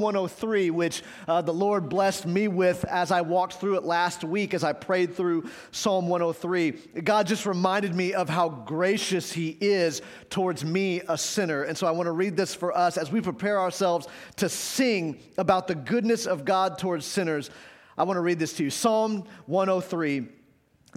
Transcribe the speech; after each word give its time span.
103, 0.00 0.70
which 0.70 1.02
uh, 1.26 1.42
the 1.42 1.52
Lord 1.52 1.88
blessed 1.88 2.26
me 2.26 2.48
with 2.48 2.84
as 2.84 3.10
I 3.10 3.20
walked 3.20 3.54
through 3.54 3.76
it 3.76 3.84
last 3.84 4.24
week 4.24 4.54
as 4.54 4.64
I 4.64 4.72
prayed 4.72 5.14
through 5.14 5.48
Psalm 5.70 6.08
103. 6.08 6.70
God 7.02 7.26
just 7.26 7.46
reminded 7.46 7.94
me 7.94 8.14
of 8.14 8.28
how 8.28 8.48
gracious 8.48 9.32
He 9.32 9.56
is 9.60 10.02
towards 10.30 10.64
me, 10.64 11.00
a 11.08 11.18
sinner. 11.18 11.64
And 11.64 11.76
so 11.76 11.86
I 11.86 11.90
want 11.90 12.06
to 12.06 12.12
read 12.12 12.36
this 12.36 12.54
for 12.54 12.76
us 12.76 12.96
as 12.96 13.10
we 13.10 13.20
prepare 13.20 13.60
ourselves 13.60 14.06
to 14.36 14.48
sing 14.48 15.20
about 15.38 15.66
the 15.66 15.74
goodness 15.74 16.26
of 16.26 16.44
God 16.44 16.78
towards 16.78 17.06
sinners. 17.06 17.50
I 17.96 18.04
want 18.04 18.16
to 18.16 18.22
read 18.22 18.38
this 18.38 18.54
to 18.54 18.64
you 18.64 18.70
Psalm 18.70 19.24
103. 19.46 20.28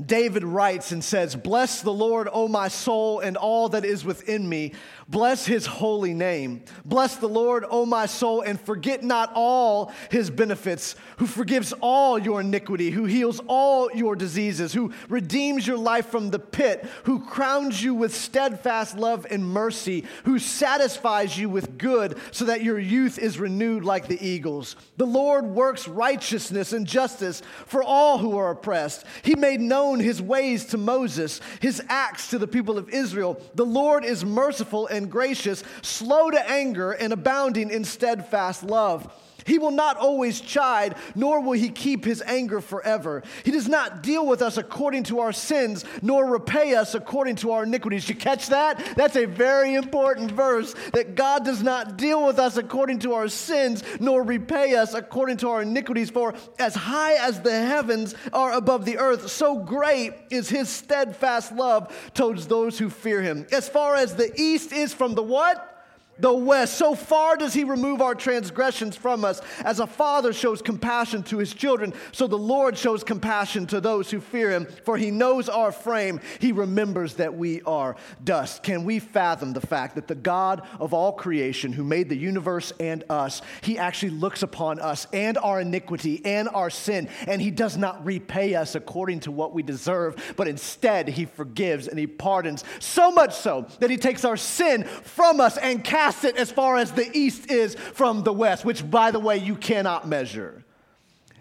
David 0.05 0.43
writes 0.43 0.91
and 0.91 1.04
says, 1.04 1.36
Bless 1.36 1.82
the 1.82 1.93
Lord, 1.93 2.29
O 2.32 2.48
my 2.48 2.68
soul, 2.68 3.20
and 3.20 3.36
all 3.36 3.70
that 3.70 3.84
is 3.84 4.05
within 4.05 4.48
me. 4.48 4.73
Bless 5.10 5.46
his 5.46 5.66
holy 5.66 6.14
name. 6.14 6.64
Bless 6.84 7.16
the 7.16 7.30
Lord, 7.30 7.64
O 7.70 7.86
my 7.86 8.07
soul, 8.07 8.42
and 8.42 8.60
forget 8.60 9.04
not 9.04 9.32
all 9.36 9.94
his 10.12 10.30
benefits, 10.30 10.96
who 11.18 11.25
forgives 11.25 11.74
all 11.79 12.20
your 12.20 12.42
iniquity, 12.42 12.92
who 12.92 13.06
heals 13.06 13.39
all 13.48 13.89
your 13.93 14.18
diseases, 14.18 14.74
who 14.74 14.92
redeems 15.07 15.65
your 15.65 15.78
life 15.78 16.07
from 16.07 16.29
the 16.29 16.39
pit, 16.39 16.86
who 17.04 17.24
crowns 17.24 17.82
you 17.82 17.93
with 17.93 18.14
steadfast 18.14 18.98
love 18.98 19.25
and 19.29 19.46
mercy, 19.46 20.04
who 20.25 20.39
satisfies 20.39 21.37
you 21.37 21.50
with 21.50 21.78
good, 21.78 22.18
so 22.32 22.43
that 22.43 22.62
your 22.62 22.78
youth 22.78 23.18
is 23.18 23.39
renewed 23.39 23.86
like 23.86 24.07
the 24.07 24.21
eagles. 24.21 24.76
The 24.98 25.07
Lord 25.07 25.46
works 25.46 25.87
righteousness 25.87 26.74
and 26.74 26.86
justice 26.86 27.42
for 27.65 27.82
all 27.82 28.18
who 28.18 28.37
are 28.37 28.51
oppressed. 28.51 29.06
He 29.21 29.36
made 29.36 29.62
known 29.62 30.01
his 30.01 30.21
ways 30.21 30.65
to 30.65 30.78
Moses, 30.78 31.39
his 31.62 31.82
acts 31.87 32.31
to 32.31 32.38
the 32.38 32.48
people 32.48 32.78
of 32.78 32.89
Israel. 32.89 33.42
The 33.56 33.66
Lord 33.66 34.03
is 34.03 34.26
merciful 34.26 34.88
and 34.97 35.09
gracious, 35.09 35.64
slow 35.81 36.30
to 36.30 36.50
anger, 36.50 36.92
and 36.92 37.14
abounding 37.14 37.72
in 37.72 37.86
steadfast 37.86 38.64
love. 38.64 39.09
He 39.47 39.58
will 39.58 39.72
not 39.72 39.97
always 39.97 40.42
chide, 40.42 40.95
nor 41.16 41.39
will 41.42 41.53
he 41.53 41.69
keep 41.69 42.03
his 42.03 42.22
anger 42.22 42.59
forever. 42.59 43.23
He 43.44 43.52
does 43.52 43.70
not 43.70 44.03
deal 44.03 44.28
with 44.28 44.42
us 44.42 44.58
according 44.58 45.03
to 45.03 45.22
our 45.22 45.31
sins, 45.31 45.86
nor 46.02 46.26
repay 46.26 46.76
us 46.76 46.94
according 46.94 47.38
to 47.38 47.52
our 47.52 47.64
iniquities. 47.64 48.09
You 48.09 48.16
catch 48.16 48.48
that? 48.48 48.94
That's 48.98 49.16
a 49.16 49.25
very 49.25 49.73
important 49.73 50.31
verse 50.31 50.75
that 50.92 51.16
God 51.16 51.45
does 51.45 51.64
not 51.64 51.98
deal 51.98 52.25
with 52.25 52.40
us 52.40 52.58
according 52.58 53.00
to 53.00 53.14
our 53.14 53.30
sins, 53.30 53.84
nor 54.02 54.22
repay 54.22 54.75
us 54.75 54.94
according 54.94 55.38
to 55.38 55.50
our 55.50 55.62
iniquities. 55.62 56.09
For 56.09 56.34
as 56.59 56.75
high 56.75 57.14
as 57.14 57.42
the 57.42 57.58
heavens 57.58 58.16
are 58.34 58.52
above 58.52 58.84
the 58.84 58.98
earth, 58.98 59.30
so 59.30 59.58
great 59.58 60.14
is 60.30 60.50
his 60.50 60.68
steadfast 60.68 61.53
love 61.53 61.95
towards 62.14 62.48
those 62.48 62.78
who 62.78 62.90
fear 62.90 63.22
him. 63.22 63.48
As 63.52 63.70
far 63.70 63.95
as 63.95 64.16
the 64.16 64.30
east 64.40 64.73
is 64.73 64.94
from 64.94 65.16
the 65.16 65.23
what? 65.23 65.77
The 66.20 66.34
west. 66.34 66.76
So 66.78 66.96
far 66.96 67.38
does 67.38 67.54
he 67.54 67.64
remove 67.64 68.02
our 68.02 68.16
transgressions 68.16 68.96
from 68.96 69.23
us. 69.26 69.42
As 69.64 69.80
a 69.80 69.88
father 69.88 70.34
shows 70.34 70.62
compassion 70.62 71.24
to 71.24 71.38
his 71.38 71.54
children, 71.54 71.94
so 72.12 72.28
the 72.28 72.38
Lord 72.38 72.78
shows 72.78 73.04
compassion 73.04 73.68
to 73.68 73.82
those 73.82 74.09
who 74.09 74.20
fear 74.20 74.52
him. 74.52 74.68
For 74.84 74.98
he 74.98 75.12
knows 75.12 75.50
our 75.50 75.72
frame, 75.72 76.20
he 76.40 76.52
remembers 76.52 77.16
that 77.16 77.36
we 77.36 77.62
are 77.64 77.96
dust. 78.24 78.64
Can 78.64 78.86
we 78.86 79.00
fathom 79.00 79.54
the 79.54 79.62
fact 79.62 79.96
that 79.96 80.08
the 80.08 80.16
God 80.16 80.62
of 80.80 80.94
all 80.94 81.12
creation, 81.14 81.74
who 81.74 81.84
made 81.84 82.09
the 82.09 82.18
universe 82.18 82.74
and 82.80 83.04
us, 83.09 83.42
he 83.62 83.78
actually 83.78 84.12
looks 84.12 84.44
upon 84.44 84.80
us 84.80 85.08
and 85.14 85.38
our 85.38 85.62
iniquity 85.62 86.22
and 86.26 86.50
our 86.50 86.70
sin, 86.70 87.09
and 87.28 87.42
he 87.42 87.52
does 87.52 87.78
not 87.78 88.04
repay 88.06 88.56
us 88.56 88.76
according 88.76 89.20
to 89.22 89.31
what 89.31 89.54
we 89.54 89.64
deserve, 89.64 90.34
but 90.36 90.48
instead 90.48 91.08
he 91.08 91.26
forgives 91.26 91.88
and 91.88 92.00
he 92.00 92.08
pardons, 92.08 92.64
so 92.80 93.12
much 93.12 93.36
so 93.36 93.68
that 93.80 93.90
he 93.90 93.98
takes 93.98 94.26
our 94.26 94.38
sin 94.38 94.84
from 94.84 95.40
us 95.40 95.58
and 95.58 95.84
casts 95.84 96.06
as 96.38 96.52
far 96.52 96.77
as 96.77 96.91
the 96.91 97.09
east 97.17 97.52
is 97.52 97.75
from 97.75 98.23
the 98.23 98.33
west, 98.33 98.66
which, 98.66 98.89
by 98.89 99.11
the 99.11 99.19
way, 99.19 99.38
you 99.38 99.55
cannot 99.55 100.08
measure. 100.08 100.63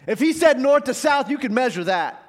If 0.06 0.20
he 0.20 0.32
said 0.32 0.60
north 0.60 0.84
to 0.84 0.94
south, 0.94 1.30
you 1.30 1.38
could 1.38 1.52
measure 1.52 1.84
that. 1.84 2.22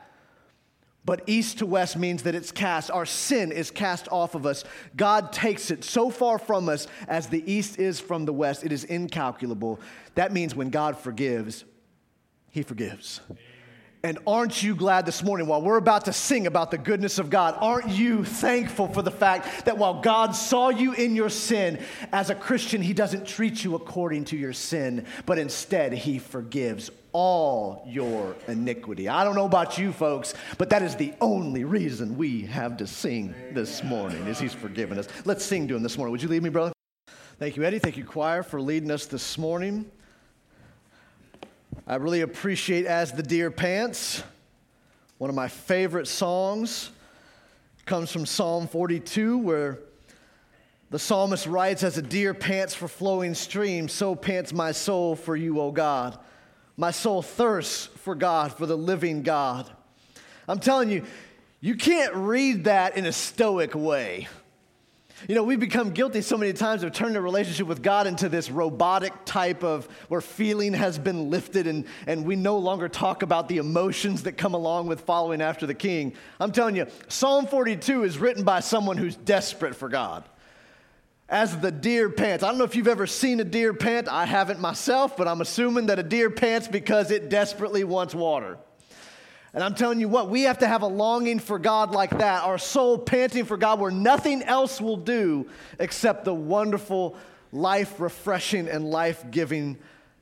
But 1.06 1.24
east 1.26 1.60
to 1.60 1.66
west 1.66 1.96
means 1.96 2.24
that 2.24 2.36
it's 2.36 2.52
cast. 2.52 2.92
Our 2.92 3.06
sin 3.06 3.54
is 3.54 3.72
cast 3.72 4.10
off 4.12 4.36
of 4.36 4.46
us. 4.46 4.66
God 4.98 5.32
takes 5.32 5.72
it 5.72 5.86
so 5.86 6.10
far 6.10 6.38
from 6.38 6.68
us 6.68 6.86
as 7.08 7.28
the 7.28 7.50
east 7.50 7.80
is 7.80 8.02
from 8.02 8.26
the 8.26 8.34
west. 8.34 8.66
It 8.66 8.74
is 8.74 8.84
incalculable. 8.84 9.80
That 10.16 10.34
means 10.34 10.54
when 10.54 10.70
God 10.70 10.98
forgives, 10.98 11.64
he 12.50 12.62
forgives. 12.62 13.22
And 14.08 14.20
aren't 14.26 14.64
you 14.64 14.74
glad 14.74 15.06
this 15.06 15.22
morning, 15.22 15.48
while 15.48 15.62
we're 15.62 15.76
about 15.76 16.06
to 16.06 16.14
sing 16.14 16.48
about 16.48 16.72
the 16.72 16.78
goodness 16.78 17.20
of 17.20 17.30
God, 17.30 17.58
aren't 17.60 17.90
you 17.90 18.24
thankful 18.24 18.88
for 18.88 19.02
the 19.02 19.12
fact 19.12 19.66
that 19.66 19.78
while 19.78 20.00
God 20.00 20.34
saw 20.34 20.70
you 20.70 20.94
in 20.94 21.14
your 21.14 21.28
sin, 21.28 21.84
as 22.14 22.30
a 22.30 22.36
Christian, 22.36 22.82
He 22.82 22.94
doesn't 22.94 23.28
treat 23.28 23.66
you 23.66 23.76
according 23.76 24.24
to 24.26 24.38
your 24.38 24.54
sin, 24.54 25.06
but 25.26 25.38
instead 25.38 25.92
He 25.92 26.20
forgives 26.20 26.90
all 27.12 27.84
your 27.86 28.38
iniquity. 28.48 29.10
I 29.10 29.26
don't 29.26 29.36
know 29.36 29.44
about 29.44 29.78
you 29.78 29.92
folks, 29.92 30.34
but 30.58 30.70
that 30.70 30.84
is 30.84 30.96
the 30.96 31.14
only 31.20 31.66
reason 31.66 32.18
we 32.18 32.44
have 32.44 32.78
to 32.78 32.88
sing 32.88 33.36
this 33.52 33.84
morning, 33.84 34.26
is 34.28 34.40
He's 34.40 34.54
forgiven 34.54 34.98
us. 34.98 35.10
Let's 35.26 35.44
sing 35.44 35.68
to 35.68 35.76
Him 35.76 35.84
this 35.84 35.98
morning. 35.98 36.14
Would 36.14 36.24
you 36.24 36.30
lead 36.30 36.44
me, 36.44 36.50
brother? 36.50 36.72
Thank 37.40 37.58
you, 37.58 37.66
Eddie. 37.66 37.80
Thank 37.80 37.98
you, 37.98 38.06
choir, 38.06 38.42
for 38.42 38.62
leading 38.62 38.90
us 38.90 39.06
this 39.06 39.38
morning. 39.38 39.92
I 41.90 41.96
really 41.96 42.20
appreciate 42.20 42.86
As 42.86 43.14
the 43.14 43.24
Deer 43.24 43.50
Pants. 43.50 44.22
One 45.20 45.30
of 45.30 45.38
my 45.38 45.48
favorite 45.48 46.10
songs 46.10 46.92
comes 47.86 48.12
from 48.12 48.26
Psalm 48.26 48.68
42, 48.68 49.38
where 49.38 49.80
the 50.90 51.00
psalmist 51.00 51.48
writes, 51.48 51.84
As 51.84 51.98
a 51.98 52.02
deer 52.02 52.34
pants 52.34 52.74
for 52.74 52.90
flowing 52.90 53.34
streams, 53.34 53.94
so 53.94 54.16
pants 54.16 54.52
my 54.52 54.74
soul 54.74 55.16
for 55.16 55.38
you, 55.38 55.62
O 55.62 55.72
God. 55.72 56.20
My 56.76 56.92
soul 56.92 57.22
thirsts 57.22 57.86
for 57.86 58.16
God, 58.16 58.52
for 58.52 58.66
the 58.66 58.78
living 58.78 59.24
God. 59.24 59.72
I'm 60.46 60.60
telling 60.60 60.90
you, 60.90 61.06
you 61.62 61.76
can't 61.76 62.14
read 62.14 62.66
that 62.66 62.98
in 62.98 63.06
a 63.06 63.14
stoic 63.14 63.74
way. 63.76 64.28
You 65.28 65.34
know, 65.34 65.44
we've 65.44 65.60
become 65.60 65.92
guilty 65.92 66.22
so 66.22 66.38
many 66.38 66.54
times 66.54 66.84
of 66.84 66.94
turning 66.94 67.16
a 67.16 67.22
relationship 67.22 67.66
with 67.66 67.82
God 67.82 68.06
into 68.06 68.30
this 68.30 68.52
robotic 68.52 69.14
type 69.26 69.64
of 69.64 69.86
where 70.10 70.22
feeling 70.22 70.74
has 70.74 71.00
been 71.00 71.32
lifted 71.32 71.66
and, 71.66 71.86
and 72.06 72.24
we 72.24 72.36
no 72.36 72.60
longer 72.60 72.88
talk 72.88 73.24
about 73.24 73.50
the 73.50 73.58
emotions 73.58 74.24
that 74.24 74.34
come 74.34 74.54
along 74.54 74.86
with 74.86 75.02
following 75.02 75.42
after 75.42 75.66
the 75.66 75.74
king. 75.74 76.14
I'm 76.40 76.52
telling 76.52 76.76
you, 76.76 76.86
Psalm 77.08 77.48
42 77.48 78.04
is 78.04 78.20
written 78.20 78.44
by 78.44 78.60
someone 78.60 78.98
who's 78.98 79.16
desperate 79.16 79.76
for 79.76 79.90
God. 79.90 80.24
As 81.28 81.58
the 81.60 81.72
deer 81.72 82.10
pants. 82.12 82.44
I 82.44 82.50
don't 82.50 82.60
know 82.60 82.64
if 82.64 82.76
you've 82.76 82.88
ever 82.88 83.08
seen 83.08 83.40
a 83.40 83.44
deer 83.44 83.74
pant. 83.74 84.08
I 84.08 84.26
haven't 84.26 84.62
myself, 84.62 85.18
but 85.18 85.28
I'm 85.28 85.42
assuming 85.42 85.88
that 85.88 85.98
a 85.98 86.04
deer 86.04 86.30
pants 86.30 86.68
because 86.68 87.10
it 87.10 87.28
desperately 87.28 87.84
wants 87.84 88.14
water. 88.14 88.60
And 89.54 89.64
I'm 89.64 89.76
telling 89.76 90.00
you 90.00 90.10
what, 90.10 90.30
we 90.30 90.44
have 90.44 90.60
to 90.60 90.68
have 90.68 90.82
a 90.82 90.88
longing 90.88 91.40
for 91.40 91.58
God 91.58 91.92
like 91.92 92.18
that, 92.18 92.44
our 92.44 92.58
soul 92.58 92.98
panting 92.98 93.46
for 93.46 93.58
God 93.58 93.80
where 93.80 93.92
nothing 93.92 94.44
else 94.44 94.82
will 94.82 94.98
do 94.98 95.48
except 95.80 96.26
the 96.26 96.34
wonderful, 96.34 97.16
life 97.52 98.00
refreshing, 98.00 98.68
and 98.68 98.90
life 98.90 99.24
giving 99.32 99.78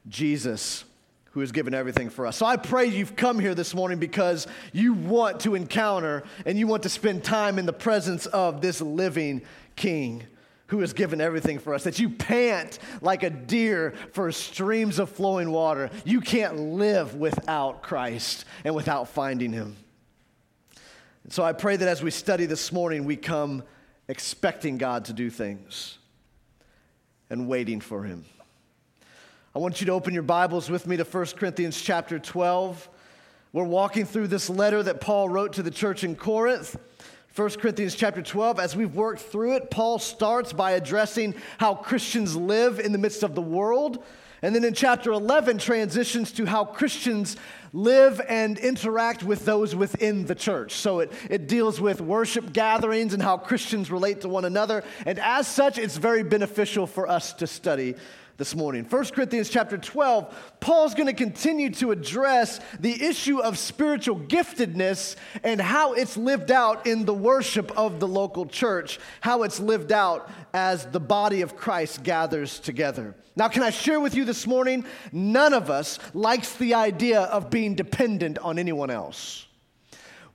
Jesus 0.07 0.85
who 1.31 1.41
has 1.41 1.51
given 1.51 1.73
everything 1.73 2.09
for 2.09 2.25
us. 2.25 2.37
So 2.37 2.45
I 2.45 2.55
pray 2.55 2.85
you've 2.85 3.17
come 3.17 3.39
here 3.39 3.53
this 3.53 3.75
morning 3.75 3.99
because 3.99 4.47
you 4.71 4.93
want 4.93 5.41
to 5.41 5.55
encounter 5.55 6.23
and 6.45 6.57
you 6.57 6.65
want 6.65 6.83
to 6.83 6.89
spend 6.89 7.25
time 7.25 7.59
in 7.59 7.65
the 7.65 7.73
presence 7.73 8.25
of 8.27 8.61
this 8.61 8.79
living 8.79 9.41
King 9.75 10.23
who 10.75 10.81
has 10.81 10.93
given 10.93 11.21
everything 11.21 11.57
for 11.57 11.73
us, 11.73 11.85
that 11.85 11.99
you 11.99 12.09
pant 12.09 12.79
like 13.01 13.23
a 13.23 13.29
deer 13.29 13.93
for 14.11 14.29
streams 14.31 14.99
of 14.99 15.09
flowing 15.09 15.51
water. 15.51 15.89
You 16.03 16.19
can't 16.19 16.57
live 16.57 17.15
without 17.15 17.81
Christ 17.81 18.43
and 18.65 18.75
without 18.75 19.07
finding 19.07 19.53
him. 19.53 19.77
And 21.23 21.31
so 21.31 21.43
I 21.43 21.53
pray 21.53 21.77
that 21.77 21.87
as 21.87 22.03
we 22.03 22.11
study 22.11 22.45
this 22.45 22.73
morning, 22.73 23.05
we 23.05 23.15
come 23.15 23.63
expecting 24.09 24.77
God 24.77 25.05
to 25.05 25.13
do 25.13 25.29
things 25.29 25.97
and 27.29 27.47
waiting 27.47 27.79
for 27.79 28.03
him. 28.03 28.25
I 29.55 29.59
want 29.59 29.79
you 29.79 29.85
to 29.87 29.93
open 29.93 30.13
your 30.13 30.23
Bibles 30.23 30.69
with 30.69 30.85
me 30.85 30.97
to 30.97 31.05
1 31.05 31.25
Corinthians 31.37 31.81
chapter 31.81 32.19
12. 32.19 32.89
We're 33.53 33.63
walking 33.63 34.05
through 34.05 34.27
this 34.27 34.49
letter 34.49 34.83
that 34.83 34.99
Paul 34.99 35.29
wrote 35.29 35.53
to 35.53 35.63
the 35.63 35.71
church 35.71 36.03
in 36.03 36.17
Corinth. 36.17 36.75
1 37.35 37.49
Corinthians 37.51 37.95
chapter 37.95 38.21
12, 38.21 38.61
as 38.61 38.77
we've 38.77 38.95
worked 38.95 39.19
through 39.19 39.57
it, 39.57 39.69
Paul 39.69 39.99
starts 39.99 40.53
by 40.53 40.71
addressing 40.71 41.35
how 41.57 41.75
Christians 41.75 42.33
live 42.33 42.79
in 42.79 42.93
the 42.93 42.97
midst 42.97 43.23
of 43.23 43.35
the 43.35 43.41
world. 43.41 44.01
And 44.41 44.55
then 44.55 44.63
in 44.63 44.73
chapter 44.73 45.11
11, 45.11 45.57
transitions 45.57 46.31
to 46.33 46.45
how 46.45 46.63
Christians 46.63 47.35
live 47.73 48.21
and 48.29 48.57
interact 48.57 49.21
with 49.21 49.43
those 49.43 49.75
within 49.75 50.25
the 50.25 50.35
church. 50.35 50.75
So 50.75 51.01
it, 51.01 51.11
it 51.29 51.49
deals 51.49 51.81
with 51.81 51.99
worship 51.99 52.53
gatherings 52.53 53.13
and 53.13 53.21
how 53.21 53.35
Christians 53.35 53.91
relate 53.91 54.21
to 54.21 54.29
one 54.29 54.45
another. 54.45 54.85
And 55.05 55.19
as 55.19 55.45
such, 55.45 55.77
it's 55.77 55.97
very 55.97 56.23
beneficial 56.23 56.87
for 56.87 57.05
us 57.05 57.33
to 57.33 57.47
study 57.47 57.95
this 58.37 58.53
morning. 58.53 58.83
1 58.83 59.05
Corinthians 59.05 59.49
chapter 59.49 59.77
12, 59.77 60.55
Paul's 60.59 60.93
going 60.93 61.07
to 61.07 61.13
continue 61.13 61.69
to 61.71 61.91
address 61.91 62.59
the 62.79 63.03
issue 63.03 63.39
of 63.39 63.57
spiritual 63.57 64.19
giftedness 64.19 65.15
and 65.43 65.61
how 65.61 65.93
it's 65.93 66.17
lived 66.17 66.51
out 66.51 66.85
in 66.85 67.05
the 67.05 67.13
worship 67.13 67.71
of 67.77 67.99
the 67.99 68.07
local 68.07 68.45
church, 68.45 68.99
how 69.21 69.43
it's 69.43 69.59
lived 69.59 69.91
out 69.91 70.29
as 70.53 70.85
the 70.87 70.99
body 70.99 71.41
of 71.41 71.55
Christ 71.55 72.03
gathers 72.03 72.59
together. 72.59 73.15
Now, 73.37 73.47
can 73.47 73.63
I 73.63 73.69
share 73.69 73.99
with 73.99 74.15
you 74.15 74.25
this 74.25 74.45
morning? 74.47 74.85
None 75.11 75.53
of 75.53 75.69
us 75.69 75.99
likes 76.13 76.53
the 76.53 76.73
idea 76.73 77.21
of 77.21 77.49
being 77.49 77.75
dependent 77.75 78.37
on 78.39 78.59
anyone 78.59 78.89
else. 78.89 79.44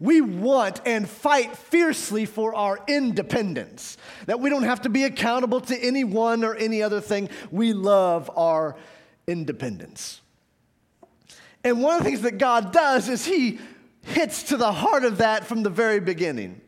We 0.01 0.23
want 0.23 0.81
and 0.87 1.07
fight 1.07 1.57
fiercely 1.57 2.25
for 2.25 2.55
our 2.55 2.81
independence, 2.89 3.99
that 4.25 4.41
we 4.41 4.49
don't 4.49 4.63
have 4.63 4.81
to 4.83 4.89
be 4.89 5.05
accountable 5.05 5.61
to 5.61 5.79
anyone 5.79 6.43
or 6.43 6.55
any 6.57 6.83
other 6.83 7.03
thing. 7.03 7.29
We 7.51 7.75
love 7.75 8.31
our 8.35 8.77
independence. 9.27 10.23
And 11.63 11.83
one 11.83 11.99
of 11.99 12.03
the 12.03 12.09
things 12.09 12.23
that 12.23 12.39
God 12.39 12.73
does 12.73 13.11
is 13.11 13.27
He 13.27 13.59
hits 14.03 14.45
to 14.45 14.57
the 14.57 14.73
heart 14.73 15.05
of 15.05 15.19
that 15.19 15.47
from 15.47 15.63
the 15.63 15.71
very 15.71 16.01
beginning. 16.01 16.63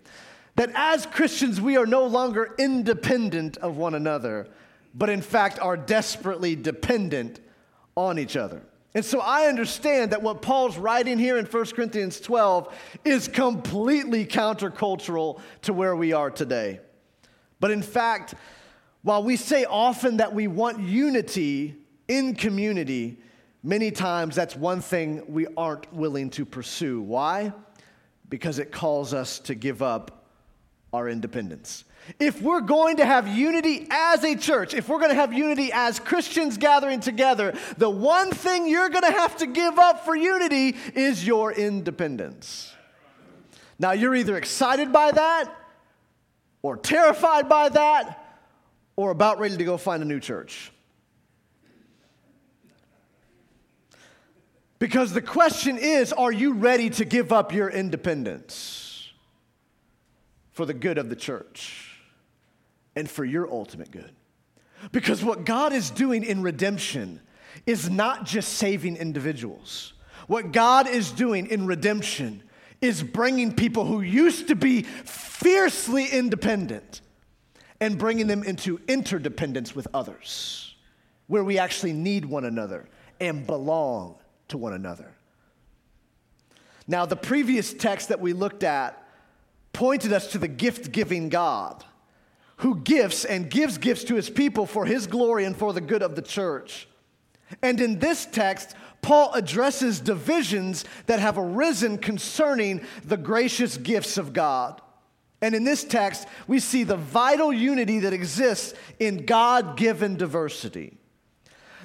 That 0.56 0.70
as 0.74 1.06
Christians, 1.06 1.58
we 1.58 1.78
are 1.78 1.86
no 1.86 2.04
longer 2.04 2.54
independent 2.58 3.56
of 3.56 3.78
one 3.78 3.94
another, 3.94 4.48
but 4.94 5.08
in 5.08 5.22
fact 5.22 5.58
are 5.58 5.78
desperately 5.78 6.54
dependent 6.54 7.40
on 7.96 8.18
each 8.18 8.36
other. 8.36 8.60
And 8.94 9.04
so 9.04 9.20
I 9.20 9.46
understand 9.46 10.12
that 10.12 10.22
what 10.22 10.42
Paul's 10.42 10.76
writing 10.76 11.18
here 11.18 11.38
in 11.38 11.46
1 11.46 11.64
Corinthians 11.66 12.20
12 12.20 12.74
is 13.04 13.26
completely 13.26 14.26
countercultural 14.26 15.40
to 15.62 15.72
where 15.72 15.96
we 15.96 16.12
are 16.12 16.30
today. 16.30 16.80
But 17.58 17.70
in 17.70 17.80
fact, 17.80 18.34
while 19.02 19.22
we 19.22 19.36
say 19.36 19.64
often 19.64 20.18
that 20.18 20.34
we 20.34 20.46
want 20.46 20.80
unity 20.80 21.76
in 22.06 22.34
community, 22.34 23.18
many 23.62 23.90
times 23.90 24.36
that's 24.36 24.54
one 24.54 24.80
thing 24.82 25.22
we 25.26 25.46
aren't 25.56 25.92
willing 25.92 26.28
to 26.30 26.44
pursue. 26.44 27.00
Why? 27.00 27.52
Because 28.28 28.58
it 28.58 28.72
calls 28.72 29.14
us 29.14 29.38
to 29.40 29.54
give 29.54 29.80
up 29.80 30.21
our 30.92 31.08
independence. 31.08 31.84
If 32.18 32.42
we're 32.42 32.60
going 32.60 32.96
to 32.96 33.06
have 33.06 33.28
unity 33.28 33.86
as 33.90 34.24
a 34.24 34.34
church, 34.34 34.74
if 34.74 34.88
we're 34.88 34.98
going 34.98 35.10
to 35.10 35.16
have 35.16 35.32
unity 35.32 35.70
as 35.72 36.00
Christians 36.00 36.58
gathering 36.58 37.00
together, 37.00 37.54
the 37.78 37.88
one 37.88 38.32
thing 38.32 38.66
you're 38.66 38.88
going 38.88 39.04
to 39.04 39.12
have 39.12 39.36
to 39.38 39.46
give 39.46 39.78
up 39.78 40.04
for 40.04 40.16
unity 40.16 40.76
is 40.94 41.24
your 41.26 41.52
independence. 41.52 42.72
Now, 43.78 43.92
you're 43.92 44.14
either 44.14 44.36
excited 44.36 44.92
by 44.92 45.12
that, 45.12 45.56
or 46.60 46.76
terrified 46.76 47.48
by 47.48 47.68
that, 47.70 48.40
or 48.96 49.10
about 49.10 49.38
ready 49.38 49.56
to 49.56 49.64
go 49.64 49.76
find 49.76 50.02
a 50.02 50.06
new 50.06 50.20
church. 50.20 50.72
Because 54.78 55.12
the 55.12 55.22
question 55.22 55.78
is 55.78 56.12
are 56.12 56.32
you 56.32 56.54
ready 56.54 56.90
to 56.90 57.04
give 57.04 57.32
up 57.32 57.52
your 57.52 57.70
independence 57.70 58.81
for 60.52 60.64
the 60.64 60.74
good 60.74 60.98
of 60.98 61.08
the 61.08 61.16
church? 61.16 61.92
and 62.96 63.10
for 63.10 63.24
your 63.24 63.50
ultimate 63.50 63.90
good. 63.90 64.10
Because 64.90 65.22
what 65.22 65.44
God 65.44 65.72
is 65.72 65.90
doing 65.90 66.24
in 66.24 66.42
redemption 66.42 67.20
is 67.66 67.88
not 67.88 68.24
just 68.24 68.54
saving 68.54 68.96
individuals. 68.96 69.92
What 70.26 70.52
God 70.52 70.88
is 70.88 71.12
doing 71.12 71.46
in 71.46 71.66
redemption 71.66 72.42
is 72.80 73.02
bringing 73.02 73.54
people 73.54 73.84
who 73.84 74.00
used 74.00 74.48
to 74.48 74.56
be 74.56 74.82
fiercely 74.82 76.06
independent 76.06 77.00
and 77.80 77.98
bringing 77.98 78.26
them 78.26 78.42
into 78.42 78.80
interdependence 78.88 79.74
with 79.74 79.86
others, 79.94 80.74
where 81.26 81.44
we 81.44 81.58
actually 81.58 81.92
need 81.92 82.24
one 82.24 82.44
another 82.44 82.88
and 83.20 83.46
belong 83.46 84.16
to 84.48 84.58
one 84.58 84.72
another. 84.72 85.12
Now, 86.88 87.06
the 87.06 87.16
previous 87.16 87.72
text 87.72 88.08
that 88.08 88.20
we 88.20 88.32
looked 88.32 88.64
at 88.64 89.01
pointed 89.72 90.12
us 90.12 90.32
to 90.32 90.38
the 90.38 90.48
gift 90.48 90.92
giving 90.92 91.28
God 91.28 91.84
who 92.62 92.76
gifts 92.76 93.24
and 93.24 93.50
gives 93.50 93.76
gifts 93.76 94.04
to 94.04 94.14
his 94.14 94.30
people 94.30 94.66
for 94.66 94.86
his 94.86 95.08
glory 95.08 95.44
and 95.44 95.56
for 95.56 95.72
the 95.72 95.80
good 95.80 96.00
of 96.00 96.14
the 96.14 96.22
church. 96.22 96.86
And 97.60 97.80
in 97.80 97.98
this 97.98 98.24
text, 98.24 98.76
Paul 99.02 99.32
addresses 99.32 99.98
divisions 99.98 100.84
that 101.06 101.18
have 101.18 101.38
arisen 101.38 101.98
concerning 101.98 102.86
the 103.04 103.16
gracious 103.16 103.76
gifts 103.76 104.16
of 104.16 104.32
God. 104.32 104.80
And 105.40 105.56
in 105.56 105.64
this 105.64 105.82
text, 105.82 106.28
we 106.46 106.60
see 106.60 106.84
the 106.84 106.96
vital 106.96 107.52
unity 107.52 107.98
that 108.00 108.12
exists 108.12 108.74
in 109.00 109.26
God 109.26 109.76
given 109.76 110.16
diversity. 110.16 110.96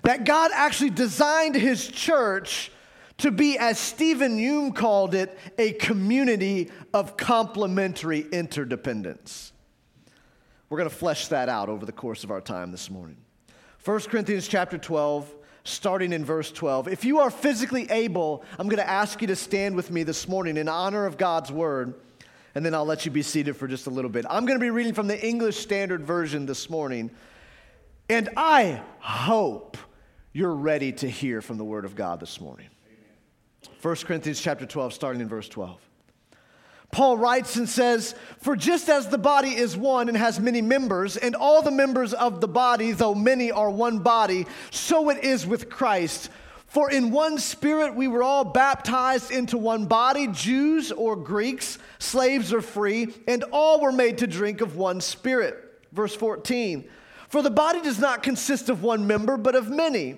That 0.04 0.26
God 0.26 0.52
actually 0.54 0.92
designed 0.92 1.56
his 1.56 1.88
church 1.88 2.72
to 3.20 3.32
be, 3.32 3.58
as 3.58 3.80
Stephen 3.80 4.38
Hume 4.38 4.72
called 4.72 5.16
it, 5.16 5.38
a 5.58 5.74
community 5.74 6.70
of 6.94 7.18
complementary 7.18 8.22
interdependence. 8.22 9.52
We're 10.70 10.78
going 10.78 10.90
to 10.90 10.96
flesh 10.96 11.28
that 11.30 11.50
out 11.50 11.70
over 11.70 11.86
the 11.86 11.92
course 11.92 12.24
of 12.24 12.32
our 12.32 12.42
time 12.42 12.72
this 12.72 12.90
morning. 12.90 13.18
1 13.86 14.00
Corinthians 14.02 14.48
chapter 14.48 14.78
12, 14.78 15.34
starting 15.64 16.14
in 16.14 16.26
verse 16.26 16.52
12. 16.52 16.90
If 16.90 17.06
you 17.06 17.20
are 17.20 17.30
physically 17.32 17.90
able, 17.90 18.44
I'm 18.60 18.68
going 18.68 18.84
to 18.84 18.90
ask 18.90 19.22
you 19.22 19.28
to 19.28 19.36
stand 19.36 19.76
with 19.76 19.92
me 19.92 20.04
this 20.04 20.28
morning 20.28 20.58
in 20.58 20.68
honor 20.68 21.06
of 21.06 21.18
God's 21.18 21.52
word, 21.52 21.94
and 22.54 22.66
then 22.66 22.76
I'll 22.76 22.86
let 22.86 23.06
you 23.06 23.12
be 23.12 23.22
seated 23.22 23.56
for 23.56 23.68
just 23.68 23.88
a 23.88 23.90
little 23.90 24.12
bit. 24.12 24.26
I'm 24.30 24.46
going 24.46 24.60
to 24.60 24.64
be 24.64 24.70
reading 24.70 24.94
from 24.94 25.08
the 25.08 25.26
English 25.26 25.58
Standard 25.58 26.04
Version 26.06 26.46
this 26.46 26.70
morning, 26.70 27.12
and 28.10 28.30
I 28.38 28.82
hope 29.00 29.78
you're 30.34 30.54
ready 30.54 30.92
to 30.92 31.10
hear 31.10 31.42
from 31.42 31.58
the 31.58 31.66
word 31.66 31.86
of 31.86 31.96
God 31.96 32.20
this 32.20 32.40
morning. 32.42 32.68
1 33.82 33.96
Corinthians 33.98 34.42
chapter 34.42 34.66
12, 34.66 34.94
starting 34.94 35.22
in 35.22 35.30
verse 35.30 35.48
12. 35.48 35.80
Paul 36.92 37.18
writes 37.18 37.58
and 37.58 37.68
says, 37.68 38.16
For 38.40 38.56
just 38.56 38.90
as 38.90 39.08
the 39.08 39.18
body 39.18 39.50
is 39.50 39.76
one 39.76 40.08
and 40.08 40.18
has 40.18 40.40
many 40.40 40.62
members, 40.62 41.18
and 41.18 41.36
all 41.36 41.62
the 41.62 41.72
members 41.72 42.14
of 42.14 42.42
the 42.42 42.48
body, 42.48 42.92
though 42.92 43.14
many, 43.14 43.52
are 43.52 43.70
one 43.70 44.00
body, 44.00 44.48
so 44.72 45.10
it 45.10 45.24
is 45.24 45.46
with 45.46 45.70
Christ. 45.70 46.30
For 46.66 46.90
in 46.90 47.12
one 47.12 47.38
spirit 47.38 47.96
we 47.96 48.08
were 48.08 48.24
all 48.24 48.44
baptized 48.44 49.32
into 49.32 49.58
one 49.58 49.86
body, 49.86 50.28
Jews 50.28 50.92
or 50.92 51.16
Greeks, 51.16 51.78
slaves 52.00 52.54
or 52.54 52.62
free, 52.62 53.14
and 53.28 53.44
all 53.52 53.80
were 53.82 53.92
made 53.92 54.18
to 54.20 54.28
drink 54.28 54.62
of 54.62 54.76
one 54.76 55.02
spirit. 55.02 55.82
Verse 55.92 56.16
14 56.16 56.88
For 57.30 57.42
the 57.42 57.52
body 57.52 57.82
does 57.82 58.00
not 58.00 58.24
consist 58.24 58.70
of 58.70 58.82
one 58.82 59.08
member, 59.08 59.38
but 59.38 59.56
of 59.56 59.70
many. 59.70 60.18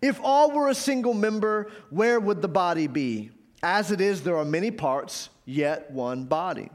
If 0.00 0.20
all 0.22 0.52
were 0.52 0.68
a 0.68 0.74
single 0.74 1.14
member, 1.14 1.70
where 1.90 2.20
would 2.20 2.42
the 2.42 2.48
body 2.48 2.86
be? 2.86 3.30
As 3.62 3.90
it 3.90 4.00
is, 4.00 4.22
there 4.22 4.36
are 4.36 4.44
many 4.44 4.70
parts, 4.70 5.30
yet 5.44 5.90
one 5.90 6.24
body. 6.24 6.70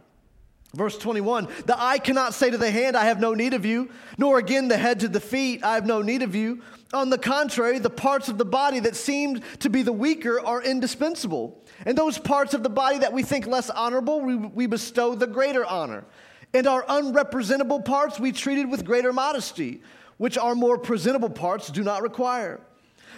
Verse 0.74 0.98
21 0.98 1.48
The 1.66 1.82
eye 1.82 2.00
cannot 2.00 2.34
say 2.34 2.50
to 2.50 2.58
the 2.58 2.72
hand, 2.72 2.98
I 2.98 3.06
have 3.06 3.20
no 3.20 3.34
need 3.34 3.54
of 3.54 3.66
you, 3.66 3.90
nor 4.18 4.40
again 4.40 4.68
the 4.68 4.78
head 4.78 5.00
to 5.02 5.08
the 5.08 5.20
feet, 5.20 5.64
I 5.64 5.76
have 5.76 5.86
no 5.86 6.02
need 6.02 6.24
of 6.24 6.36
you. 6.36 6.62
On 6.94 7.10
the 7.10 7.18
contrary, 7.18 7.80
the 7.80 7.90
parts 7.90 8.28
of 8.28 8.38
the 8.38 8.46
body 8.46 8.80
that 8.82 8.96
seem 8.96 9.42
to 9.60 9.70
be 9.70 9.82
the 9.82 9.94
weaker 9.94 10.40
are 10.40 10.62
indispensable. 10.62 11.64
And 11.86 11.98
those 11.98 12.20
parts 12.20 12.54
of 12.54 12.62
the 12.62 12.70
body 12.70 13.00
that 13.00 13.14
we 13.14 13.24
think 13.24 13.48
less 13.48 13.70
honorable, 13.70 14.22
we, 14.22 14.36
we 14.36 14.68
bestow 14.68 15.16
the 15.16 15.26
greater 15.26 15.66
honor. 15.66 16.06
And 16.54 16.68
our 16.68 16.84
unrepresentable 16.84 17.84
parts 17.84 18.20
we 18.20 18.32
treated 18.32 18.70
with 18.70 18.86
greater 18.86 19.12
modesty, 19.12 19.82
which 20.18 20.38
our 20.38 20.54
more 20.54 20.78
presentable 20.78 21.32
parts 21.32 21.70
do 21.70 21.84
not 21.84 22.04
require. 22.04 22.62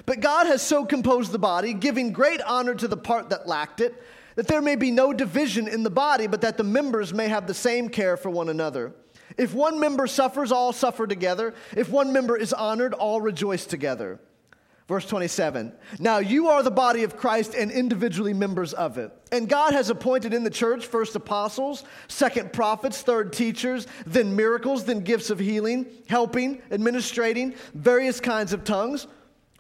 But 0.06 0.20
God 0.20 0.48
has 0.48 0.62
so 0.62 0.86
composed 0.86 1.32
the 1.32 1.40
body, 1.40 1.74
giving 1.74 2.12
great 2.12 2.42
honor 2.42 2.76
to 2.76 2.88
the 2.88 2.98
part 2.98 3.30
that 3.30 3.48
lacked 3.48 3.82
it, 3.82 4.02
that 4.36 4.48
there 4.48 4.62
may 4.62 4.76
be 4.76 4.92
no 4.92 5.14
division 5.14 5.68
in 5.68 5.84
the 5.84 5.90
body, 5.90 6.28
but 6.28 6.42
that 6.42 6.58
the 6.58 6.64
members 6.64 7.14
may 7.14 7.28
have 7.28 7.48
the 7.48 7.54
same 7.54 7.90
care 7.90 8.18
for 8.18 8.30
one 8.30 8.50
another. 8.50 8.94
If 9.38 9.54
one 9.54 9.80
member 9.80 10.08
suffers, 10.08 10.52
all 10.52 10.74
suffer 10.74 11.08
together. 11.08 11.54
If 11.76 11.90
one 11.90 12.14
member 12.14 12.38
is 12.38 12.54
honored, 12.54 12.94
all 12.94 13.22
rejoice 13.22 13.66
together. 13.66 14.20
Verse 14.88 15.08
27 15.08 15.74
Now 16.00 16.20
you 16.20 16.48
are 16.50 16.62
the 16.62 16.70
body 16.70 17.04
of 17.04 17.18
Christ 17.18 17.56
and 17.56 17.72
individually 17.72 18.34
members 18.34 18.74
of 18.74 19.00
it. 19.00 19.12
And 19.32 19.50
God 19.50 19.74
has 19.74 19.90
appointed 19.90 20.34
in 20.34 20.44
the 20.44 20.50
church 20.50 20.86
first 20.86 21.16
apostles, 21.16 21.84
second 22.08 22.54
prophets, 22.54 23.02
third 23.02 23.34
teachers, 23.34 23.88
then 24.06 24.36
miracles, 24.36 24.86
then 24.86 25.00
gifts 25.00 25.32
of 25.32 25.40
healing, 25.40 25.88
helping, 26.08 26.62
administrating, 26.70 27.56
various 27.74 28.20
kinds 28.20 28.54
of 28.54 28.64
tongues. 28.64 29.08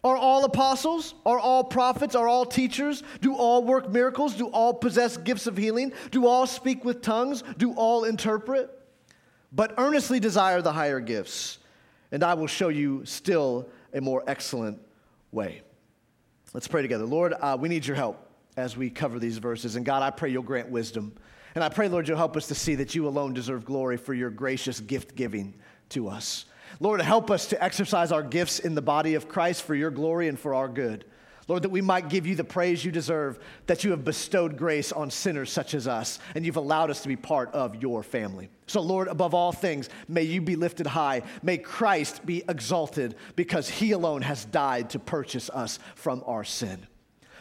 Are 0.05 0.15
all 0.15 0.45
apostles? 0.45 1.15
Are 1.25 1.39
all 1.39 1.63
prophets? 1.63 2.13
Are 2.13 2.27
all 2.27 2.45
teachers? 2.45 3.01
Do 3.21 3.35
all 3.35 3.63
work 3.63 3.89
miracles? 3.89 4.35
Do 4.35 4.45
all 4.49 4.71
possess 4.71 5.17
gifts 5.17 5.47
of 5.47 5.57
healing? 5.57 5.93
Do 6.11 6.27
all 6.27 6.45
speak 6.45 6.85
with 6.85 7.01
tongues? 7.01 7.43
Do 7.57 7.73
all 7.73 8.03
interpret? 8.03 8.69
But 9.51 9.73
earnestly 9.79 10.19
desire 10.19 10.61
the 10.61 10.71
higher 10.71 10.99
gifts, 10.99 11.57
and 12.11 12.23
I 12.23 12.35
will 12.35 12.45
show 12.45 12.67
you 12.67 13.03
still 13.05 13.67
a 13.93 13.99
more 13.99 14.23
excellent 14.27 14.79
way. 15.31 15.63
Let's 16.53 16.67
pray 16.67 16.83
together. 16.83 17.05
Lord, 17.05 17.33
uh, 17.41 17.57
we 17.59 17.67
need 17.67 17.87
your 17.87 17.95
help 17.95 18.29
as 18.57 18.77
we 18.77 18.91
cover 18.91 19.17
these 19.17 19.39
verses. 19.39 19.75
And 19.75 19.83
God, 19.83 20.03
I 20.03 20.11
pray 20.11 20.29
you'll 20.29 20.43
grant 20.43 20.69
wisdom. 20.69 21.15
And 21.55 21.63
I 21.63 21.69
pray, 21.69 21.87
Lord, 21.87 22.07
you'll 22.07 22.17
help 22.17 22.37
us 22.37 22.47
to 22.49 22.55
see 22.55 22.75
that 22.75 22.93
you 22.93 23.07
alone 23.07 23.33
deserve 23.33 23.65
glory 23.65 23.97
for 23.97 24.13
your 24.13 24.29
gracious 24.29 24.79
gift 24.79 25.15
giving 25.15 25.55
to 25.89 26.09
us. 26.09 26.45
Lord, 26.79 27.01
help 27.01 27.31
us 27.31 27.47
to 27.47 27.63
exercise 27.63 28.11
our 28.11 28.23
gifts 28.23 28.59
in 28.59 28.75
the 28.75 28.81
body 28.81 29.15
of 29.15 29.27
Christ 29.27 29.63
for 29.63 29.75
your 29.75 29.91
glory 29.91 30.27
and 30.27 30.39
for 30.39 30.53
our 30.53 30.67
good. 30.67 31.05
Lord, 31.47 31.61
that 31.61 31.69
we 31.69 31.81
might 31.81 32.09
give 32.09 32.25
you 32.25 32.35
the 32.35 32.43
praise 32.43 32.83
you 32.83 32.91
deserve, 32.91 33.37
that 33.67 33.83
you 33.83 33.91
have 33.91 34.03
bestowed 34.03 34.57
grace 34.57 34.91
on 34.91 35.11
sinners 35.11 35.51
such 35.51 35.75
as 35.75 35.87
us, 35.87 36.17
and 36.33 36.43
you've 36.43 36.55
allowed 36.55 36.89
us 36.89 37.03
to 37.03 37.07
be 37.07 37.15
part 37.15 37.53
of 37.53 37.81
your 37.83 38.01
family. 38.01 38.49
So, 38.65 38.81
Lord, 38.81 39.07
above 39.07 39.35
all 39.35 39.51
things, 39.51 39.89
may 40.07 40.23
you 40.23 40.41
be 40.41 40.55
lifted 40.55 40.87
high. 40.87 41.21
May 41.43 41.59
Christ 41.59 42.25
be 42.25 42.43
exalted 42.49 43.15
because 43.35 43.69
he 43.69 43.91
alone 43.91 44.23
has 44.23 44.45
died 44.45 44.89
to 44.91 44.99
purchase 44.99 45.51
us 45.51 45.77
from 45.93 46.23
our 46.25 46.43
sin. 46.43 46.87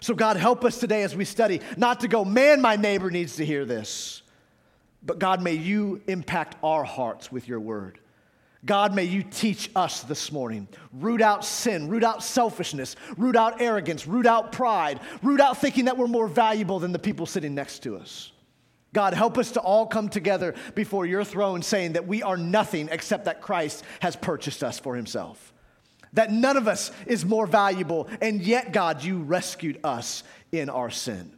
So, 0.00 0.14
God, 0.14 0.37
help 0.37 0.66
us 0.66 0.78
today 0.78 1.02
as 1.02 1.16
we 1.16 1.25
study 1.25 1.62
not 1.78 2.00
to 2.00 2.09
go, 2.09 2.26
man, 2.26 2.61
my 2.61 2.76
neighbor 2.76 3.11
needs 3.11 3.37
to 3.37 3.47
hear 3.47 3.64
this, 3.64 4.21
but 5.02 5.19
God, 5.19 5.40
may 5.40 5.54
you 5.54 6.02
impact 6.07 6.57
our 6.62 6.85
hearts 6.85 7.33
with 7.33 7.49
your 7.49 7.61
word. 7.61 7.99
God, 8.64 8.94
may 8.94 9.04
you 9.04 9.23
teach 9.23 9.71
us 9.76 10.02
this 10.02 10.33
morning. 10.33 10.68
Root 10.92 11.21
out 11.21 11.44
sin, 11.44 11.88
root 11.88 12.02
out 12.02 12.23
selfishness, 12.23 12.97
root 13.18 13.37
out 13.37 13.61
arrogance, 13.61 14.06
root 14.06 14.26
out 14.26 14.52
pride, 14.52 15.00
root 15.23 15.40
out 15.40 15.59
thinking 15.59 15.85
that 15.85 15.99
we're 15.99 16.06
more 16.06 16.28
valuable 16.28 16.78
than 16.78 16.92
the 16.92 16.99
people 16.99 17.26
sitting 17.26 17.54
next 17.54 17.80
to 17.80 17.97
us. 17.97 18.33
God, 18.94 19.12
help 19.12 19.37
us 19.37 19.50
to 19.52 19.61
all 19.61 19.87
come 19.87 20.09
together 20.09 20.54
before 20.75 21.04
your 21.04 21.25
throne 21.25 21.62
saying 21.62 21.92
that 21.94 22.06
we 22.06 22.23
are 22.23 22.37
nothing 22.37 22.88
except 22.90 23.26
that 23.26 23.42
Christ 23.42 23.85
has 24.00 24.16
purchased 24.16 24.62
us 24.62 24.78
for 24.78 24.94
himself. 24.94 25.52
That 26.14 26.30
none 26.30 26.56
of 26.56 26.68
us 26.68 26.92
is 27.06 27.25
more 27.25 27.47
valuable, 27.47 28.09
and 28.23 28.40
yet, 28.40 28.73
God, 28.73 29.02
you 29.02 29.18
rescued 29.18 29.80
us 29.83 30.23
in 30.52 30.71
our 30.71 30.90
sin. 30.90 31.33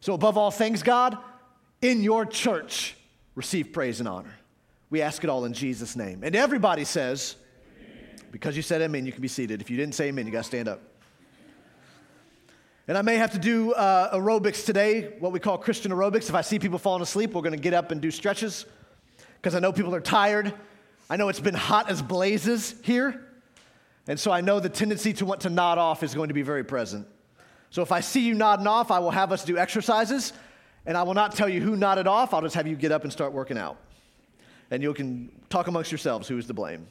So, 0.00 0.12
above 0.12 0.36
all 0.36 0.50
things, 0.50 0.82
God, 0.82 1.16
in 1.80 2.02
your 2.02 2.26
church, 2.26 2.96
receive 3.36 3.72
praise 3.72 4.00
and 4.00 4.08
honor. 4.08 4.34
We 4.92 5.00
ask 5.00 5.24
it 5.24 5.30
all 5.30 5.46
in 5.46 5.54
Jesus' 5.54 5.96
name. 5.96 6.20
And 6.22 6.36
everybody 6.36 6.84
says, 6.84 7.36
because 8.30 8.56
you 8.56 8.62
said 8.62 8.82
amen, 8.82 9.06
you 9.06 9.12
can 9.12 9.22
be 9.22 9.28
seated. 9.28 9.62
If 9.62 9.70
you 9.70 9.76
didn't 9.78 9.94
say 9.94 10.08
amen, 10.08 10.26
you 10.26 10.32
got 10.32 10.40
to 10.40 10.44
stand 10.44 10.68
up. 10.68 10.82
And 12.86 12.98
I 12.98 13.00
may 13.00 13.16
have 13.16 13.32
to 13.32 13.38
do 13.38 13.72
uh, 13.72 14.14
aerobics 14.14 14.66
today, 14.66 15.14
what 15.18 15.32
we 15.32 15.40
call 15.40 15.56
Christian 15.56 15.92
aerobics. 15.92 16.28
If 16.28 16.34
I 16.34 16.42
see 16.42 16.58
people 16.58 16.78
falling 16.78 17.00
asleep, 17.00 17.32
we're 17.32 17.40
going 17.40 17.54
to 17.54 17.58
get 17.58 17.72
up 17.72 17.90
and 17.90 18.02
do 18.02 18.10
stretches 18.10 18.66
because 19.40 19.54
I 19.54 19.60
know 19.60 19.72
people 19.72 19.94
are 19.94 20.00
tired. 20.00 20.52
I 21.08 21.16
know 21.16 21.30
it's 21.30 21.40
been 21.40 21.54
hot 21.54 21.88
as 21.88 22.02
blazes 22.02 22.74
here. 22.82 23.18
And 24.08 24.20
so 24.20 24.30
I 24.30 24.42
know 24.42 24.60
the 24.60 24.68
tendency 24.68 25.14
to 25.14 25.24
want 25.24 25.40
to 25.40 25.48
nod 25.48 25.78
off 25.78 26.02
is 26.02 26.12
going 26.12 26.28
to 26.28 26.34
be 26.34 26.42
very 26.42 26.64
present. 26.64 27.06
So 27.70 27.80
if 27.80 27.92
I 27.92 28.00
see 28.00 28.20
you 28.20 28.34
nodding 28.34 28.66
off, 28.66 28.90
I 28.90 28.98
will 28.98 29.10
have 29.10 29.32
us 29.32 29.42
do 29.42 29.56
exercises, 29.56 30.34
and 30.84 30.98
I 30.98 31.02
will 31.04 31.14
not 31.14 31.34
tell 31.34 31.48
you 31.48 31.62
who 31.62 31.76
nodded 31.76 32.06
off. 32.06 32.34
I'll 32.34 32.42
just 32.42 32.56
have 32.56 32.66
you 32.66 32.76
get 32.76 32.92
up 32.92 33.04
and 33.04 33.10
start 33.10 33.32
working 33.32 33.56
out 33.56 33.78
and 34.72 34.82
you 34.82 34.94
can 34.94 35.30
talk 35.50 35.66
amongst 35.68 35.92
yourselves 35.92 36.26
who 36.26 36.38
is 36.38 36.46
to 36.46 36.54
blame. 36.54 36.86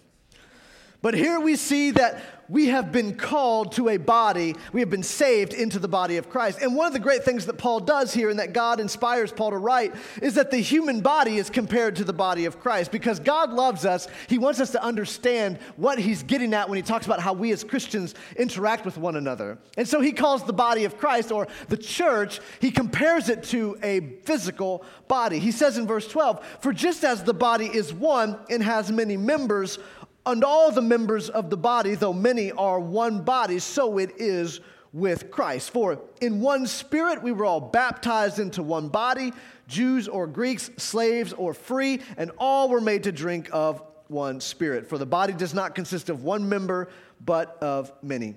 But 1.01 1.15
here 1.15 1.39
we 1.39 1.55
see 1.55 1.91
that 1.91 2.21
we 2.51 2.67
have 2.67 2.91
been 2.91 3.15
called 3.15 3.71
to 3.71 3.87
a 3.87 3.95
body, 3.95 4.55
we 4.73 4.81
have 4.81 4.89
been 4.89 5.03
saved 5.03 5.53
into 5.53 5.79
the 5.79 5.87
body 5.87 6.17
of 6.17 6.29
Christ. 6.29 6.59
And 6.61 6.75
one 6.75 6.85
of 6.85 6.91
the 6.91 6.99
great 6.99 7.23
things 7.23 7.45
that 7.45 7.57
Paul 7.57 7.79
does 7.79 8.13
here 8.13 8.29
and 8.29 8.39
that 8.39 8.51
God 8.51 8.81
inspires 8.81 9.31
Paul 9.31 9.51
to 9.51 9.57
write 9.57 9.95
is 10.21 10.35
that 10.35 10.51
the 10.51 10.57
human 10.57 10.99
body 10.99 11.37
is 11.37 11.49
compared 11.49 11.95
to 11.95 12.03
the 12.03 12.11
body 12.11 12.43
of 12.43 12.59
Christ. 12.59 12.91
Because 12.91 13.21
God 13.21 13.53
loves 13.53 13.85
us, 13.85 14.09
He 14.27 14.37
wants 14.37 14.59
us 14.59 14.71
to 14.71 14.83
understand 14.83 15.59
what 15.77 15.97
He's 15.97 16.23
getting 16.23 16.53
at 16.53 16.67
when 16.67 16.75
He 16.75 16.83
talks 16.83 17.05
about 17.05 17.21
how 17.21 17.31
we 17.31 17.53
as 17.53 17.63
Christians 17.63 18.15
interact 18.35 18.83
with 18.83 18.97
one 18.97 19.15
another. 19.15 19.57
And 19.77 19.87
so 19.87 20.01
He 20.01 20.11
calls 20.11 20.43
the 20.43 20.51
body 20.51 20.83
of 20.83 20.97
Christ 20.97 21.31
or 21.31 21.47
the 21.69 21.77
church, 21.77 22.41
He 22.59 22.69
compares 22.69 23.29
it 23.29 23.43
to 23.43 23.77
a 23.81 24.17
physical 24.25 24.83
body. 25.07 25.39
He 25.39 25.53
says 25.53 25.77
in 25.77 25.87
verse 25.87 26.07
12, 26.07 26.45
For 26.59 26.73
just 26.73 27.05
as 27.05 27.23
the 27.23 27.33
body 27.33 27.67
is 27.67 27.93
one 27.93 28.37
and 28.49 28.61
has 28.61 28.91
many 28.91 29.15
members, 29.15 29.79
and 30.25 30.43
all 30.43 30.71
the 30.71 30.81
members 30.81 31.29
of 31.29 31.49
the 31.49 31.57
body, 31.57 31.95
though 31.95 32.13
many 32.13 32.51
are 32.51 32.79
one 32.79 33.21
body, 33.21 33.59
so 33.59 33.97
it 33.97 34.13
is 34.17 34.59
with 34.93 35.31
Christ. 35.31 35.71
For 35.71 36.01
in 36.19 36.41
one 36.41 36.67
spirit 36.67 37.23
we 37.23 37.31
were 37.31 37.45
all 37.45 37.61
baptized 37.61 38.39
into 38.39 38.61
one 38.61 38.89
body, 38.89 39.31
Jews 39.67 40.07
or 40.07 40.27
Greeks, 40.27 40.69
slaves 40.77 41.33
or 41.33 41.53
free, 41.53 42.01
and 42.17 42.31
all 42.37 42.69
were 42.69 42.81
made 42.81 43.03
to 43.03 43.11
drink 43.11 43.49
of 43.51 43.81
one 44.07 44.41
spirit. 44.41 44.87
For 44.87 44.97
the 44.97 45.05
body 45.05 45.33
does 45.33 45.53
not 45.53 45.73
consist 45.73 46.09
of 46.09 46.23
one 46.23 46.47
member, 46.49 46.89
but 47.23 47.57
of 47.61 47.91
many. 48.01 48.35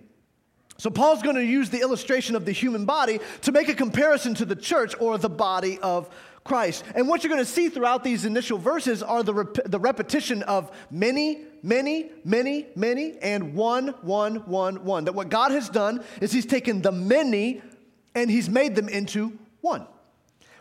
So, 0.77 0.91
Paul's 0.91 1.23
going 1.23 1.37
to 1.37 1.45
use 1.45 1.71
the 1.71 1.81
illustration 1.81 2.35
of 2.35 2.45
the 2.45 2.53
human 2.53 2.85
body 2.85 3.21
to 3.43 3.53
make 3.53 3.69
a 3.69 3.75
comparison 3.75 4.35
to 4.35 4.45
the 4.45 4.57
church 4.57 4.95
or 4.99 5.19
the 5.19 5.29
body 5.29 5.79
of 5.79 6.13
Christ. 6.45 6.85
And 6.95 7.09
what 7.09 7.25
you're 7.25 7.33
going 7.33 7.45
to 7.45 7.51
see 7.51 7.71
throughout 7.71 8.05
these 8.05 8.27
initial 8.27 8.59
verses 8.59 9.03
are 9.03 9.23
the, 9.23 9.33
rep- 9.33 9.65
the 9.65 9.79
repetition 9.79 10.43
of 10.43 10.71
many, 10.91 11.41
many, 11.63 12.11
many, 12.23 12.67
many, 12.77 13.17
and 13.19 13.55
one, 13.55 13.89
one, 14.03 14.37
one, 14.47 14.85
one. 14.85 15.07
That 15.07 15.15
what 15.15 15.31
God 15.31 15.53
has 15.53 15.71
done 15.71 16.05
is 16.21 16.33
He's 16.33 16.45
taken 16.45 16.83
the 16.83 16.93
many 16.93 17.63
and 18.15 18.31
He's 18.31 18.51
made 18.51 18.75
them 18.75 18.91
into 18.91 19.39
one. 19.63 19.87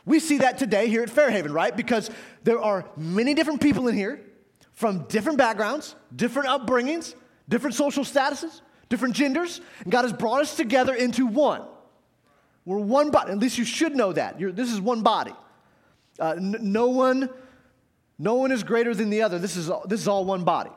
We 0.06 0.20
see 0.20 0.38
that 0.40 0.58
today 0.58 0.88
here 0.88 1.04
at 1.04 1.10
Fairhaven, 1.10 1.52
right? 1.52 1.76
Because 1.76 2.10
there 2.44 2.62
are 2.62 2.86
many 2.96 3.34
different 3.34 3.62
people 3.62 3.90
in 3.90 3.96
here 3.96 4.22
from 4.72 5.04
different 5.04 5.38
backgrounds, 5.38 5.96
different 6.16 6.48
upbringings, 6.48 7.14
different 7.50 7.76
social 7.76 8.06
statuses, 8.06 8.62
different 8.88 9.16
genders, 9.16 9.60
and 9.84 9.92
God 9.92 10.04
has 10.04 10.14
brought 10.14 10.42
us 10.42 10.56
together 10.56 10.94
into 10.94 11.26
one. 11.26 11.64
We're 12.66 12.78
one 12.78 13.12
body. 13.12 13.34
At 13.34 13.40
least 13.40 13.58
you 13.58 13.66
should 13.66 13.96
know 13.96 14.14
that. 14.14 14.40
You're, 14.40 14.54
this 14.54 14.72
is 14.72 14.80
one 14.80 15.02
body. 15.02 15.34
Uh, 16.20 16.36
n- 16.38 16.58
no 16.62 16.88
one, 16.88 17.30
no 18.20 18.36
one 18.36 18.52
is 18.52 18.64
greater 18.64 18.94
than 18.94 19.10
the 19.10 19.22
other. 19.22 19.40
This 19.40 19.56
is 19.58 19.70
all, 19.70 19.84
this 19.88 20.00
is 20.00 20.08
all 20.08 20.26
one 20.26 20.44
body. 20.44 20.72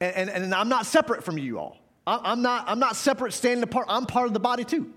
And, 0.00 0.30
and, 0.30 0.44
and 0.44 0.54
I'm 0.54 0.68
not 0.68 0.86
separate 0.86 1.24
from 1.24 1.38
you 1.38 1.58
all. 1.58 1.78
I'm 2.06 2.40
not, 2.40 2.68
I'm 2.68 2.78
not 2.78 2.94
separate, 2.94 3.32
standing 3.32 3.64
apart. 3.64 3.86
I'm 3.88 4.06
part 4.06 4.28
of 4.28 4.32
the 4.32 4.40
body 4.40 4.62
too. 4.62 4.92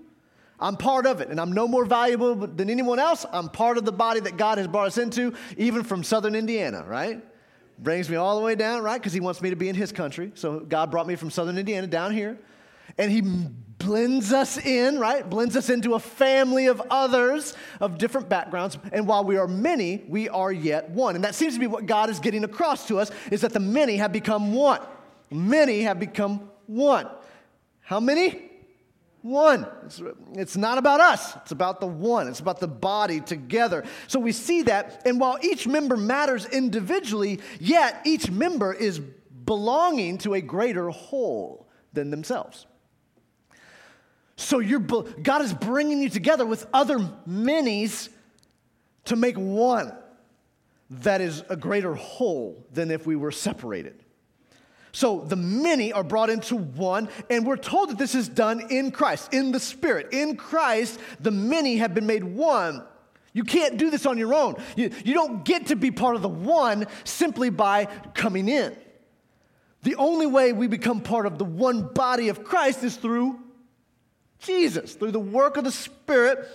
I'm 0.60 0.76
part 0.76 1.06
of 1.06 1.20
it, 1.20 1.28
and 1.28 1.40
I'm 1.40 1.52
no 1.52 1.66
more 1.66 1.84
valuable 1.84 2.34
than 2.34 2.68
anyone 2.68 2.98
else. 2.98 3.24
I'm 3.32 3.48
part 3.48 3.78
of 3.78 3.84
the 3.84 3.92
body 3.92 4.20
that 4.20 4.36
God 4.36 4.58
has 4.58 4.68
brought 4.68 4.86
us 4.86 4.98
into, 4.98 5.34
even 5.56 5.82
from 5.82 6.04
southern 6.04 6.34
Indiana, 6.34 6.84
right? 6.86 7.24
Brings 7.78 8.10
me 8.10 8.16
all 8.16 8.38
the 8.38 8.44
way 8.44 8.54
down, 8.54 8.82
right? 8.82 9.00
Because 9.00 9.14
He 9.14 9.20
wants 9.20 9.40
me 9.40 9.50
to 9.50 9.56
be 9.56 9.70
in 9.70 9.74
His 9.74 9.90
country. 9.90 10.32
So 10.34 10.60
God 10.60 10.90
brought 10.90 11.06
me 11.06 11.16
from 11.16 11.30
southern 11.30 11.56
Indiana 11.56 11.86
down 11.86 12.12
here, 12.12 12.38
and 12.98 13.10
He 13.10 13.22
blends 13.80 14.32
us 14.32 14.58
in, 14.58 14.98
right? 14.98 15.28
Blends 15.28 15.56
us 15.56 15.70
into 15.70 15.94
a 15.94 15.98
family 15.98 16.66
of 16.66 16.80
others 16.90 17.54
of 17.80 17.98
different 17.98 18.28
backgrounds. 18.28 18.78
And 18.92 19.08
while 19.08 19.24
we 19.24 19.36
are 19.36 19.48
many, 19.48 20.04
we 20.06 20.28
are 20.28 20.52
yet 20.52 20.90
one. 20.90 21.16
And 21.16 21.24
that 21.24 21.34
seems 21.34 21.54
to 21.54 21.60
be 21.60 21.66
what 21.66 21.86
God 21.86 22.10
is 22.10 22.20
getting 22.20 22.44
across 22.44 22.86
to 22.88 23.00
us 23.00 23.10
is 23.30 23.40
that 23.40 23.52
the 23.52 23.60
many 23.60 23.96
have 23.96 24.12
become 24.12 24.54
one. 24.54 24.80
Many 25.30 25.82
have 25.82 25.98
become 25.98 26.50
one. 26.66 27.08
How 27.80 27.98
many? 27.98 28.42
One. 29.22 29.66
It's, 29.84 30.00
it's, 30.34 30.56
not 30.56 30.78
about 30.78 31.00
us, 31.00 31.36
it's 31.36 31.52
about 31.52 31.80
the 31.80 31.86
one. 31.86 32.28
It's 32.28 32.40
about 32.40 32.60
the 32.60 32.68
body 32.68 33.20
together. 33.20 33.84
So 34.06 34.20
we 34.20 34.32
see 34.32 34.62
that. 34.62 35.02
And 35.04 35.18
while 35.18 35.38
each 35.42 35.66
member 35.66 35.96
matters 35.96 36.46
individually, 36.46 37.40
yet 37.58 38.00
each 38.04 38.30
member 38.30 38.72
is 38.72 38.98
belonging 38.98 40.18
to 40.18 40.34
a 40.34 40.40
greater 40.40 40.90
whole 40.90 41.68
than 41.92 42.10
themselves. 42.10 42.66
So 44.40 44.58
you're, 44.58 44.80
God 44.80 45.42
is 45.42 45.52
bringing 45.52 46.02
you 46.02 46.08
together 46.08 46.46
with 46.46 46.66
other 46.72 46.98
minis 47.28 48.08
to 49.04 49.14
make 49.14 49.36
one 49.36 49.92
that 50.88 51.20
is 51.20 51.44
a 51.50 51.56
greater 51.56 51.94
whole 51.94 52.66
than 52.72 52.90
if 52.90 53.06
we 53.06 53.16
were 53.16 53.32
separated. 53.32 54.02
So 54.92 55.20
the 55.20 55.36
many 55.36 55.92
are 55.92 56.02
brought 56.02 56.30
into 56.30 56.56
one, 56.56 57.10
and 57.28 57.46
we're 57.46 57.58
told 57.58 57.90
that 57.90 57.98
this 57.98 58.14
is 58.14 58.28
done 58.28 58.66
in 58.70 58.90
Christ, 58.90 59.32
in 59.34 59.52
the 59.52 59.60
Spirit. 59.60 60.08
In 60.12 60.36
Christ, 60.36 60.98
the 61.20 61.30
many 61.30 61.76
have 61.76 61.92
been 61.92 62.06
made 62.06 62.24
one. 62.24 62.82
You 63.34 63.44
can't 63.44 63.76
do 63.76 63.90
this 63.90 64.06
on 64.06 64.16
your 64.16 64.32
own. 64.32 64.56
You, 64.74 64.90
you 65.04 65.12
don't 65.12 65.44
get 65.44 65.66
to 65.66 65.76
be 65.76 65.90
part 65.90 66.16
of 66.16 66.22
the 66.22 66.28
one 66.28 66.86
simply 67.04 67.50
by 67.50 67.84
coming 68.14 68.48
in. 68.48 68.74
The 69.82 69.96
only 69.96 70.26
way 70.26 70.54
we 70.54 70.66
become 70.66 71.02
part 71.02 71.26
of 71.26 71.38
the 71.38 71.44
one 71.44 71.92
body 71.92 72.30
of 72.30 72.42
Christ 72.42 72.82
is 72.82 72.96
through 72.96 73.38
Jesus. 74.40 74.94
Through 74.94 75.12
the 75.12 75.20
work 75.20 75.56
of 75.56 75.64
the 75.64 75.72
Spirit, 75.72 76.48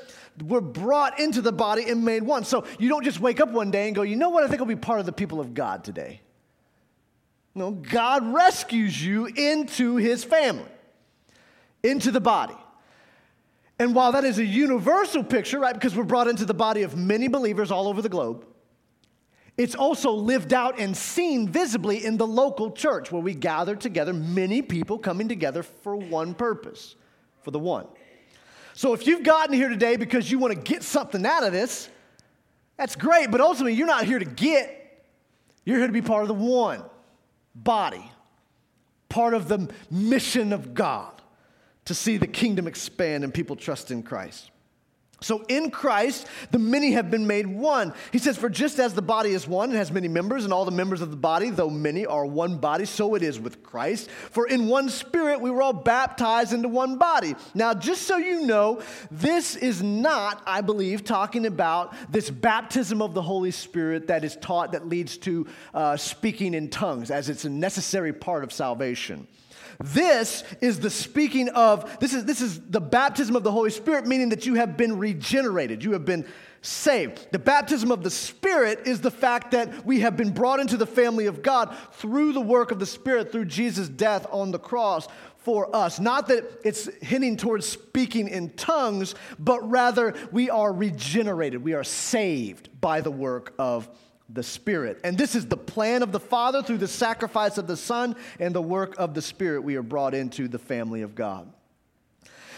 we're 0.43 0.61
brought 0.61 1.19
into 1.19 1.41
the 1.41 1.51
body 1.51 1.89
and 1.89 2.03
made 2.03 2.23
one. 2.23 2.43
So 2.43 2.65
you 2.77 2.89
don't 2.89 3.03
just 3.03 3.19
wake 3.19 3.39
up 3.39 3.49
one 3.49 3.71
day 3.71 3.87
and 3.87 3.95
go, 3.95 4.01
you 4.01 4.15
know 4.15 4.29
what, 4.29 4.43
I 4.43 4.47
think 4.47 4.59
I'll 4.61 4.67
be 4.67 4.75
part 4.75 4.99
of 4.99 5.05
the 5.05 5.13
people 5.13 5.39
of 5.39 5.53
God 5.53 5.83
today. 5.83 6.21
No, 7.53 7.71
God 7.71 8.33
rescues 8.33 9.01
you 9.05 9.27
into 9.27 9.95
his 9.95 10.23
family. 10.23 10.65
into 11.85 12.11
the 12.11 12.19
body. 12.19 12.55
And 13.77 13.93
while 13.93 14.13
that 14.13 14.23
is 14.23 14.39
a 14.39 14.45
universal 14.45 15.23
picture, 15.23 15.59
right, 15.59 15.73
because 15.73 15.95
we're 15.95 16.03
brought 16.03 16.27
into 16.27 16.45
the 16.45 16.53
body 16.53 16.83
of 16.83 16.95
many 16.95 17.27
believers 17.27 17.71
all 17.71 17.87
over 17.87 18.01
the 18.01 18.09
globe, 18.09 18.45
it's 19.57 19.75
also 19.75 20.11
lived 20.11 20.53
out 20.53 20.79
and 20.79 20.95
seen 20.95 21.47
visibly 21.47 22.03
in 22.03 22.17
the 22.17 22.27
local 22.27 22.71
church 22.71 23.11
where 23.11 23.21
we 23.21 23.33
gather 23.33 23.75
together, 23.75 24.13
many 24.13 24.61
people 24.61 24.97
coming 24.97 25.27
together 25.27 25.63
for 25.63 25.95
one 25.95 26.33
purpose, 26.33 26.95
for 27.45 27.51
the 27.51 27.59
one. 27.59 27.87
So 28.73 28.93
if 28.93 29.07
you've 29.07 29.23
gotten 29.23 29.53
here 29.53 29.69
today 29.69 29.95
because 29.95 30.29
you 30.29 30.39
want 30.39 30.53
to 30.53 30.59
get 30.59 30.83
something 30.83 31.25
out 31.25 31.43
of 31.43 31.53
this, 31.53 31.87
that's 32.75 32.97
great, 32.97 33.31
but 33.31 33.39
ultimately 33.39 33.73
you're 33.73 33.87
not 33.87 34.03
here 34.03 34.19
to 34.19 34.25
get, 34.25 35.05
you're 35.63 35.77
here 35.77 35.87
to 35.87 35.93
be 35.93 36.01
part 36.01 36.23
of 36.23 36.27
the 36.27 36.33
one 36.33 36.83
body, 37.53 38.11
part 39.07 39.33
of 39.33 39.47
the 39.47 39.69
mission 39.89 40.51
of 40.51 40.73
God 40.73 41.13
to 41.85 41.93
see 41.93 42.17
the 42.17 42.27
kingdom 42.27 42.67
expand 42.67 43.23
and 43.23 43.33
people 43.33 43.55
trust 43.55 43.91
in 43.91 44.03
Christ. 44.03 44.49
So 45.25 45.43
in 45.47 45.71
Christ, 45.71 46.27
the 46.51 46.59
many 46.59 46.91
have 46.91 47.09
been 47.09 47.25
made 47.25 47.47
one. 47.47 47.95
He 48.11 48.19
says, 48.19 48.37
For 48.37 48.47
just 48.47 48.77
as 48.77 48.93
the 48.93 49.01
body 49.01 49.31
is 49.31 49.47
one 49.47 49.69
and 49.69 49.77
has 49.79 49.91
many 49.91 50.07
members, 50.07 50.43
and 50.43 50.53
all 50.53 50.65
the 50.65 50.69
members 50.71 51.01
of 51.01 51.09
the 51.09 51.17
body, 51.17 51.49
though 51.49 51.71
many, 51.71 52.05
are 52.05 52.27
one 52.27 52.59
body, 52.59 52.85
so 52.85 53.15
it 53.15 53.23
is 53.23 53.39
with 53.39 53.63
Christ. 53.63 54.11
For 54.11 54.47
in 54.47 54.67
one 54.67 54.87
spirit 54.87 55.41
we 55.41 55.49
were 55.49 55.63
all 55.63 55.73
baptized 55.73 56.53
into 56.53 56.69
one 56.69 56.99
body. 56.99 57.33
Now, 57.55 57.73
just 57.73 58.03
so 58.03 58.17
you 58.17 58.45
know, 58.45 58.83
this 59.09 59.55
is 59.55 59.81
not, 59.81 60.43
I 60.45 60.61
believe, 60.61 61.03
talking 61.03 61.47
about 61.47 61.95
this 62.11 62.29
baptism 62.29 63.01
of 63.01 63.15
the 63.15 63.23
Holy 63.23 63.49
Spirit 63.49 64.05
that 64.05 64.23
is 64.23 64.35
taught 64.35 64.73
that 64.73 64.87
leads 64.87 65.17
to 65.17 65.47
uh, 65.73 65.97
speaking 65.97 66.53
in 66.53 66.69
tongues, 66.69 67.09
as 67.09 67.29
it's 67.29 67.45
a 67.45 67.49
necessary 67.49 68.13
part 68.13 68.43
of 68.43 68.53
salvation. 68.53 69.25
This 69.83 70.43
is 70.61 70.79
the 70.79 70.89
speaking 70.89 71.49
of, 71.49 71.99
this 71.99 72.13
is, 72.13 72.25
this 72.25 72.41
is 72.41 72.59
the 72.61 72.81
baptism 72.81 73.35
of 73.35 73.43
the 73.43 73.51
Holy 73.51 73.69
Spirit, 73.69 74.07
meaning 74.07 74.29
that 74.29 74.45
you 74.45 74.55
have 74.55 74.77
been 74.77 74.97
regenerated. 74.97 75.83
You 75.83 75.93
have 75.93 76.05
been 76.05 76.25
saved. 76.61 77.27
The 77.31 77.39
baptism 77.39 77.91
of 77.91 78.03
the 78.03 78.09
Spirit 78.09 78.81
is 78.85 79.01
the 79.01 79.11
fact 79.11 79.51
that 79.51 79.85
we 79.85 79.99
have 79.99 80.17
been 80.17 80.31
brought 80.31 80.59
into 80.59 80.77
the 80.77 80.87
family 80.87 81.27
of 81.27 81.41
God 81.41 81.75
through 81.93 82.33
the 82.33 82.41
work 82.41 82.71
of 82.71 82.79
the 82.79 82.85
Spirit, 82.85 83.31
through 83.31 83.45
Jesus' 83.45 83.89
death 83.89 84.25
on 84.31 84.51
the 84.51 84.59
cross 84.59 85.07
for 85.37 85.73
us. 85.75 85.99
Not 85.99 86.27
that 86.29 86.43
it's 86.63 86.89
hinting 87.03 87.37
towards 87.37 87.67
speaking 87.67 88.27
in 88.27 88.49
tongues, 88.51 89.13
but 89.37 89.69
rather 89.69 90.15
we 90.31 90.49
are 90.49 90.73
regenerated. 90.73 91.63
We 91.63 91.73
are 91.73 91.83
saved 91.83 92.69
by 92.81 93.01
the 93.01 93.11
work 93.11 93.53
of 93.59 93.87
the 94.29 94.43
Spirit. 94.43 94.99
And 95.03 95.17
this 95.17 95.35
is 95.35 95.45
the 95.45 95.57
plan 95.57 96.03
of 96.03 96.11
the 96.11 96.19
Father 96.19 96.63
through 96.63 96.79
the 96.79 96.87
sacrifice 96.87 97.57
of 97.57 97.67
the 97.67 97.77
Son 97.77 98.15
and 98.39 98.53
the 98.53 98.61
work 98.61 98.95
of 98.97 99.13
the 99.13 99.21
Spirit. 99.21 99.61
We 99.61 99.75
are 99.75 99.83
brought 99.83 100.13
into 100.13 100.47
the 100.47 100.59
family 100.59 101.01
of 101.01 101.15
God. 101.15 101.51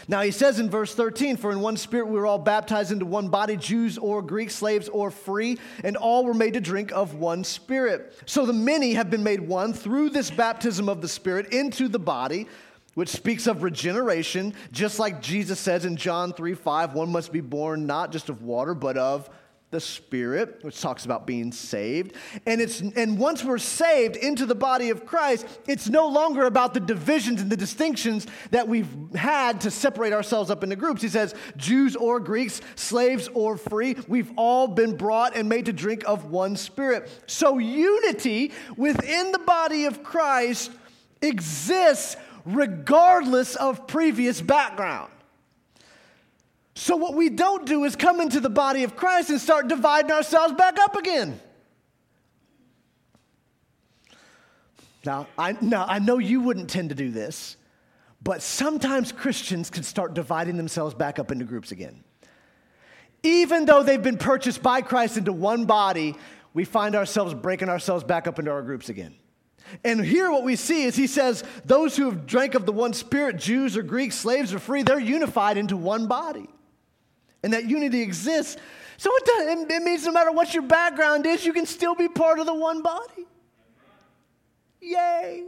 Now 0.10 0.22
he 0.22 0.32
says 0.32 0.60
in 0.60 0.70
verse 0.70 0.96
13, 0.96 1.36
For 1.36 1.52
in 1.52 1.60
one 1.60 1.76
spirit 1.76 2.08
we 2.08 2.18
were 2.18 2.26
all 2.26 2.40
baptized 2.40 2.94
into 2.94 3.06
one 3.06 3.28
body, 3.28 3.58
Jews 3.58 3.98
or 3.98 4.22
Greeks, 4.22 4.56
slaves 4.56 4.88
or 4.88 5.12
free, 5.12 5.58
and 5.84 5.98
all 5.98 6.24
were 6.24 6.34
made 6.34 6.54
to 6.54 6.62
drink 6.62 6.94
of 6.94 7.16
one 7.16 7.44
spirit. 7.44 8.18
So 8.26 8.46
the 8.46 8.54
many 8.54 8.94
have 8.94 9.10
been 9.10 9.24
made 9.24 9.42
one 9.42 9.74
through 9.74 10.12
this 10.12 10.32
baptism 10.32 10.88
of 10.88 11.02
the 11.02 11.10
Spirit 11.10 11.52
into 11.52 11.90
the 11.90 12.00
body, 12.00 12.48
which 12.94 13.10
speaks 13.10 13.48
of 13.48 13.64
regeneration, 13.64 14.54
just 14.72 14.98
like 14.98 15.22
Jesus 15.22 15.60
says 15.60 15.84
in 15.84 15.98
John 15.98 16.32
3 16.32 16.54
5, 16.54 16.94
one 16.94 17.12
must 17.12 17.34
be 17.34 17.42
born 17.42 17.86
not 17.86 18.14
just 18.14 18.30
of 18.30 18.42
water, 18.44 18.74
but 18.74 18.98
of 18.98 19.30
the 19.70 19.80
Spirit, 19.82 20.60
which 20.62 20.80
talks 20.80 21.04
about 21.04 21.28
being 21.28 21.52
saved. 21.52 22.14
And, 22.46 22.62
it's, 22.62 22.80
and 22.80 23.20
once 23.20 23.44
we're 23.44 23.58
saved 23.58 24.16
into 24.16 24.46
the 24.46 24.56
body 24.56 24.92
of 24.92 25.06
Christ, 25.06 25.46
it's 25.68 25.90
no 25.90 26.08
longer 26.08 26.46
about 26.46 26.74
the 26.74 26.80
divisions 26.80 27.42
and 27.42 27.52
the 27.52 27.58
distinctions 27.58 28.28
that 28.52 28.68
we've 28.68 28.88
had 29.14 29.62
to 29.62 29.72
separate 29.72 30.14
ourselves 30.14 30.50
up 30.50 30.64
into 30.64 30.78
groups. 30.78 31.02
He 31.02 31.10
says, 31.10 31.36
Jews 31.58 31.98
or 31.98 32.22
Greeks, 32.22 32.62
slaves 32.76 33.28
or 33.34 33.58
free, 33.58 33.98
we've 34.08 34.32
all 34.38 34.70
been 34.70 34.96
brought 34.96 35.36
and 35.36 35.50
made 35.50 35.66
to 35.66 35.74
drink 35.74 36.04
of 36.06 36.32
one 36.32 36.56
Spirit. 36.56 37.10
So 37.28 37.58
unity 37.58 38.54
within 38.78 39.34
the 39.34 39.40
body 39.40 39.84
of 39.84 40.02
Christ 40.02 40.72
exists 41.22 42.16
regardless 42.46 43.58
of 43.58 43.86
previous 43.86 44.40
background. 44.40 45.12
So, 46.78 46.96
what 46.96 47.16
we 47.16 47.30
don't 47.30 47.66
do 47.66 47.86
is 47.86 47.96
come 47.96 48.22
into 48.22 48.40
the 48.40 48.52
body 48.52 48.84
of 48.84 48.96
Christ 48.96 49.32
and 49.32 49.42
start 49.42 49.68
dividing 49.68 50.12
ourselves 50.12 50.54
back 50.54 50.78
up 50.80 50.96
again. 50.96 51.40
Now 55.04 55.26
I, 55.40 55.58
now, 55.60 55.88
I 55.90 55.98
know 55.98 56.20
you 56.20 56.40
wouldn't 56.40 56.70
tend 56.70 56.90
to 56.90 56.96
do 56.96 57.10
this, 57.10 57.58
but 58.22 58.44
sometimes 58.44 59.12
Christians 59.12 59.72
can 59.72 59.82
start 59.82 60.14
dividing 60.14 60.56
themselves 60.56 60.94
back 60.94 61.18
up 61.18 61.32
into 61.32 61.46
groups 61.46 61.72
again. 61.72 62.04
Even 63.24 63.66
though 63.66 63.82
they've 63.82 64.04
been 64.04 64.20
purchased 64.20 64.62
by 64.62 64.82
Christ 64.82 65.18
into 65.18 65.34
one 65.34 65.66
body, 65.66 66.16
we 66.54 66.64
find 66.64 66.94
ourselves 66.94 67.34
breaking 67.34 67.70
ourselves 67.70 68.04
back 68.04 68.28
up 68.28 68.38
into 68.38 68.52
our 68.52 68.62
groups 68.62 68.88
again. 68.88 69.16
And 69.84 70.06
here, 70.06 70.30
what 70.30 70.44
we 70.44 70.56
see 70.56 70.84
is 70.84 70.96
he 70.96 71.08
says, 71.08 71.44
Those 71.66 71.98
who 71.98 72.06
have 72.06 72.28
drank 72.28 72.54
of 72.54 72.68
the 72.68 72.72
one 72.72 72.94
spirit, 72.94 73.38
Jews 73.38 73.76
or 73.76 73.82
Greeks, 73.82 74.16
slaves 74.16 74.54
or 74.54 74.60
free, 74.60 74.84
they're 74.84 75.00
unified 75.00 75.58
into 75.58 75.76
one 75.76 76.06
body 76.06 76.48
and 77.44 77.54
that 77.54 77.66
unity 77.66 78.02
exists. 78.02 78.58
So 78.98 79.12
it, 79.14 79.26
does, 79.26 79.72
it 79.72 79.84
means 79.84 80.06
no 80.06 80.12
matter 80.12 80.32
what 80.32 80.54
your 80.54 80.64
background 80.64 81.26
is, 81.26 81.46
you 81.46 81.54
can 81.54 81.66
still 81.66 81.96
be 81.96 82.08
part 82.08 82.40
of 82.40 82.46
the 82.46 82.54
one 82.54 82.82
body. 82.82 83.28
Yay. 84.82 85.46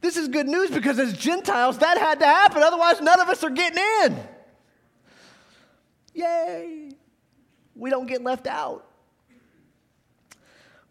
This 0.00 0.16
is 0.16 0.28
good 0.28 0.48
news 0.48 0.70
because 0.70 0.98
as 0.98 1.12
Gentiles, 1.12 1.78
that 1.78 1.98
had 1.98 2.20
to 2.20 2.26
happen. 2.26 2.62
Otherwise, 2.62 3.00
none 3.00 3.20
of 3.20 3.28
us 3.28 3.44
are 3.44 3.50
getting 3.50 3.82
in. 4.04 4.18
Yay. 6.14 6.92
We 7.74 7.90
don't 7.90 8.06
get 8.06 8.22
left 8.22 8.46
out. 8.46 8.86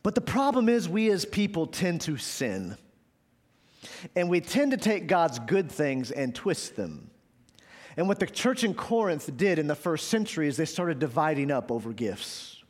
But 0.01 0.15
the 0.15 0.21
problem 0.21 0.69
is, 0.69 0.87
we 0.87 1.11
as 1.11 1.25
people 1.25 1.67
tend 1.67 2.01
to 2.01 2.17
sin. 2.17 2.77
And 4.15 4.29
we 4.29 4.39
tend 4.39 4.71
to 4.71 4.77
take 4.77 5.07
God's 5.07 5.39
good 5.39 5.71
things 5.71 6.11
and 6.11 6.33
twist 6.33 6.75
them. 6.75 7.08
And 7.99 8.07
what 8.07 8.17
the 8.17 8.27
church 8.27 8.63
in 8.63 8.73
Corinth 8.73 9.29
did 9.35 9.59
in 9.59 9.67
the 9.67 9.75
first 9.75 10.07
century 10.07 10.47
is 10.47 10.55
they 10.55 10.63
started 10.63 10.99
dividing 10.99 11.51
up 11.51 11.69
over 11.69 11.91
gifts. 11.91 12.63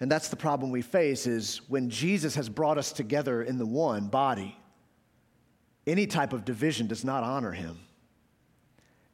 And 0.00 0.10
that's 0.10 0.30
the 0.30 0.36
problem 0.36 0.70
we 0.70 0.80
face 0.80 1.26
is 1.26 1.60
when 1.68 1.90
Jesus 1.90 2.34
has 2.36 2.48
brought 2.48 2.78
us 2.78 2.90
together 2.90 3.42
in 3.42 3.58
the 3.58 3.66
one 3.66 4.06
body, 4.06 4.56
any 5.86 6.06
type 6.06 6.32
of 6.32 6.46
division 6.46 6.86
does 6.86 7.04
not 7.04 7.22
honor 7.22 7.52
him. 7.52 7.80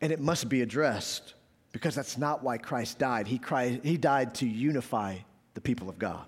And 0.01 0.13
it 0.13 0.21
must 0.21 0.49
be 0.49 0.63
addressed 0.63 1.35
because 1.73 1.97
that's 1.97 2.17
not 2.17 2.45
why 2.45 2.57
Christ 2.57 3.01
died. 3.01 3.27
He, 3.27 3.37
cried, 3.37 3.81
he 3.83 3.97
died 3.97 4.33
to 4.37 4.47
unify 4.47 5.17
the 5.55 5.61
people 5.61 5.89
of 5.89 5.99
God. 5.99 6.25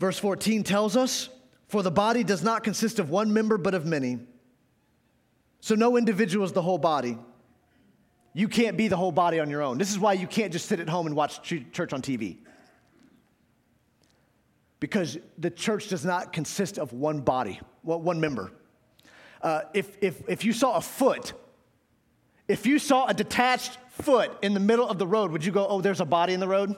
Verse 0.00 0.18
14 0.18 0.64
tells 0.64 0.96
us, 0.96 1.28
For 1.68 1.82
the 1.82 1.90
body 1.90 2.24
does 2.24 2.42
not 2.42 2.64
consist 2.64 2.98
of 2.98 3.10
one 3.10 3.34
member, 3.34 3.58
but 3.58 3.74
of 3.74 3.84
many. 3.84 4.18
So, 5.62 5.76
no 5.76 5.96
individual 5.96 6.44
is 6.44 6.50
the 6.50 6.60
whole 6.60 6.76
body. 6.76 7.16
You 8.34 8.48
can't 8.48 8.76
be 8.76 8.88
the 8.88 8.96
whole 8.96 9.12
body 9.12 9.38
on 9.38 9.48
your 9.48 9.62
own. 9.62 9.78
This 9.78 9.92
is 9.92 9.98
why 9.98 10.14
you 10.14 10.26
can't 10.26 10.52
just 10.52 10.66
sit 10.66 10.80
at 10.80 10.88
home 10.88 11.06
and 11.06 11.14
watch 11.14 11.40
church 11.40 11.92
on 11.92 12.02
TV. 12.02 12.38
Because 14.80 15.18
the 15.38 15.50
church 15.50 15.88
does 15.88 16.04
not 16.04 16.32
consist 16.32 16.78
of 16.78 16.92
one 16.92 17.20
body, 17.20 17.60
one 17.82 18.20
member. 18.20 18.50
Uh, 19.40 19.62
if, 19.72 19.96
if, 20.02 20.28
if 20.28 20.44
you 20.44 20.52
saw 20.52 20.74
a 20.74 20.80
foot, 20.80 21.32
if 22.48 22.66
you 22.66 22.80
saw 22.80 23.06
a 23.06 23.14
detached 23.14 23.78
foot 23.90 24.36
in 24.42 24.54
the 24.54 24.60
middle 24.60 24.88
of 24.88 24.98
the 24.98 25.06
road, 25.06 25.30
would 25.30 25.44
you 25.44 25.52
go, 25.52 25.68
oh, 25.68 25.80
there's 25.80 26.00
a 26.00 26.04
body 26.04 26.32
in 26.32 26.40
the 26.40 26.48
road? 26.48 26.74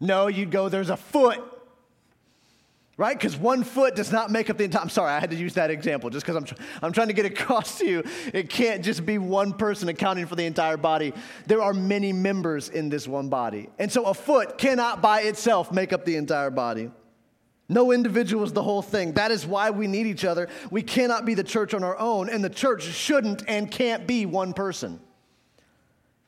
No, 0.00 0.26
you'd 0.26 0.50
go, 0.50 0.68
there's 0.68 0.90
a 0.90 0.98
foot 0.98 1.40
right? 2.98 3.16
Because 3.16 3.36
one 3.36 3.62
foot 3.62 3.94
does 3.94 4.12
not 4.12 4.30
make 4.30 4.50
up 4.50 4.58
the 4.58 4.64
entire. 4.64 4.82
I'm 4.82 4.90
sorry, 4.90 5.12
I 5.12 5.20
had 5.20 5.30
to 5.30 5.36
use 5.36 5.54
that 5.54 5.70
example 5.70 6.10
just 6.10 6.26
because 6.26 6.36
I'm, 6.36 6.44
tr- 6.44 6.62
I'm 6.82 6.92
trying 6.92 7.06
to 7.06 7.14
get 7.14 7.24
across 7.32 7.78
to 7.78 7.86
you. 7.86 8.02
It 8.34 8.50
can't 8.50 8.84
just 8.84 9.06
be 9.06 9.16
one 9.16 9.54
person 9.54 9.88
accounting 9.88 10.26
for 10.26 10.34
the 10.34 10.44
entire 10.44 10.76
body. 10.76 11.14
There 11.46 11.62
are 11.62 11.72
many 11.72 12.12
members 12.12 12.68
in 12.68 12.90
this 12.90 13.08
one 13.08 13.30
body. 13.30 13.70
And 13.78 13.90
so 13.90 14.04
a 14.04 14.12
foot 14.12 14.58
cannot 14.58 15.00
by 15.00 15.22
itself 15.22 15.72
make 15.72 15.94
up 15.94 16.04
the 16.04 16.16
entire 16.16 16.50
body. 16.50 16.90
No 17.68 17.92
individual 17.92 18.44
is 18.44 18.52
the 18.52 18.62
whole 18.62 18.82
thing. 18.82 19.12
That 19.12 19.30
is 19.30 19.46
why 19.46 19.70
we 19.70 19.86
need 19.86 20.06
each 20.06 20.24
other. 20.24 20.48
We 20.70 20.82
cannot 20.82 21.24
be 21.24 21.34
the 21.34 21.44
church 21.44 21.74
on 21.74 21.84
our 21.84 21.98
own, 21.98 22.28
and 22.30 22.42
the 22.42 22.50
church 22.50 22.82
shouldn't 22.82 23.44
and 23.46 23.70
can't 23.70 24.06
be 24.06 24.26
one 24.26 24.54
person. 24.54 24.98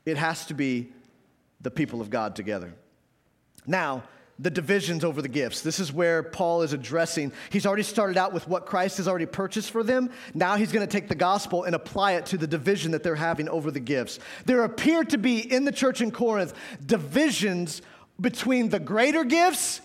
It 0.05 0.19
has 0.19 0.47
to 0.47 0.55
be 0.55 0.93
the 1.61 1.71
people 1.71 2.01
of 2.01 2.11
God 2.11 2.37
together. 2.37 2.75
Now, 3.67 4.05
the 4.43 4.51
divisions 4.51 5.05
over 5.05 5.21
the 5.21 5.29
gifts. 5.29 5.61
This 5.61 5.79
is 5.79 5.93
where 5.93 6.23
Paul 6.23 6.63
is 6.63 6.73
addressing. 6.73 7.33
He's 7.51 7.67
already 7.67 7.83
started 7.83 8.17
out 8.17 8.33
with 8.33 8.49
what 8.49 8.65
Christ 8.65 8.97
has 8.97 9.07
already 9.07 9.27
purchased 9.27 9.71
for 9.71 9.83
them. 9.83 10.11
Now 10.33 10.57
he's 10.57 10.73
going 10.73 10.87
to 10.87 10.91
take 10.91 11.09
the 11.09 11.15
gospel 11.15 11.65
and 11.65 11.75
apply 11.75 12.13
it 12.13 12.25
to 12.27 12.39
the 12.39 12.47
division 12.47 12.93
that 12.93 13.03
they're 13.03 13.15
having 13.17 13.51
over 13.51 13.71
the 13.71 13.81
gifts. 13.81 14.19
There 14.47 14.65
appear 14.65 15.05
to 15.05 15.19
be 15.19 15.41
in 15.41 15.67
the 15.67 15.73
church 15.73 16.01
in 16.01 16.11
Corinth 16.11 16.55
divisions 16.85 17.83
between 18.19 18.71
the 18.71 18.79
greater 18.79 19.25
gifts 19.25 19.83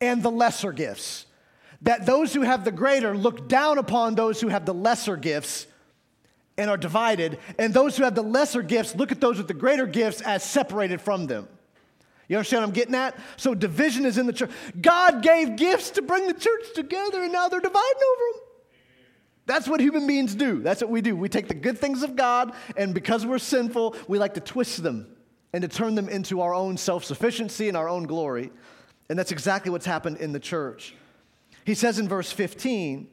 and 0.00 0.22
the 0.22 0.30
lesser 0.30 0.72
gifts. 0.72 1.26
that 1.84 2.06
those 2.06 2.32
who 2.32 2.40
have 2.40 2.64
the 2.64 2.72
greater 2.72 3.16
look 3.16 3.46
down 3.46 3.78
upon 3.78 4.14
those 4.14 4.40
who 4.40 4.48
have 4.48 4.64
the 4.64 4.74
lesser 4.74 5.16
gifts 5.16 5.66
and 6.56 6.70
are 6.70 6.76
divided, 6.76 7.38
and 7.58 7.74
those 7.74 7.96
who 7.96 8.04
have 8.04 8.14
the 8.14 8.22
lesser 8.22 8.62
gifts 8.62 8.94
look 8.94 9.10
at 9.12 9.20
those 9.20 9.38
with 9.38 9.48
the 9.48 9.54
greater 9.54 9.86
gifts 9.86 10.20
as 10.20 10.42
separated 10.42 11.00
from 11.00 11.26
them. 11.26 11.48
You 12.28 12.36
understand 12.36 12.62
what 12.62 12.68
I'm 12.68 12.74
getting 12.74 12.94
at? 12.94 13.18
So 13.36 13.54
division 13.54 14.06
is 14.06 14.18
in 14.18 14.26
the 14.26 14.32
church. 14.32 14.50
God 14.80 15.22
gave 15.22 15.56
gifts 15.56 15.90
to 15.90 16.02
bring 16.02 16.26
the 16.26 16.34
church 16.34 16.74
together, 16.74 17.22
and 17.22 17.32
now 17.32 17.48
they're 17.48 17.60
dividing 17.60 17.80
over 17.82 18.22
them. 18.32 18.42
That's 19.46 19.68
what 19.68 19.80
human 19.80 20.06
beings 20.06 20.34
do. 20.34 20.62
That's 20.62 20.80
what 20.80 20.90
we 20.90 21.02
do. 21.02 21.14
We 21.14 21.28
take 21.28 21.48
the 21.48 21.54
good 21.54 21.78
things 21.78 22.02
of 22.02 22.16
God, 22.16 22.54
and 22.76 22.94
because 22.94 23.26
we're 23.26 23.38
sinful, 23.38 23.96
we 24.08 24.18
like 24.18 24.34
to 24.34 24.40
twist 24.40 24.82
them 24.82 25.14
and 25.52 25.60
to 25.62 25.68
turn 25.68 25.94
them 25.94 26.08
into 26.08 26.40
our 26.40 26.54
own 26.54 26.76
self 26.76 27.04
sufficiency 27.04 27.68
and 27.68 27.76
our 27.76 27.88
own 27.88 28.04
glory. 28.04 28.50
And 29.10 29.18
that's 29.18 29.32
exactly 29.32 29.70
what's 29.70 29.84
happened 29.84 30.16
in 30.16 30.32
the 30.32 30.40
church. 30.40 30.94
He 31.64 31.74
says 31.74 31.98
in 31.98 32.08
verse 32.08 32.32
15, 32.32 33.08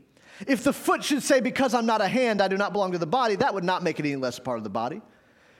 if 0.48 0.64
the 0.64 0.74
foot 0.74 1.04
should 1.04 1.22
say, 1.22 1.42
Because 1.42 1.74
I'm 1.74 1.86
not 1.86 2.02
a 2.02 2.08
hand, 2.08 2.42
I 2.42 2.48
do 2.48 2.58
not 2.58 2.72
belong 2.72 2.94
to 2.94 2.98
the 2.98 3.06
body, 3.06 3.36
that 3.36 3.54
would 3.54 3.64
not 3.64 3.84
make 3.84 4.00
it 4.00 4.06
any 4.06 4.16
less 4.16 4.40
part 4.40 4.58
of 4.58 4.64
the 4.64 4.70
body. 4.70 5.02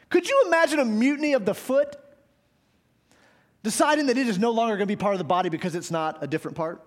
Could 0.10 0.28
you 0.28 0.44
imagine 0.48 0.80
a 0.80 0.86
mutiny 0.86 1.34
of 1.34 1.46
the 1.46 1.54
foot? 1.54 1.98
Deciding 3.64 4.08
that 4.08 4.18
it 4.18 4.28
is 4.28 4.40
no 4.40 4.52
longer 4.52 4.76
going 4.76 4.88
to 4.88 4.92
be 4.92 4.96
part 4.96 5.14
of 5.14 5.20
the 5.20 5.24
body 5.24 5.50
because 5.50 5.76
it's 5.76 5.92
not 5.92 6.24
a 6.24 6.28
different 6.28 6.58
part? 6.58 6.82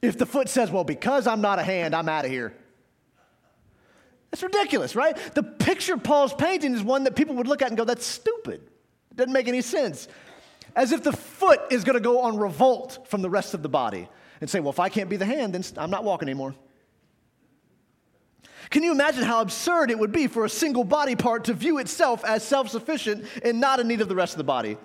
If 0.00 0.16
the 0.16 0.26
foot 0.26 0.48
says, 0.48 0.70
Well, 0.70 0.84
because 0.84 1.26
I'm 1.26 1.40
not 1.40 1.58
a 1.58 1.62
hand, 1.62 1.94
I'm 1.94 2.08
out 2.08 2.24
of 2.24 2.30
here. 2.30 2.54
That's 4.30 4.42
ridiculous, 4.42 4.94
right? 4.94 5.16
The 5.34 5.42
picture 5.42 5.96
Paul's 5.96 6.34
painting 6.34 6.74
is 6.74 6.82
one 6.82 7.04
that 7.04 7.16
people 7.16 7.34
would 7.36 7.46
look 7.46 7.62
at 7.62 7.68
and 7.68 7.76
go, 7.76 7.84
That's 7.84 8.06
stupid. 8.06 8.60
It 9.10 9.16
doesn't 9.16 9.32
make 9.32 9.48
any 9.48 9.62
sense. 9.62 10.08
As 10.76 10.92
if 10.92 11.02
the 11.02 11.12
foot 11.12 11.60
is 11.70 11.84
going 11.84 11.94
to 11.94 12.00
go 12.00 12.20
on 12.20 12.36
revolt 12.38 13.06
from 13.08 13.22
the 13.22 13.30
rest 13.30 13.54
of 13.54 13.62
the 13.62 13.68
body 13.68 14.08
and 14.40 14.48
say, 14.48 14.60
Well, 14.60 14.70
if 14.70 14.80
I 14.80 14.88
can't 14.88 15.10
be 15.10 15.16
the 15.16 15.26
hand, 15.26 15.54
then 15.54 15.64
I'm 15.76 15.90
not 15.90 16.04
walking 16.04 16.28
anymore. 16.28 16.54
Can 18.70 18.82
you 18.82 18.92
imagine 18.92 19.24
how 19.24 19.40
absurd 19.40 19.90
it 19.90 19.98
would 19.98 20.12
be 20.12 20.26
for 20.26 20.44
a 20.44 20.48
single 20.48 20.84
body 20.84 21.16
part 21.16 21.44
to 21.44 21.54
view 21.54 21.78
itself 21.78 22.24
as 22.24 22.42
self 22.42 22.68
sufficient 22.68 23.24
and 23.42 23.60
not 23.60 23.80
in 23.80 23.88
need 23.88 24.00
of 24.00 24.08
the 24.08 24.14
rest 24.14 24.34
of 24.34 24.38
the 24.38 24.44
body? 24.44 24.76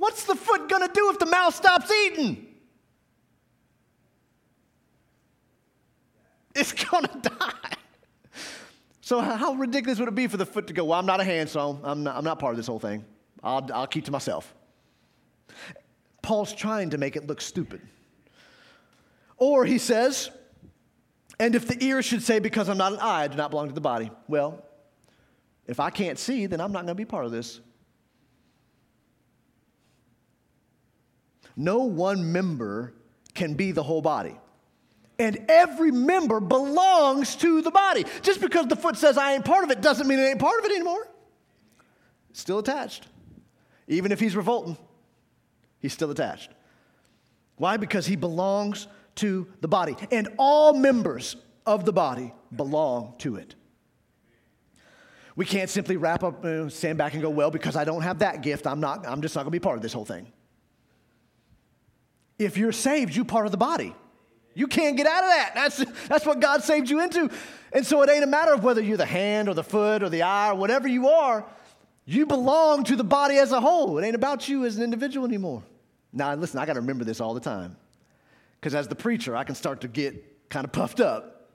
What's 0.00 0.24
the 0.24 0.34
foot 0.34 0.66
gonna 0.70 0.88
do 0.90 1.10
if 1.10 1.18
the 1.18 1.26
mouth 1.26 1.54
stops 1.54 1.92
eating? 1.92 2.46
It's 6.54 6.72
gonna 6.72 7.10
die. 7.22 7.76
So, 9.02 9.20
how 9.20 9.52
ridiculous 9.52 9.98
would 9.98 10.08
it 10.08 10.14
be 10.14 10.26
for 10.26 10.38
the 10.38 10.46
foot 10.46 10.68
to 10.68 10.72
go, 10.72 10.86
Well, 10.86 10.98
I'm 10.98 11.04
not 11.04 11.20
a 11.20 11.24
hand, 11.24 11.50
so 11.50 11.78
I'm 11.84 12.02
not, 12.02 12.16
I'm 12.16 12.24
not 12.24 12.38
part 12.38 12.54
of 12.54 12.56
this 12.56 12.66
whole 12.66 12.78
thing. 12.78 13.04
I'll, 13.42 13.68
I'll 13.74 13.86
keep 13.86 14.06
to 14.06 14.10
myself. 14.10 14.54
Paul's 16.22 16.54
trying 16.54 16.88
to 16.90 16.98
make 16.98 17.16
it 17.16 17.26
look 17.26 17.42
stupid. 17.42 17.82
Or 19.36 19.66
he 19.66 19.76
says, 19.76 20.30
and 21.38 21.54
if 21.54 21.68
the 21.68 21.76
ear 21.84 22.00
should 22.00 22.22
say, 22.22 22.38
Because 22.38 22.70
I'm 22.70 22.78
not 22.78 22.94
an 22.94 23.00
eye, 23.00 23.24
I 23.24 23.28
do 23.28 23.36
not 23.36 23.50
belong 23.50 23.68
to 23.68 23.74
the 23.74 23.82
body, 23.82 24.10
well, 24.28 24.64
if 25.66 25.78
I 25.78 25.90
can't 25.90 26.18
see, 26.18 26.46
then 26.46 26.58
I'm 26.58 26.72
not 26.72 26.86
going 26.86 26.88
to 26.88 26.94
be 26.94 27.04
part 27.04 27.26
of 27.26 27.32
this. 27.32 27.60
No 31.60 31.80
one 31.80 32.32
member 32.32 32.94
can 33.34 33.52
be 33.52 33.70
the 33.70 33.82
whole 33.82 34.00
body. 34.00 34.34
And 35.18 35.44
every 35.50 35.90
member 35.90 36.40
belongs 36.40 37.36
to 37.36 37.60
the 37.60 37.70
body. 37.70 38.06
Just 38.22 38.40
because 38.40 38.66
the 38.66 38.76
foot 38.76 38.96
says 38.96 39.18
I 39.18 39.34
ain't 39.34 39.44
part 39.44 39.64
of 39.64 39.70
it 39.70 39.82
doesn't 39.82 40.08
mean 40.08 40.18
it 40.18 40.22
ain't 40.22 40.38
part 40.38 40.58
of 40.58 40.64
it 40.64 40.72
anymore. 40.72 41.06
Still 42.32 42.60
attached. 42.60 43.08
Even 43.88 44.10
if 44.10 44.18
he's 44.18 44.34
revolting, 44.34 44.78
he's 45.80 45.92
still 45.92 46.10
attached. 46.10 46.50
Why? 47.56 47.76
Because 47.76 48.06
he 48.06 48.16
belongs 48.16 48.86
to 49.16 49.46
the 49.60 49.68
body, 49.68 49.96
and 50.10 50.28
all 50.38 50.72
members 50.72 51.36
of 51.66 51.84
the 51.84 51.92
body 51.92 52.32
belong 52.56 53.16
to 53.18 53.36
it. 53.36 53.54
We 55.36 55.44
can't 55.44 55.68
simply 55.68 55.98
wrap 55.98 56.24
up, 56.24 56.42
uh, 56.42 56.70
stand 56.70 56.96
back 56.96 57.12
and 57.12 57.20
go, 57.20 57.28
well, 57.28 57.50
because 57.50 57.76
I 57.76 57.84
don't 57.84 58.00
have 58.00 58.20
that 58.20 58.40
gift, 58.40 58.66
I'm, 58.66 58.80
not, 58.80 59.06
I'm 59.06 59.20
just 59.20 59.34
not 59.34 59.42
going 59.42 59.52
to 59.52 59.60
be 59.60 59.62
part 59.62 59.76
of 59.76 59.82
this 59.82 59.92
whole 59.92 60.06
thing. 60.06 60.32
If 62.40 62.56
you're 62.56 62.72
saved, 62.72 63.14
you're 63.14 63.26
part 63.26 63.44
of 63.44 63.52
the 63.52 63.58
body. 63.58 63.94
You 64.54 64.66
can't 64.66 64.96
get 64.96 65.06
out 65.06 65.22
of 65.22 65.30
that. 65.30 65.52
That's, 65.54 65.84
that's 66.08 66.24
what 66.24 66.40
God 66.40 66.64
saved 66.64 66.88
you 66.88 67.00
into. 67.00 67.30
And 67.72 67.86
so 67.86 68.02
it 68.02 68.08
ain't 68.08 68.24
a 68.24 68.26
matter 68.26 68.54
of 68.54 68.64
whether 68.64 68.80
you're 68.80 68.96
the 68.96 69.04
hand 69.04 69.48
or 69.48 69.54
the 69.54 69.62
foot 69.62 70.02
or 70.02 70.08
the 70.08 70.22
eye 70.22 70.50
or 70.50 70.54
whatever 70.54 70.88
you 70.88 71.08
are. 71.08 71.44
You 72.06 72.24
belong 72.24 72.84
to 72.84 72.96
the 72.96 73.04
body 73.04 73.36
as 73.36 73.52
a 73.52 73.60
whole. 73.60 73.98
It 73.98 74.06
ain't 74.06 74.14
about 74.14 74.48
you 74.48 74.64
as 74.64 74.78
an 74.78 74.82
individual 74.82 75.26
anymore. 75.26 75.62
Now, 76.14 76.34
listen, 76.34 76.58
I 76.58 76.66
got 76.66 76.72
to 76.72 76.80
remember 76.80 77.04
this 77.04 77.20
all 77.20 77.34
the 77.34 77.40
time. 77.40 77.76
Because 78.58 78.74
as 78.74 78.88
the 78.88 78.94
preacher, 78.94 79.36
I 79.36 79.44
can 79.44 79.54
start 79.54 79.82
to 79.82 79.88
get 79.88 80.48
kind 80.48 80.64
of 80.64 80.72
puffed 80.72 81.00
up. 81.00 81.50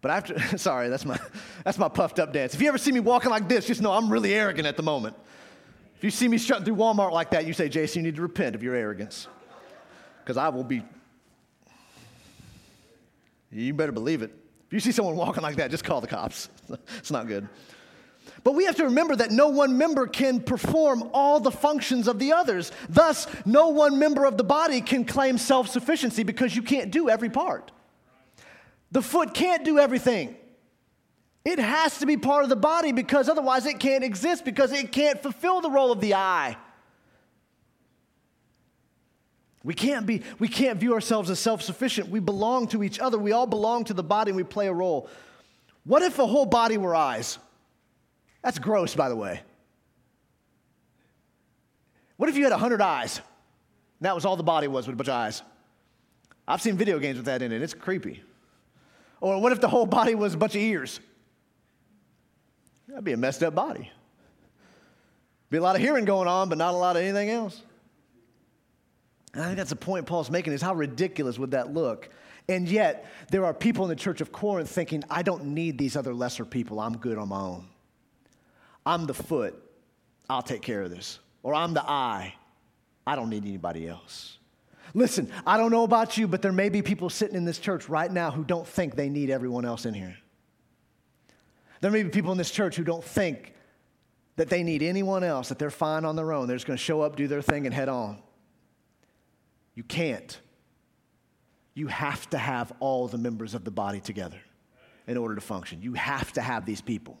But 0.00 0.10
after, 0.10 0.38
sorry, 0.58 0.88
that's 0.88 1.04
my, 1.04 1.18
that's 1.64 1.78
my 1.78 1.88
puffed 1.88 2.18
up 2.18 2.32
dance. 2.32 2.52
If 2.52 2.60
you 2.60 2.68
ever 2.68 2.78
see 2.78 2.90
me 2.90 3.00
walking 3.00 3.30
like 3.30 3.48
this, 3.48 3.68
just 3.68 3.80
know 3.80 3.92
I'm 3.92 4.10
really 4.10 4.34
arrogant 4.34 4.66
at 4.66 4.76
the 4.76 4.82
moment. 4.82 5.16
If 5.98 6.04
you 6.04 6.10
see 6.12 6.28
me 6.28 6.38
strutting 6.38 6.64
through 6.64 6.76
Walmart 6.76 7.10
like 7.10 7.32
that, 7.32 7.44
you 7.44 7.52
say, 7.52 7.68
Jason, 7.68 8.04
you 8.04 8.12
need 8.12 8.16
to 8.16 8.22
repent 8.22 8.54
of 8.54 8.62
your 8.62 8.76
arrogance. 8.76 9.26
Because 10.22 10.36
I 10.36 10.48
will 10.48 10.62
be, 10.62 10.84
you 13.50 13.74
better 13.74 13.90
believe 13.90 14.22
it. 14.22 14.30
If 14.68 14.72
you 14.72 14.78
see 14.78 14.92
someone 14.92 15.16
walking 15.16 15.42
like 15.42 15.56
that, 15.56 15.72
just 15.72 15.82
call 15.82 16.00
the 16.00 16.06
cops. 16.06 16.50
it's 16.98 17.10
not 17.10 17.26
good. 17.26 17.48
But 18.44 18.52
we 18.52 18.64
have 18.66 18.76
to 18.76 18.84
remember 18.84 19.16
that 19.16 19.32
no 19.32 19.48
one 19.48 19.76
member 19.76 20.06
can 20.06 20.38
perform 20.38 21.10
all 21.12 21.40
the 21.40 21.50
functions 21.50 22.06
of 22.06 22.20
the 22.20 22.32
others. 22.32 22.70
Thus, 22.88 23.26
no 23.44 23.70
one 23.70 23.98
member 23.98 24.24
of 24.24 24.36
the 24.36 24.44
body 24.44 24.80
can 24.80 25.04
claim 25.04 25.36
self 25.36 25.68
sufficiency 25.68 26.22
because 26.22 26.54
you 26.54 26.62
can't 26.62 26.92
do 26.92 27.08
every 27.08 27.28
part. 27.28 27.72
The 28.92 29.02
foot 29.02 29.34
can't 29.34 29.64
do 29.64 29.80
everything. 29.80 30.36
It 31.48 31.58
has 31.58 32.00
to 32.00 32.06
be 32.06 32.18
part 32.18 32.42
of 32.42 32.50
the 32.50 32.56
body 32.56 32.92
because 32.92 33.26
otherwise 33.26 33.64
it 33.64 33.80
can't 33.80 34.04
exist 34.04 34.44
because 34.44 34.70
it 34.70 34.92
can't 34.92 35.22
fulfill 35.22 35.62
the 35.62 35.70
role 35.70 35.90
of 35.90 35.98
the 35.98 36.12
eye. 36.12 36.58
We 39.64 39.72
can't 39.72 40.04
be 40.04 40.20
we 40.38 40.46
can't 40.46 40.78
view 40.78 40.92
ourselves 40.92 41.30
as 41.30 41.40
self-sufficient. 41.40 42.10
We 42.10 42.20
belong 42.20 42.68
to 42.68 42.82
each 42.82 42.98
other. 42.98 43.16
We 43.16 43.32
all 43.32 43.46
belong 43.46 43.84
to 43.84 43.94
the 43.94 44.02
body 44.02 44.28
and 44.28 44.36
we 44.36 44.44
play 44.44 44.66
a 44.66 44.74
role. 44.74 45.08
What 45.84 46.02
if 46.02 46.18
a 46.18 46.26
whole 46.26 46.44
body 46.44 46.76
were 46.76 46.94
eyes? 46.94 47.38
That's 48.42 48.58
gross, 48.58 48.94
by 48.94 49.08
the 49.08 49.16
way. 49.16 49.40
What 52.18 52.28
if 52.28 52.36
you 52.36 52.42
had 52.42 52.52
100 52.52 52.82
eyes? 52.82 53.16
And 53.16 53.24
that 54.04 54.14
was 54.14 54.26
all 54.26 54.36
the 54.36 54.42
body 54.42 54.68
was 54.68 54.86
with 54.86 54.92
a 54.92 54.96
bunch 54.98 55.08
of 55.08 55.14
eyes. 55.14 55.40
I've 56.46 56.60
seen 56.60 56.76
video 56.76 56.98
games 56.98 57.16
with 57.16 57.24
that 57.24 57.40
in 57.40 57.52
it. 57.52 57.62
It's 57.62 57.72
creepy. 57.72 58.22
Or 59.22 59.40
what 59.40 59.52
if 59.52 59.62
the 59.62 59.68
whole 59.68 59.86
body 59.86 60.14
was 60.14 60.34
a 60.34 60.36
bunch 60.36 60.54
of 60.54 60.60
ears? 60.60 61.00
That'd 62.88 63.04
be 63.04 63.12
a 63.12 63.16
messed 63.16 63.42
up 63.42 63.54
body. 63.54 63.90
Be 65.50 65.58
a 65.58 65.62
lot 65.62 65.76
of 65.76 65.82
hearing 65.82 66.04
going 66.04 66.28
on, 66.28 66.48
but 66.48 66.58
not 66.58 66.74
a 66.74 66.76
lot 66.76 66.96
of 66.96 67.02
anything 67.02 67.30
else. 67.30 67.62
And 69.34 69.42
I 69.42 69.46
think 69.46 69.58
that's 69.58 69.70
the 69.70 69.76
point 69.76 70.06
Paul's 70.06 70.30
making 70.30 70.52
is 70.52 70.62
how 70.62 70.74
ridiculous 70.74 71.38
would 71.38 71.52
that 71.52 71.72
look? 71.72 72.08
And 72.48 72.68
yet, 72.68 73.06
there 73.30 73.44
are 73.44 73.52
people 73.52 73.84
in 73.84 73.90
the 73.90 73.96
church 73.96 74.20
of 74.20 74.32
Corinth 74.32 74.70
thinking, 74.70 75.04
I 75.10 75.22
don't 75.22 75.46
need 75.46 75.76
these 75.76 75.96
other 75.96 76.14
lesser 76.14 76.46
people. 76.46 76.80
I'm 76.80 76.96
good 76.96 77.18
on 77.18 77.28
my 77.28 77.40
own. 77.40 77.68
I'm 78.86 79.06
the 79.06 79.14
foot, 79.14 79.54
I'll 80.30 80.42
take 80.42 80.62
care 80.62 80.82
of 80.82 80.90
this. 80.90 81.18
Or 81.42 81.54
I'm 81.54 81.74
the 81.74 81.82
eye, 81.82 82.34
I 83.06 83.16
don't 83.16 83.28
need 83.28 83.44
anybody 83.44 83.86
else. 83.86 84.38
Listen, 84.94 85.30
I 85.46 85.58
don't 85.58 85.70
know 85.70 85.84
about 85.84 86.16
you, 86.16 86.26
but 86.26 86.40
there 86.40 86.52
may 86.52 86.70
be 86.70 86.80
people 86.80 87.10
sitting 87.10 87.36
in 87.36 87.44
this 87.44 87.58
church 87.58 87.90
right 87.90 88.10
now 88.10 88.30
who 88.30 88.44
don't 88.44 88.66
think 88.66 88.96
they 88.96 89.10
need 89.10 89.28
everyone 89.28 89.66
else 89.66 89.84
in 89.84 89.92
here. 89.92 90.16
There 91.80 91.90
may 91.90 92.02
be 92.02 92.10
people 92.10 92.32
in 92.32 92.38
this 92.38 92.50
church 92.50 92.76
who 92.76 92.84
don't 92.84 93.04
think 93.04 93.54
that 94.36 94.48
they 94.48 94.62
need 94.62 94.82
anyone 94.82 95.24
else, 95.24 95.48
that 95.48 95.58
they're 95.58 95.70
fine 95.70 96.04
on 96.04 96.16
their 96.16 96.32
own. 96.32 96.46
They're 96.46 96.56
just 96.56 96.66
going 96.66 96.76
to 96.76 96.82
show 96.82 97.00
up, 97.00 97.16
do 97.16 97.26
their 97.26 97.42
thing, 97.42 97.66
and 97.66 97.74
head 97.74 97.88
on. 97.88 98.18
You 99.74 99.82
can't. 99.82 100.40
You 101.74 101.88
have 101.88 102.28
to 102.30 102.38
have 102.38 102.72
all 102.80 103.08
the 103.08 103.18
members 103.18 103.54
of 103.54 103.64
the 103.64 103.70
body 103.70 104.00
together 104.00 104.40
in 105.06 105.16
order 105.16 105.34
to 105.34 105.40
function. 105.40 105.82
You 105.82 105.94
have 105.94 106.32
to 106.34 106.40
have 106.40 106.66
these 106.66 106.80
people. 106.80 107.20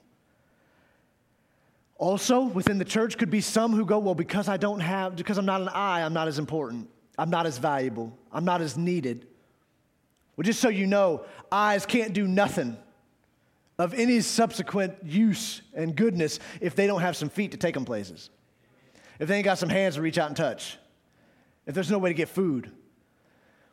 Also, 1.96 2.42
within 2.42 2.78
the 2.78 2.84
church 2.84 3.18
could 3.18 3.30
be 3.30 3.40
some 3.40 3.72
who 3.72 3.84
go, 3.84 3.98
well, 3.98 4.14
because 4.14 4.48
I 4.48 4.56
don't 4.56 4.80
have, 4.80 5.16
because 5.16 5.38
I'm 5.38 5.46
not 5.46 5.60
an 5.60 5.68
eye, 5.68 6.02
I'm 6.02 6.12
not 6.12 6.28
as 6.28 6.38
important. 6.38 6.88
I'm 7.18 7.30
not 7.30 7.46
as 7.46 7.58
valuable. 7.58 8.16
I'm 8.32 8.44
not 8.44 8.60
as 8.60 8.76
needed. 8.76 9.26
Well, 10.36 10.44
just 10.44 10.60
so 10.60 10.68
you 10.68 10.86
know, 10.86 11.24
eyes 11.50 11.84
can't 11.84 12.12
do 12.12 12.28
nothing 12.28 12.76
of 13.78 13.94
any 13.94 14.20
subsequent 14.20 14.94
use 15.04 15.62
and 15.74 15.94
goodness 15.94 16.40
if 16.60 16.74
they 16.74 16.86
don't 16.86 17.00
have 17.00 17.16
some 17.16 17.28
feet 17.28 17.52
to 17.52 17.56
take 17.56 17.74
them 17.74 17.84
places. 17.84 18.30
If 19.18 19.28
they 19.28 19.36
ain't 19.36 19.44
got 19.44 19.58
some 19.58 19.68
hands 19.68 19.94
to 19.94 20.02
reach 20.02 20.18
out 20.18 20.28
and 20.28 20.36
touch. 20.36 20.78
If 21.66 21.74
there's 21.74 21.90
no 21.90 21.98
way 21.98 22.10
to 22.10 22.14
get 22.14 22.28
food. 22.28 22.70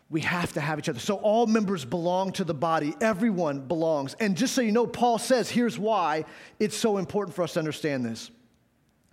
We 0.10 0.22
have 0.22 0.54
to 0.54 0.62
have 0.62 0.78
each 0.78 0.89
other. 0.89 1.00
So 1.00 1.15
all 1.15 1.48
members 1.48 1.84
belong 1.84 2.34
to 2.34 2.44
the 2.44 2.54
body. 2.54 2.94
Everyone 3.02 3.62
belongs. 3.62 4.13
And 4.20 4.38
just 4.38 4.54
so 4.54 4.62
you 4.62 4.72
know, 4.72 4.86
Paul 4.86 5.18
says 5.18 5.50
here's 5.50 5.80
why 5.80 6.26
it's 6.60 6.78
so 6.78 6.98
important 6.98 7.36
for 7.36 7.41
us 7.41 7.54
to 7.54 7.60
understand 7.60 8.06
this. 8.06 8.30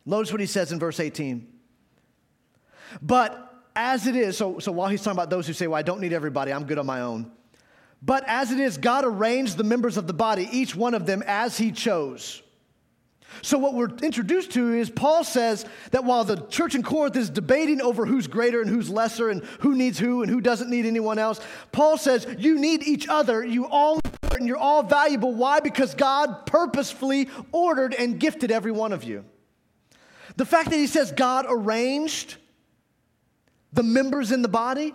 Notice 0.05 0.33
what 0.33 0.41
he 0.41 0.47
says 0.47 0.73
in 0.73 0.79
verse 0.79 1.01
18. 1.01 1.49
But 3.01 3.49
as 3.75 4.07
it 4.07 4.17
is, 4.17 4.37
so, 4.37 4.59
so 4.59 4.71
while 4.73 4.89
he's 4.89 5.03
talking 5.03 5.17
about 5.17 5.31
those 5.31 5.47
who 5.47 5.55
say, 5.55 5.67
Well, 5.67 5.79
I 5.79 5.83
don't 5.83 6.01
need 6.01 6.13
everybody, 6.13 6.53
I'm 6.53 6.65
good 6.65 6.79
on 6.79 6.85
my 6.85 7.01
own. 7.01 7.31
But 8.03 8.25
as 8.27 8.51
it 8.51 8.59
is, 8.59 8.79
God 8.79 9.05
arranged 9.05 9.57
the 9.57 9.65
members 9.65 9.97
of 9.97 10.07
the 10.07 10.13
body, 10.13 10.49
each 10.51 10.75
one 10.75 10.95
of 10.95 11.07
them 11.07 11.23
as 11.27 11.57
he 11.57 11.71
chose. 11.71 12.43
So, 13.41 13.57
what 13.59 13.75
we're 13.75 13.89
introduced 14.03 14.53
to 14.53 14.75
is 14.75 14.91
Paul 14.91 15.25
says 15.25 15.65
that 15.93 16.05
while 16.05 16.25
the 16.25 16.37
church 16.49 16.75
in 16.75 16.83
Corinth 16.83 17.17
is 17.17 17.31
debating 17.31 17.81
over 17.81 18.05
who's 18.05 18.27
greater 18.27 18.61
and 18.61 18.69
who's 18.69 18.91
lesser 18.91 19.31
and 19.31 19.43
who 19.61 19.75
needs 19.75 19.99
who 19.99 20.23
and 20.23 20.31
who 20.31 20.41
doesn't 20.41 20.69
need 20.69 20.85
anyone 20.85 21.19
else, 21.19 21.41
Paul 21.71 21.97
says 21.97 22.27
you 22.39 22.59
need 22.59 22.83
each 22.83 23.09
other. 23.09 23.43
You 23.45 23.67
all 23.67 24.01
and 24.37 24.47
you're 24.47 24.59
all 24.59 24.83
valuable. 24.83 25.35
Why? 25.35 25.61
Because 25.61 25.95
God 25.95 26.47
purposefully 26.47 27.29
ordered 27.53 27.95
and 27.95 28.19
gifted 28.19 28.51
every 28.51 28.73
one 28.73 28.93
of 28.93 29.05
you. 29.05 29.25
The 30.37 30.45
fact 30.45 30.71
that 30.71 30.77
he 30.77 30.87
says 30.87 31.13
God 31.13 31.47
arranged 31.49 32.37
the 33.73 33.83
members 33.83 34.33
in 34.33 34.43
the 34.43 34.49
body, 34.49 34.95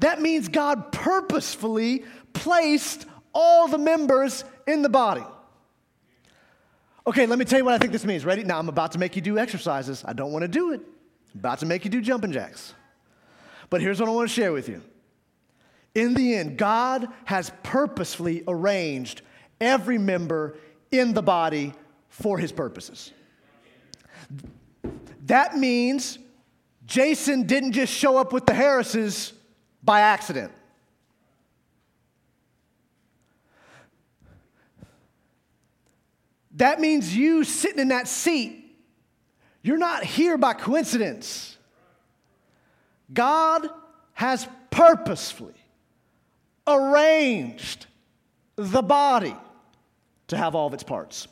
that 0.00 0.20
means 0.20 0.48
God 0.48 0.92
purposefully 0.92 2.04
placed 2.32 3.06
all 3.32 3.68
the 3.68 3.78
members 3.78 4.44
in 4.66 4.82
the 4.82 4.88
body. 4.88 5.24
Okay, 7.06 7.26
let 7.26 7.38
me 7.38 7.44
tell 7.44 7.58
you 7.58 7.64
what 7.64 7.74
I 7.74 7.78
think 7.78 7.92
this 7.92 8.04
means. 8.04 8.24
Ready? 8.24 8.44
Now 8.44 8.58
I'm 8.58 8.68
about 8.68 8.92
to 8.92 8.98
make 8.98 9.16
you 9.16 9.22
do 9.22 9.38
exercises. 9.38 10.04
I 10.06 10.12
don't 10.12 10.32
want 10.32 10.42
to 10.42 10.48
do 10.48 10.72
it. 10.72 10.80
I'm 11.34 11.40
about 11.40 11.58
to 11.60 11.66
make 11.66 11.84
you 11.84 11.90
do 11.90 12.00
jumping 12.00 12.32
jacks. 12.32 12.74
But 13.68 13.80
here's 13.80 14.00
what 14.00 14.08
I 14.08 14.12
want 14.12 14.28
to 14.28 14.34
share 14.34 14.52
with 14.52 14.68
you. 14.68 14.82
In 15.94 16.14
the 16.14 16.36
end, 16.36 16.56
God 16.56 17.08
has 17.24 17.52
purposefully 17.62 18.44
arranged 18.46 19.22
every 19.60 19.98
member 19.98 20.56
in 20.90 21.14
the 21.14 21.22
body 21.22 21.72
for 22.08 22.38
his 22.38 22.52
purposes. 22.52 23.12
That 25.26 25.56
means 25.56 26.18
Jason 26.86 27.44
didn't 27.44 27.72
just 27.72 27.92
show 27.92 28.18
up 28.18 28.32
with 28.32 28.46
the 28.46 28.54
Harrises 28.54 29.32
by 29.82 30.00
accident. 30.00 30.52
That 36.60 36.78
means 36.78 37.16
you 37.16 37.42
sitting 37.44 37.78
in 37.78 37.88
that 37.88 38.06
seat, 38.06 38.76
you're 39.62 39.78
not 39.78 40.04
here 40.04 40.36
by 40.36 40.52
coincidence. 40.52 41.56
God 43.14 43.66
has 44.12 44.46
purposefully 44.68 45.54
arranged 46.66 47.86
the 48.56 48.82
body 48.82 49.34
to 50.26 50.36
have 50.36 50.54
all 50.54 50.66
of 50.66 50.74
its 50.74 50.82
parts. 50.82 51.28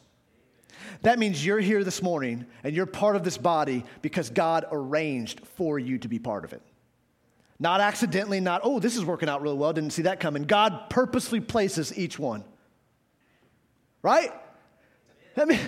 That 1.03 1.19
means 1.19 1.45
you're 1.45 1.61
here 1.61 1.85
this 1.85 2.03
morning 2.03 2.47
and 2.65 2.75
you're 2.75 2.87
part 2.87 3.15
of 3.15 3.23
this 3.23 3.37
body 3.37 3.85
because 4.01 4.31
God 4.31 4.65
arranged 4.73 5.47
for 5.57 5.79
you 5.79 5.99
to 5.99 6.09
be 6.09 6.19
part 6.19 6.47
of 6.47 6.55
it. 6.55 6.63
Not 7.59 7.83
accidentally, 7.83 8.41
not, 8.41 8.63
oh, 8.65 8.81
this 8.81 8.97
is 8.97 9.05
working 9.05 9.29
out 9.29 9.43
really 9.43 9.59
well, 9.59 9.75
didn't 9.75 9.93
see 9.93 10.03
that 10.03 10.21
coming. 10.21 10.45
God 10.45 10.89
purposely 10.89 11.41
places 11.41 11.97
each 11.99 12.19
one. 12.19 12.45
Right? 14.01 14.33
That, 15.39 15.47
mean, 15.47 15.61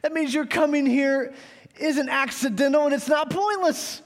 that 0.00 0.14
means 0.14 0.32
your 0.32 0.46
coming 0.46 0.86
here 0.86 1.34
isn't 1.78 2.08
accidental 2.08 2.86
and 2.86 2.94
it's 2.94 3.06
not 3.06 3.28
pointless. 3.28 4.00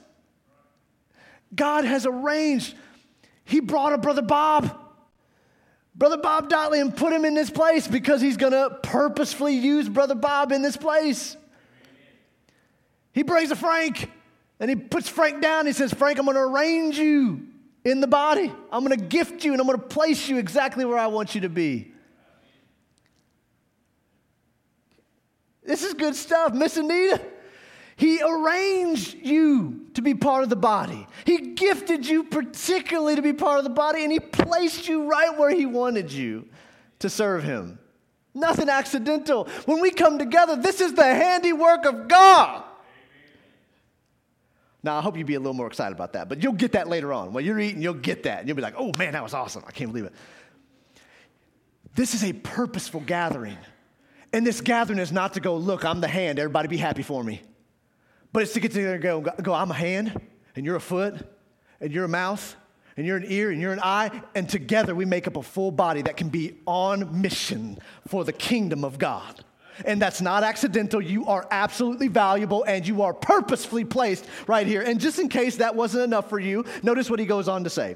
God 1.55 1.85
has 1.85 2.05
arranged. 2.05 2.75
He 3.45 3.61
brought 3.61 3.93
a 3.93 3.97
brother 3.97 4.21
Bob. 4.21 4.77
Brother 5.95 6.17
Bob 6.17 6.49
Dotley 6.49 6.81
and 6.81 6.93
put 6.93 7.13
him 7.13 7.23
in 7.23 7.33
this 7.33 7.49
place 7.49 7.87
because 7.87 8.19
he's 8.19 8.35
going 8.35 8.51
to 8.51 8.77
purposefully 8.83 9.55
use 9.55 9.87
Brother 9.87 10.15
Bob 10.15 10.51
in 10.51 10.61
this 10.61 10.75
place. 10.75 11.37
He 13.13 13.23
brings 13.23 13.51
a 13.51 13.55
Frank 13.55 14.11
and 14.59 14.69
he 14.69 14.75
puts 14.75 15.07
Frank 15.07 15.41
down. 15.41 15.65
He 15.65 15.71
says, 15.71 15.93
Frank, 15.93 16.19
I'm 16.19 16.25
going 16.25 16.35
to 16.35 16.41
arrange 16.41 16.97
you 16.97 17.47
in 17.85 18.01
the 18.01 18.07
body. 18.07 18.51
I'm 18.69 18.83
going 18.83 18.99
to 18.99 19.05
gift 19.05 19.45
you 19.45 19.53
and 19.53 19.61
I'm 19.61 19.67
going 19.67 19.79
to 19.79 19.85
place 19.85 20.27
you 20.27 20.39
exactly 20.39 20.83
where 20.83 20.97
I 20.97 21.07
want 21.07 21.35
you 21.35 21.41
to 21.41 21.49
be. 21.49 21.92
This 25.65 25.83
is 25.83 25.93
good 25.93 26.15
stuff. 26.15 26.53
Miss 26.53 26.77
Anita, 26.77 27.21
he 27.95 28.21
arranged 28.21 29.15
you 29.15 29.87
to 29.93 30.01
be 30.01 30.13
part 30.13 30.43
of 30.43 30.49
the 30.49 30.55
body. 30.55 31.07
He 31.25 31.53
gifted 31.53 32.05
you 32.05 32.23
particularly 32.23 33.15
to 33.15 33.21
be 33.21 33.33
part 33.33 33.59
of 33.59 33.63
the 33.63 33.69
body, 33.69 34.03
and 34.03 34.11
He 34.11 34.19
placed 34.19 34.87
you 34.87 35.07
right 35.07 35.37
where 35.37 35.51
He 35.51 35.65
wanted 35.65 36.11
you 36.11 36.47
to 36.99 37.09
serve 37.09 37.43
Him. 37.43 37.79
Nothing 38.33 38.67
accidental. 38.67 39.45
When 39.65 39.79
we 39.79 39.91
come 39.91 40.17
together, 40.17 40.55
this 40.55 40.81
is 40.81 40.93
the 40.93 41.03
handiwork 41.03 41.85
of 41.85 42.07
God. 42.07 42.63
Now, 44.81 44.97
I 44.97 45.01
hope 45.01 45.15
you'll 45.15 45.27
be 45.27 45.35
a 45.35 45.39
little 45.39 45.53
more 45.53 45.67
excited 45.67 45.95
about 45.95 46.13
that, 46.13 46.27
but 46.27 46.43
you'll 46.43 46.53
get 46.53 46.73
that 46.73 46.89
later 46.89 47.13
on. 47.13 47.31
When 47.31 47.45
you're 47.45 47.59
eating, 47.59 47.81
you'll 47.81 47.93
get 47.93 48.23
that. 48.23 48.39
And 48.39 48.47
you'll 48.47 48.57
be 48.57 48.61
like, 48.61 48.75
oh 48.77 48.91
man, 48.97 49.13
that 49.13 49.23
was 49.23 49.33
awesome. 49.33 49.63
I 49.65 49.71
can't 49.71 49.91
believe 49.91 50.05
it. 50.05 50.13
This 51.95 52.15
is 52.15 52.23
a 52.23 52.33
purposeful 52.33 52.99
gathering. 52.99 53.57
And 54.33 54.45
this 54.45 54.61
gathering 54.61 54.97
is 54.99 55.11
not 55.11 55.35
to 55.35 55.39
go, 55.39 55.55
look, 55.55 55.85
I'm 55.85 56.01
the 56.01 56.07
hand, 56.07 56.39
everybody 56.39 56.67
be 56.67 56.77
happy 56.77 57.03
for 57.03 57.23
me. 57.23 57.41
But 58.33 58.41
it's 58.43 58.53
to 58.53 58.59
get 58.59 58.71
together 58.71 58.95
and 58.95 59.03
go, 59.03 59.21
go, 59.21 59.53
I'm 59.53 59.69
a 59.69 59.75
hand, 59.75 60.19
and 60.55 60.65
you're 60.65 60.75
a 60.75 60.81
foot, 60.81 61.15
and 61.79 61.91
you're 61.91 62.05
a 62.05 62.09
mouth, 62.09 62.55
and 62.97 63.05
you're 63.05 63.17
an 63.17 63.25
ear, 63.27 63.51
and 63.51 63.61
you're 63.61 63.73
an 63.73 63.79
eye, 63.81 64.23
and 64.33 64.49
together 64.49 64.95
we 64.95 65.05
make 65.05 65.27
up 65.27 65.35
a 65.35 65.43
full 65.43 65.69
body 65.69 66.01
that 66.01 66.17
can 66.17 66.29
be 66.29 66.57
on 66.65 67.21
mission 67.21 67.77
for 68.07 68.25
the 68.25 68.33
kingdom 68.33 68.83
of 68.83 68.97
God. 68.97 69.45
And 69.85 70.01
that's 70.01 70.21
not 70.21 70.43
accidental. 70.43 71.01
You 71.01 71.25
are 71.25 71.47
absolutely 71.49 72.07
valuable 72.07 72.63
and 72.67 72.87
you 72.87 73.01
are 73.01 73.11
purposefully 73.13 73.85
placed 73.85 74.23
right 74.45 74.67
here. 74.67 74.83
And 74.83 74.99
just 74.99 75.17
in 75.17 75.29
case 75.29 75.57
that 75.57 75.75
wasn't 75.75 76.03
enough 76.03 76.29
for 76.29 76.39
you, 76.39 76.63
notice 76.83 77.09
what 77.09 77.19
he 77.19 77.25
goes 77.25 77.47
on 77.47 77.63
to 77.63 77.71
say. 77.71 77.95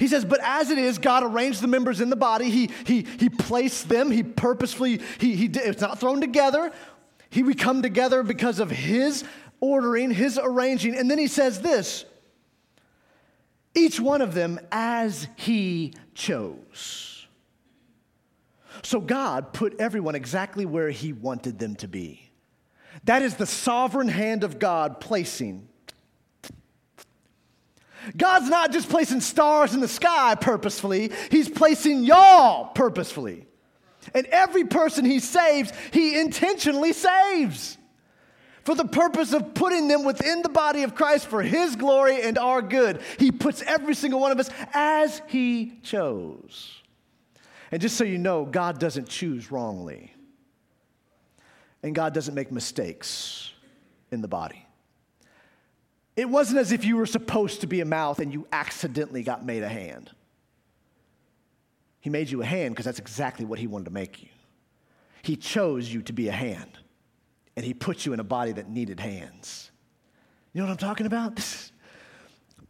He 0.00 0.08
says, 0.08 0.24
but 0.24 0.40
as 0.42 0.70
it 0.70 0.78
is, 0.78 0.96
God 0.96 1.22
arranged 1.22 1.60
the 1.60 1.68
members 1.68 2.00
in 2.00 2.08
the 2.08 2.16
body. 2.16 2.48
He, 2.48 2.70
he, 2.84 3.06
he 3.18 3.28
placed 3.28 3.90
them. 3.90 4.10
He 4.10 4.22
purposefully, 4.22 5.02
he, 5.18 5.36
he, 5.36 5.44
it's 5.44 5.82
not 5.82 6.00
thrown 6.00 6.22
together. 6.22 6.72
He, 7.28 7.42
we 7.42 7.54
come 7.54 7.82
together 7.82 8.22
because 8.22 8.60
of 8.60 8.70
His 8.70 9.24
ordering, 9.60 10.10
His 10.10 10.40
arranging. 10.42 10.96
And 10.96 11.10
then 11.10 11.18
He 11.18 11.26
says 11.26 11.60
this 11.60 12.06
each 13.74 14.00
one 14.00 14.22
of 14.22 14.32
them 14.32 14.58
as 14.72 15.28
He 15.36 15.92
chose. 16.14 17.26
So 18.82 19.00
God 19.00 19.52
put 19.52 19.78
everyone 19.78 20.14
exactly 20.14 20.64
where 20.64 20.88
He 20.88 21.12
wanted 21.12 21.58
them 21.58 21.76
to 21.76 21.88
be. 21.88 22.30
That 23.04 23.20
is 23.20 23.36
the 23.36 23.46
sovereign 23.46 24.08
hand 24.08 24.44
of 24.44 24.58
God 24.58 24.98
placing. 24.98 25.68
God's 28.16 28.48
not 28.48 28.72
just 28.72 28.88
placing 28.88 29.20
stars 29.20 29.74
in 29.74 29.80
the 29.80 29.88
sky 29.88 30.34
purposefully, 30.34 31.12
He's 31.30 31.48
placing 31.48 32.04
y'all 32.04 32.66
purposefully. 32.66 33.46
And 34.14 34.26
every 34.26 34.64
person 34.64 35.04
he 35.04 35.20
saves, 35.20 35.72
he 35.92 36.18
intentionally 36.18 36.92
saves 36.92 37.76
for 38.64 38.74
the 38.74 38.84
purpose 38.84 39.32
of 39.32 39.54
putting 39.54 39.88
them 39.88 40.04
within 40.04 40.42
the 40.42 40.48
body 40.48 40.82
of 40.82 40.94
Christ 40.94 41.26
for 41.26 41.42
his 41.42 41.76
glory 41.76 42.22
and 42.22 42.38
our 42.38 42.62
good. 42.62 43.00
He 43.18 43.30
puts 43.32 43.62
every 43.62 43.94
single 43.94 44.20
one 44.20 44.32
of 44.32 44.40
us 44.40 44.50
as 44.72 45.22
he 45.28 45.78
chose. 45.82 46.76
And 47.72 47.80
just 47.80 47.96
so 47.96 48.04
you 48.04 48.18
know, 48.18 48.44
God 48.44 48.78
doesn't 48.78 49.08
choose 49.08 49.52
wrongly, 49.52 50.12
and 51.82 51.94
God 51.94 52.12
doesn't 52.12 52.34
make 52.34 52.50
mistakes 52.50 53.52
in 54.10 54.22
the 54.22 54.28
body. 54.28 54.66
It 56.20 56.28
wasn't 56.28 56.58
as 56.58 56.70
if 56.70 56.84
you 56.84 56.98
were 56.98 57.06
supposed 57.06 57.62
to 57.62 57.66
be 57.66 57.80
a 57.80 57.86
mouth 57.86 58.18
and 58.18 58.30
you 58.30 58.46
accidentally 58.52 59.22
got 59.22 59.42
made 59.42 59.62
a 59.62 59.68
hand. 59.70 60.10
He 61.98 62.10
made 62.10 62.28
you 62.28 62.42
a 62.42 62.44
hand 62.44 62.74
because 62.74 62.84
that's 62.84 62.98
exactly 62.98 63.46
what 63.46 63.58
He 63.58 63.66
wanted 63.66 63.86
to 63.86 63.90
make 63.90 64.22
you. 64.22 64.28
He 65.22 65.36
chose 65.36 65.90
you 65.90 66.02
to 66.02 66.12
be 66.12 66.28
a 66.28 66.32
hand, 66.32 66.78
and 67.56 67.64
He 67.64 67.72
put 67.72 68.04
you 68.04 68.12
in 68.12 68.20
a 68.20 68.24
body 68.24 68.52
that 68.52 68.68
needed 68.68 69.00
hands. 69.00 69.70
You 70.52 70.60
know 70.60 70.66
what 70.66 70.72
I'm 70.72 70.88
talking 70.88 71.06
about? 71.06 71.40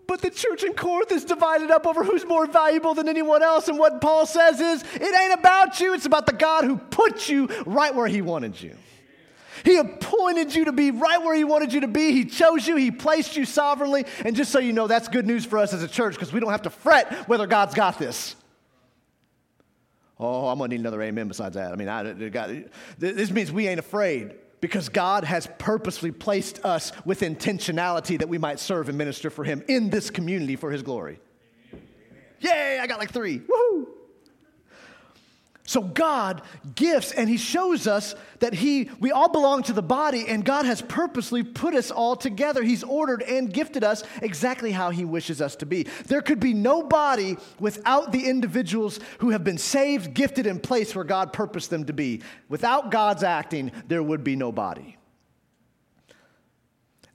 But 0.07 0.23
the 0.23 0.31
church 0.31 0.65
in 0.65 0.73
Corinth 0.73 1.13
is 1.13 1.25
divided 1.25 1.71
up 1.71 1.87
over 1.87 2.03
who's 2.03 2.27
more 2.27 2.45
valuable 2.45 2.95
than 2.95 3.09
anyone 3.09 3.45
else. 3.45 3.69
And 3.69 3.79
what 3.79 4.01
Paul 4.01 4.27
says 4.27 4.59
is, 4.59 4.83
it 4.95 5.21
ain't 5.21 5.39
about 5.39 5.79
you, 5.79 5.95
it's 5.95 6.05
about 6.05 6.27
the 6.27 6.33
God 6.33 6.65
who 6.65 6.79
put 6.79 7.29
you 7.29 7.47
right 7.65 7.95
where 7.95 8.09
He 8.09 8.21
wanted 8.21 8.61
you. 8.61 8.77
He 9.65 9.77
appointed 9.77 10.55
you 10.55 10.67
to 10.67 10.73
be 10.73 10.91
right 10.91 11.21
where 11.23 11.35
He 11.35 11.45
wanted 11.45 11.73
you 11.73 11.81
to 11.81 11.89
be. 11.89 12.13
He 12.13 12.25
chose 12.25 12.67
you, 12.67 12.77
He 12.77 12.91
placed 12.91 13.37
you 13.37 13.45
sovereignly. 13.45 14.07
And 14.25 14.37
just 14.37 14.51
so 14.51 14.59
you 14.59 14.73
know, 14.73 14.87
that's 14.87 15.09
good 15.09 15.27
news 15.27 15.45
for 15.45 15.59
us 15.59 15.73
as 15.73 15.83
a 15.83 15.89
church 15.89 16.15
because 16.15 16.33
we 16.33 16.41
don't 16.41 16.51
have 16.51 16.63
to 16.63 16.71
fret 16.71 17.29
whether 17.29 17.47
God's 17.47 17.75
got 17.75 17.99
this. 17.99 18.37
Oh, 20.19 20.49
I'm 20.49 20.59
going 20.59 20.71
to 20.71 20.77
need 20.77 20.81
another 20.81 21.01
amen 21.03 21.29
besides 21.29 21.55
that. 21.55 21.73
I 21.73 21.77
mean, 21.77 21.89
I, 21.89 22.65
this 22.99 23.31
means 23.31 23.51
we 23.51 23.69
ain't 23.69 23.81
afraid 23.81 24.35
because 24.61 24.91
God 24.91 25.25
has 25.25 25.49
purposely 25.59 26.13
placed 26.13 26.63
us 26.65 26.93
with 27.07 27.21
intentionality 27.21 28.19
that 28.19 28.29
we 28.29 28.37
might 28.37 28.61
serve 28.61 28.91
and 28.91 28.99
minister 28.99 29.31
for 29.31 29.45
Him 29.45 29.65
in 29.67 29.89
this 29.89 30.11
community 30.11 30.57
for 30.57 30.71
His 30.71 30.83
glory. 30.83 31.19
Yay, 32.41 32.79
I 32.81 32.87
got 32.87 32.99
like 32.99 33.13
three. 33.13 33.39
Woohoo! 33.39 33.87
So 35.71 35.83
God 35.83 36.43
gifts 36.75 37.13
and 37.13 37.29
he 37.29 37.37
shows 37.37 37.87
us 37.87 38.17
that 38.41 38.55
he 38.55 38.91
we 38.99 39.13
all 39.13 39.29
belong 39.29 39.63
to 39.63 39.73
the 39.73 39.81
body 39.81 40.27
and 40.27 40.45
God 40.45 40.67
has 40.67 40.83
purposely 40.83 41.45
put 41.45 41.75
us 41.77 41.93
all 41.93 42.17
together. 42.17 42.65
He's 42.65 42.83
ordered 42.83 43.23
and 43.23 43.53
gifted 43.53 43.85
us 43.85 44.03
exactly 44.21 44.73
how 44.73 44.91
he 44.91 45.05
wishes 45.05 45.41
us 45.41 45.55
to 45.55 45.67
be. 45.67 45.85
There 46.09 46.23
could 46.23 46.41
be 46.41 46.55
no 46.55 46.83
body 46.83 47.37
without 47.61 48.11
the 48.11 48.29
individuals 48.29 48.99
who 49.19 49.31
have 49.31 49.45
been 49.45 49.59
saved, 49.59 50.13
gifted 50.13 50.45
and 50.45 50.61
placed 50.61 50.97
where 50.97 51.05
God 51.05 51.33
purposed 51.33 51.71
them 51.71 51.85
to 51.85 51.93
be. 51.93 52.23
Without 52.49 52.91
God's 52.91 53.23
acting, 53.23 53.71
there 53.87 54.03
would 54.03 54.25
be 54.25 54.35
no 54.35 54.51
body. 54.51 54.97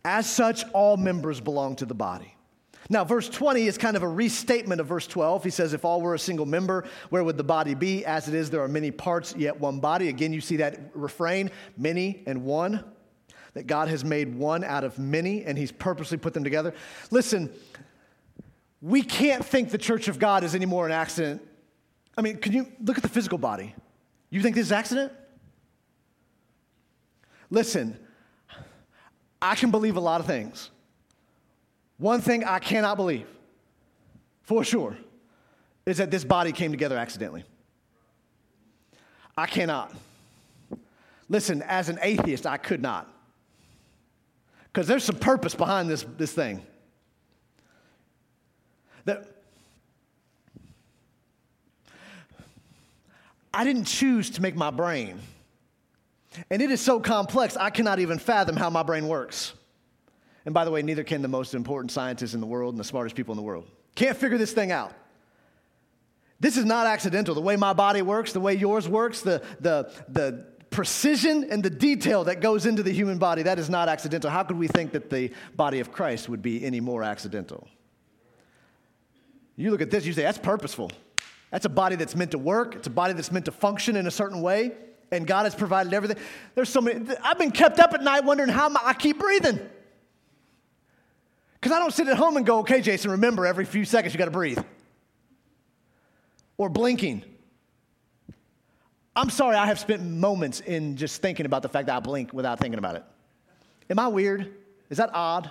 As 0.06 0.30
such, 0.30 0.64
all 0.72 0.96
members 0.96 1.42
belong 1.42 1.76
to 1.76 1.86
the 1.86 1.94
body. 1.94 2.35
Now, 2.90 3.04
verse 3.04 3.28
20 3.30 3.66
is 3.66 3.78
kind 3.78 3.98
of 3.98 4.04
a 4.04 4.08
restatement 4.08 4.80
of 4.80 4.88
verse 4.88 5.08
12. 5.08 5.44
He 5.44 5.50
says, 5.50 5.74
If 5.74 5.86
all 5.86 6.02
were 6.02 6.14
a 6.14 6.20
single 6.20 6.46
member, 6.46 6.86
where 7.10 7.24
would 7.24 7.38
the 7.38 7.44
body 7.44 7.74
be? 7.74 8.06
As 8.06 8.28
it 8.28 8.36
is, 8.36 8.50
there 8.50 8.62
are 8.62 8.68
many 8.68 8.92
parts, 8.92 9.36
yet 9.36 9.60
one 9.60 9.80
body. 9.80 10.10
Again, 10.10 10.34
you 10.34 10.42
see 10.42 10.58
that 10.58 10.92
refrain 10.94 11.50
many 11.78 12.22
and 12.28 12.44
one. 12.44 12.84
That 13.56 13.68
God 13.68 13.88
has 13.88 14.04
made 14.04 14.36
one 14.36 14.64
out 14.64 14.84
of 14.84 15.00
many, 15.00 15.46
and 15.46 15.58
He's 15.58 15.72
purposely 15.72 16.18
put 16.18 16.34
them 16.34 16.44
together. 16.44 16.74
Listen, 17.10 17.52
we 18.82 19.02
can't 19.02 19.44
think 19.44 19.72
the 19.72 19.78
church 19.78 20.08
of 20.08 20.20
God 20.20 20.44
is 20.44 20.54
any 20.54 20.66
more 20.66 20.86
an 20.86 20.92
accident. 20.92 21.42
I 22.18 22.22
mean, 22.22 22.38
can 22.38 22.54
you 22.54 22.68
look 22.84 22.98
at 22.98 23.04
the 23.04 23.10
physical 23.10 23.38
body? 23.38 23.74
You 24.30 24.42
think 24.42 24.56
this 24.56 24.68
is 24.68 24.72
accident? 24.72 25.12
Listen, 27.50 27.98
I 29.42 29.56
can 29.56 29.72
believe 29.72 29.96
a 29.96 30.02
lot 30.02 30.20
of 30.20 30.28
things. 30.28 30.70
One 31.98 32.22
thing 32.22 32.44
I 32.44 32.60
cannot 32.60 32.98
believe, 32.98 33.28
for 34.44 34.64
sure, 34.64 34.98
is 35.86 35.98
that 35.98 36.12
this 36.12 36.24
body 36.24 36.52
came 36.52 36.72
together 36.72 36.98
accidentally. 36.98 37.44
I 39.38 39.46
cannot. 39.46 39.94
Listen, 41.30 41.62
as 41.64 41.90
an 41.90 42.00
atheist, 42.02 42.46
I 42.46 42.58
could 42.58 42.82
not. 42.82 43.12
Because 44.66 44.88
there's 44.88 45.04
some 45.04 45.18
purpose 45.18 45.56
behind 45.56 45.90
this, 45.90 46.06
this 46.18 46.34
thing. 46.34 46.62
That 49.06 49.26
I 53.54 53.64
didn't 53.64 53.86
choose 53.86 54.32
to 54.32 54.42
make 54.42 54.56
my 54.56 54.70
brain. 54.70 55.20
And 56.50 56.62
it 56.62 56.70
is 56.70 56.82
so 56.82 57.00
complex, 57.00 57.56
I 57.56 57.70
cannot 57.70 58.00
even 58.00 58.20
fathom 58.20 58.58
how 58.58 58.70
my 58.70 58.84
brain 58.84 59.08
works. 59.08 59.54
And 60.46 60.54
by 60.54 60.64
the 60.64 60.72
way, 60.72 60.82
neither 60.82 61.04
can 61.04 61.22
the 61.22 61.28
most 61.28 61.54
important 61.54 61.92
scientists 61.92 62.34
in 62.34 62.40
the 62.40 62.46
world 62.46 62.74
and 62.74 62.80
the 62.80 62.84
smartest 62.84 63.16
people 63.16 63.34
in 63.34 63.38
the 63.38 63.44
world. 63.44 63.66
Can't 63.96 64.16
figure 64.16 64.38
this 64.38 64.54
thing 64.54 64.72
out. 64.72 64.94
This 66.40 66.58
is 66.58 66.66
not 66.66 66.86
accidental. 66.86 67.34
The 67.34 67.42
way 67.42 67.56
my 67.56 67.74
body 67.74 68.02
works, 68.02 68.34
the 68.34 68.40
way 68.40 68.54
yours 68.54 68.88
works, 68.88 69.22
the, 69.22 69.42
the, 69.60 69.92
the 70.10 70.46
precision 70.70 71.48
and 71.50 71.64
the 71.64 71.70
detail 71.70 72.26
that 72.26 72.42
goes 72.42 72.66
into 72.66 72.84
the 72.84 72.92
human 72.92 73.18
body, 73.18 73.44
that 73.44 73.58
is 73.58 73.70
not 73.70 73.88
accidental. 73.88 74.30
How 74.30 74.44
could 74.44 74.58
we 74.58 74.68
think 74.68 74.92
that 74.92 75.10
the 75.10 75.32
body 75.56 75.80
of 75.80 75.92
Christ 75.92 76.28
would 76.30 76.42
be 76.42 76.64
any 76.64 76.82
more 76.82 77.04
accidental? 77.04 77.68
You 79.56 79.72
look 79.72 79.82
at 79.82 79.90
this, 79.90 80.06
you 80.06 80.12
say, 80.12 80.24
that's 80.24 80.38
purposeful. 80.38 80.92
That's 81.50 81.66
a 81.66 81.70
body 81.70 81.96
that's 81.96 82.16
meant 82.16 82.32
to 82.32 82.38
work, 82.38 82.76
it's 82.76 82.88
a 82.88 82.92
body 82.92 83.14
that's 83.14 83.32
meant 83.32 83.46
to 83.46 83.52
function 83.52 83.96
in 83.96 84.06
a 84.06 84.12
certain 84.12 84.42
way, 84.42 84.74
and 85.12 85.26
God 85.26 85.44
has 85.44 85.56
provided 85.56 85.94
everything. 85.94 86.18
There's 86.56 86.68
so 86.68 86.82
many, 86.82 87.06
I've 87.24 87.40
been 87.40 87.52
kept 87.52 87.80
up 87.80 87.94
at 87.94 88.04
night 88.04 88.26
wondering 88.26 88.50
how 88.50 88.70
I 88.84 88.94
keep 88.94 89.18
breathing. 89.20 89.62
Because 91.66 91.78
I 91.78 91.80
don't 91.80 91.94
sit 91.94 92.08
at 92.08 92.18
home 92.18 92.38
and 92.38 92.46
go, 92.46 92.60
okay, 92.60 92.80
Jason, 92.80 93.10
remember 93.10 93.48
every 93.48 93.66
few 93.66 93.86
seconds 93.86 94.14
you 94.14 94.20
got 94.20 94.26
to 94.26 94.32
breathe. 94.32 94.60
Or 96.60 96.70
blinking. 96.70 97.24
I'm 99.16 99.32
sorry, 99.32 99.56
I 99.56 99.66
have 99.66 99.80
spent 99.80 100.04
moments 100.04 100.60
in 100.60 100.96
just 100.96 101.24
thinking 101.24 101.48
about 101.48 101.64
the 101.64 101.70
fact 101.70 101.88
that 101.88 101.96
I 101.96 102.00
blink 102.02 102.34
without 102.34 102.60
thinking 102.60 102.78
about 102.78 102.98
it. 102.98 103.04
Am 103.90 103.98
I 103.98 104.10
weird? 104.10 104.54
Is 104.92 105.00
that 105.00 105.10
odd? 105.12 105.50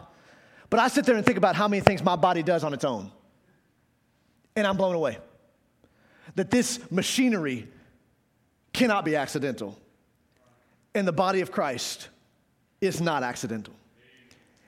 But 0.71 0.79
I 0.79 0.87
sit 0.87 1.05
there 1.05 1.17
and 1.17 1.27
think 1.27 1.37
about 1.37 1.57
how 1.57 1.67
many 1.67 1.81
things 1.81 2.01
my 2.01 2.15
body 2.15 2.45
does 2.45 2.63
on 2.63 2.73
its 2.73 2.85
own. 2.85 3.11
And 4.55 4.69
I'm 4.69 4.77
blown 4.77 4.95
away. 4.95 5.19
That 6.37 6.49
this 6.49 6.79
machinery 6.93 7.67
cannot 8.73 9.05
be 9.05 9.17
accidental. 9.17 9.77
And 10.95 11.09
the 11.09 11.13
body 11.13 11.41
of 11.41 11.51
Christ 11.51 12.09
is 12.81 13.01
not 13.01 13.25
accidental. 13.25 13.75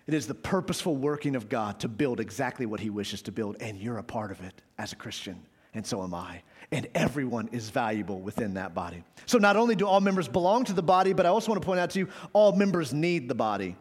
It 0.07 0.15
is 0.15 0.27
the 0.27 0.35
purposeful 0.35 0.97
working 0.97 1.35
of 1.35 1.49
God 1.49 1.81
to 1.81 1.89
build 1.89 2.21
exactly 2.21 2.65
what 2.65 2.81
He 2.81 2.91
wishes 2.91 3.23
to 3.23 3.33
build, 3.33 3.57
and 3.61 3.77
you're 3.77 3.99
a 3.99 4.05
part 4.05 4.31
of 4.31 4.41
it 4.41 4.63
as 4.79 4.93
a 4.93 4.97
Christian, 4.97 5.45
and 5.75 5.85
so 5.85 6.03
am 6.03 6.15
I. 6.15 6.43
And 6.71 6.89
everyone 6.95 7.49
is 7.53 7.71
valuable 7.71 8.21
within 8.21 8.55
that 8.55 8.75
body. 8.75 9.05
So, 9.27 9.39
not 9.39 9.57
only 9.57 9.75
do 9.77 9.87
all 9.87 10.01
members 10.01 10.29
belong 10.29 10.65
to 10.65 10.73
the 10.73 10.83
body, 10.83 11.13
but 11.13 11.27
I 11.27 11.29
also 11.29 11.51
want 11.51 11.61
to 11.61 11.67
point 11.67 11.81
out 11.81 11.91
to 11.91 12.01
you 12.01 12.09
all 12.33 12.53
members 12.53 12.93
need 12.93 13.29
the 13.29 13.35
body. 13.35 13.77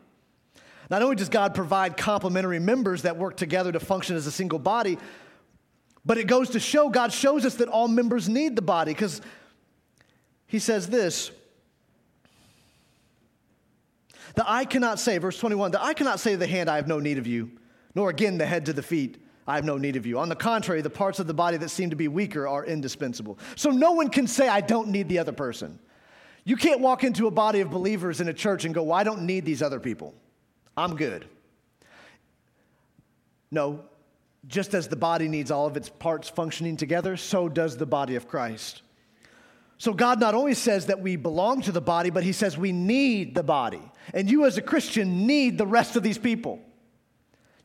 Not 0.89 1.01
only 1.01 1.15
does 1.15 1.29
God 1.29 1.55
provide 1.55 1.97
complementary 1.97 2.59
members 2.59 3.03
that 3.03 3.17
work 3.17 3.37
together 3.37 3.71
to 3.71 3.79
function 3.79 4.15
as 4.15 4.27
a 4.27 4.31
single 4.31 4.59
body, 4.59 4.97
but 6.05 6.19
it 6.19 6.27
goes 6.27 6.51
to 6.51 6.59
show, 6.59 6.89
God 6.89 7.11
shows 7.11 7.45
us 7.45 7.55
that 7.55 7.67
all 7.67 7.87
members 7.87 8.29
need 8.29 8.55
the 8.55 8.61
body 8.61 8.93
because 8.93 9.21
He 10.47 10.59
says 10.59 10.87
this 10.87 11.31
the 14.35 14.49
eye 14.49 14.65
cannot 14.65 14.99
say, 14.99 15.17
verse 15.17 15.39
21, 15.39 15.71
the 15.71 15.83
eye 15.83 15.93
cannot 15.93 16.19
say 16.19 16.31
to 16.31 16.37
the 16.37 16.47
hand, 16.47 16.69
I 16.69 16.75
have 16.75 16.87
no 16.87 16.99
need 16.99 17.17
of 17.17 17.27
you, 17.27 17.51
nor 17.93 18.09
again 18.09 18.37
the 18.37 18.45
head 18.45 18.65
to 18.67 18.73
the 18.73 18.83
feet, 18.83 19.21
I 19.47 19.55
have 19.55 19.65
no 19.65 19.77
need 19.77 19.95
of 19.95 20.05
you. 20.05 20.19
On 20.19 20.27
the 20.27 20.35
contrary, 20.35 20.81
the 20.81 20.89
parts 20.89 21.19
of 21.19 21.27
the 21.27 21.33
body 21.33 21.57
that 21.57 21.69
seem 21.69 21.91
to 21.91 21.95
be 21.95 22.07
weaker 22.07 22.47
are 22.47 22.65
indispensable. 22.65 23.37
So 23.55 23.69
no 23.69 23.91
one 23.91 24.09
can 24.09 24.27
say, 24.27 24.47
I 24.47 24.61
don't 24.61 24.87
need 24.89 25.07
the 25.07 25.19
other 25.19 25.31
person. 25.31 25.79
You 26.45 26.55
can't 26.55 26.79
walk 26.79 27.03
into 27.03 27.27
a 27.27 27.31
body 27.31 27.61
of 27.61 27.69
believers 27.69 28.21
in 28.21 28.27
a 28.27 28.33
church 28.33 28.65
and 28.65 28.73
go, 28.73 28.83
Well, 28.83 28.93
I 28.93 29.03
don't 29.03 29.23
need 29.23 29.45
these 29.45 29.61
other 29.61 29.79
people. 29.79 30.13
I'm 30.77 30.95
good. 30.95 31.25
No, 33.51 33.81
just 34.47 34.73
as 34.73 34.87
the 34.87 34.95
body 34.95 35.27
needs 35.27 35.49
all 35.49 35.65
of 35.65 35.77
its 35.77 35.89
parts 35.89 36.29
functioning 36.29 36.77
together, 36.77 37.17
so 37.17 37.49
does 37.49 37.77
the 37.77 37.85
body 37.85 38.15
of 38.15 38.27
Christ. 38.27 38.81
So 39.77 39.93
God 39.93 40.19
not 40.19 40.35
only 40.35 40.53
says 40.53 40.85
that 40.85 41.01
we 41.01 41.15
belong 41.15 41.61
to 41.63 41.71
the 41.71 41.81
body, 41.81 42.09
but 42.09 42.23
He 42.23 42.31
says 42.31 42.57
we 42.57 42.71
need 42.71 43.35
the 43.35 43.43
body. 43.43 43.81
And 44.13 44.29
you, 44.29 44.45
as 44.45 44.57
a 44.57 44.61
Christian, 44.61 45.27
need 45.27 45.57
the 45.57 45.67
rest 45.67 45.95
of 45.95 46.03
these 46.03 46.17
people. 46.17 46.59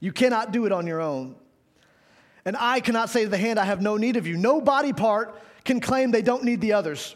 You 0.00 0.12
cannot 0.12 0.52
do 0.52 0.66
it 0.66 0.72
on 0.72 0.86
your 0.86 1.00
own. 1.00 1.36
And 2.44 2.56
I 2.58 2.80
cannot 2.80 3.10
say 3.10 3.24
to 3.24 3.28
the 3.28 3.38
hand, 3.38 3.58
I 3.58 3.64
have 3.64 3.82
no 3.82 3.96
need 3.96 4.16
of 4.16 4.26
you. 4.26 4.36
No 4.36 4.60
body 4.60 4.92
part 4.92 5.38
can 5.64 5.78
claim 5.80 6.10
they 6.10 6.22
don't 6.22 6.42
need 6.42 6.60
the 6.60 6.72
others. 6.72 7.14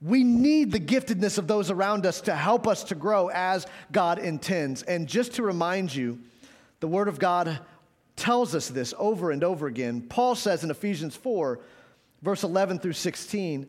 We 0.00 0.24
need 0.24 0.72
the 0.72 0.80
giftedness 0.80 1.38
of 1.38 1.46
those 1.46 1.70
around 1.70 2.06
us 2.06 2.20
to 2.22 2.34
help 2.34 2.66
us 2.66 2.82
to 2.84 2.96
grow 2.96 3.30
as 3.32 3.66
God 3.92 4.18
intends. 4.18 4.82
And 4.82 5.06
just 5.06 5.34
to 5.34 5.44
remind 5.44 5.94
you, 5.94 6.18
the 6.80 6.88
Word 6.88 7.06
of 7.06 7.20
God 7.20 7.60
tells 8.16 8.54
us 8.54 8.68
this 8.68 8.92
over 8.98 9.30
and 9.30 9.44
over 9.44 9.68
again. 9.68 10.02
Paul 10.02 10.34
says 10.34 10.64
in 10.64 10.70
Ephesians 10.72 11.14
4, 11.14 11.60
verse 12.20 12.42
11 12.42 12.80
through 12.80 12.94
16, 12.94 13.68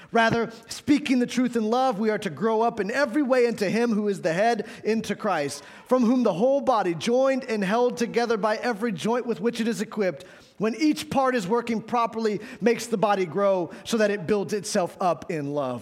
Rather, 0.11 0.51
speaking 0.67 1.19
the 1.19 1.25
truth 1.25 1.55
in 1.55 1.69
love, 1.69 1.97
we 1.97 2.09
are 2.09 2.17
to 2.17 2.29
grow 2.29 2.61
up 2.61 2.79
in 2.81 2.91
every 2.91 3.23
way 3.23 3.45
into 3.45 3.69
Him 3.69 3.91
who 3.91 4.09
is 4.09 4.21
the 4.21 4.33
head, 4.33 4.67
into 4.83 5.15
Christ, 5.15 5.63
from 5.87 6.03
whom 6.03 6.23
the 6.23 6.33
whole 6.33 6.59
body, 6.59 6.93
joined 6.93 7.45
and 7.45 7.63
held 7.63 7.95
together 7.95 8.35
by 8.35 8.57
every 8.57 8.91
joint 8.91 9.25
with 9.25 9.39
which 9.39 9.61
it 9.61 9.69
is 9.69 9.81
equipped, 9.81 10.25
when 10.57 10.75
each 10.75 11.09
part 11.09 11.33
is 11.33 11.47
working 11.47 11.81
properly, 11.81 12.41
makes 12.59 12.87
the 12.87 12.97
body 12.97 13.25
grow 13.25 13.71
so 13.85 13.97
that 13.97 14.11
it 14.11 14.27
builds 14.27 14.53
itself 14.53 14.97
up 14.99 15.31
in 15.31 15.53
love. 15.53 15.81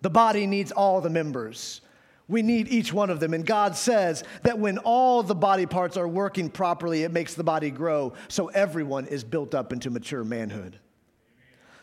The 0.00 0.10
body 0.10 0.46
needs 0.46 0.72
all 0.72 1.00
the 1.00 1.10
members. 1.10 1.82
We 2.28 2.42
need 2.42 2.68
each 2.68 2.92
one 2.92 3.10
of 3.10 3.20
them. 3.20 3.34
And 3.34 3.44
God 3.44 3.76
says 3.76 4.24
that 4.42 4.58
when 4.58 4.78
all 4.78 5.22
the 5.22 5.34
body 5.34 5.66
parts 5.66 5.96
are 5.96 6.08
working 6.08 6.50
properly, 6.50 7.02
it 7.02 7.12
makes 7.12 7.34
the 7.34 7.44
body 7.44 7.70
grow 7.70 8.14
so 8.28 8.48
everyone 8.48 9.06
is 9.06 9.24
built 9.24 9.54
up 9.54 9.72
into 9.72 9.90
mature 9.90 10.24
manhood. 10.24 10.78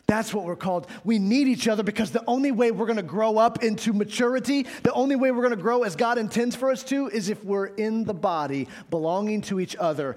That's 0.06 0.32
what 0.32 0.44
we're 0.44 0.56
called. 0.56 0.86
We 1.04 1.18
need 1.18 1.48
each 1.48 1.66
other 1.66 1.82
because 1.82 2.12
the 2.12 2.22
only 2.26 2.52
way 2.52 2.70
we're 2.70 2.86
going 2.86 2.96
to 2.96 3.02
grow 3.02 3.38
up 3.38 3.64
into 3.64 3.92
maturity, 3.92 4.66
the 4.82 4.92
only 4.92 5.16
way 5.16 5.32
we're 5.32 5.42
going 5.42 5.56
to 5.56 5.62
grow 5.62 5.82
as 5.82 5.96
God 5.96 6.16
intends 6.16 6.54
for 6.54 6.70
us 6.70 6.84
to, 6.84 7.08
is 7.08 7.28
if 7.28 7.44
we're 7.44 7.66
in 7.66 8.04
the 8.04 8.14
body, 8.14 8.68
belonging 8.88 9.40
to 9.42 9.58
each 9.58 9.74
other, 9.76 10.14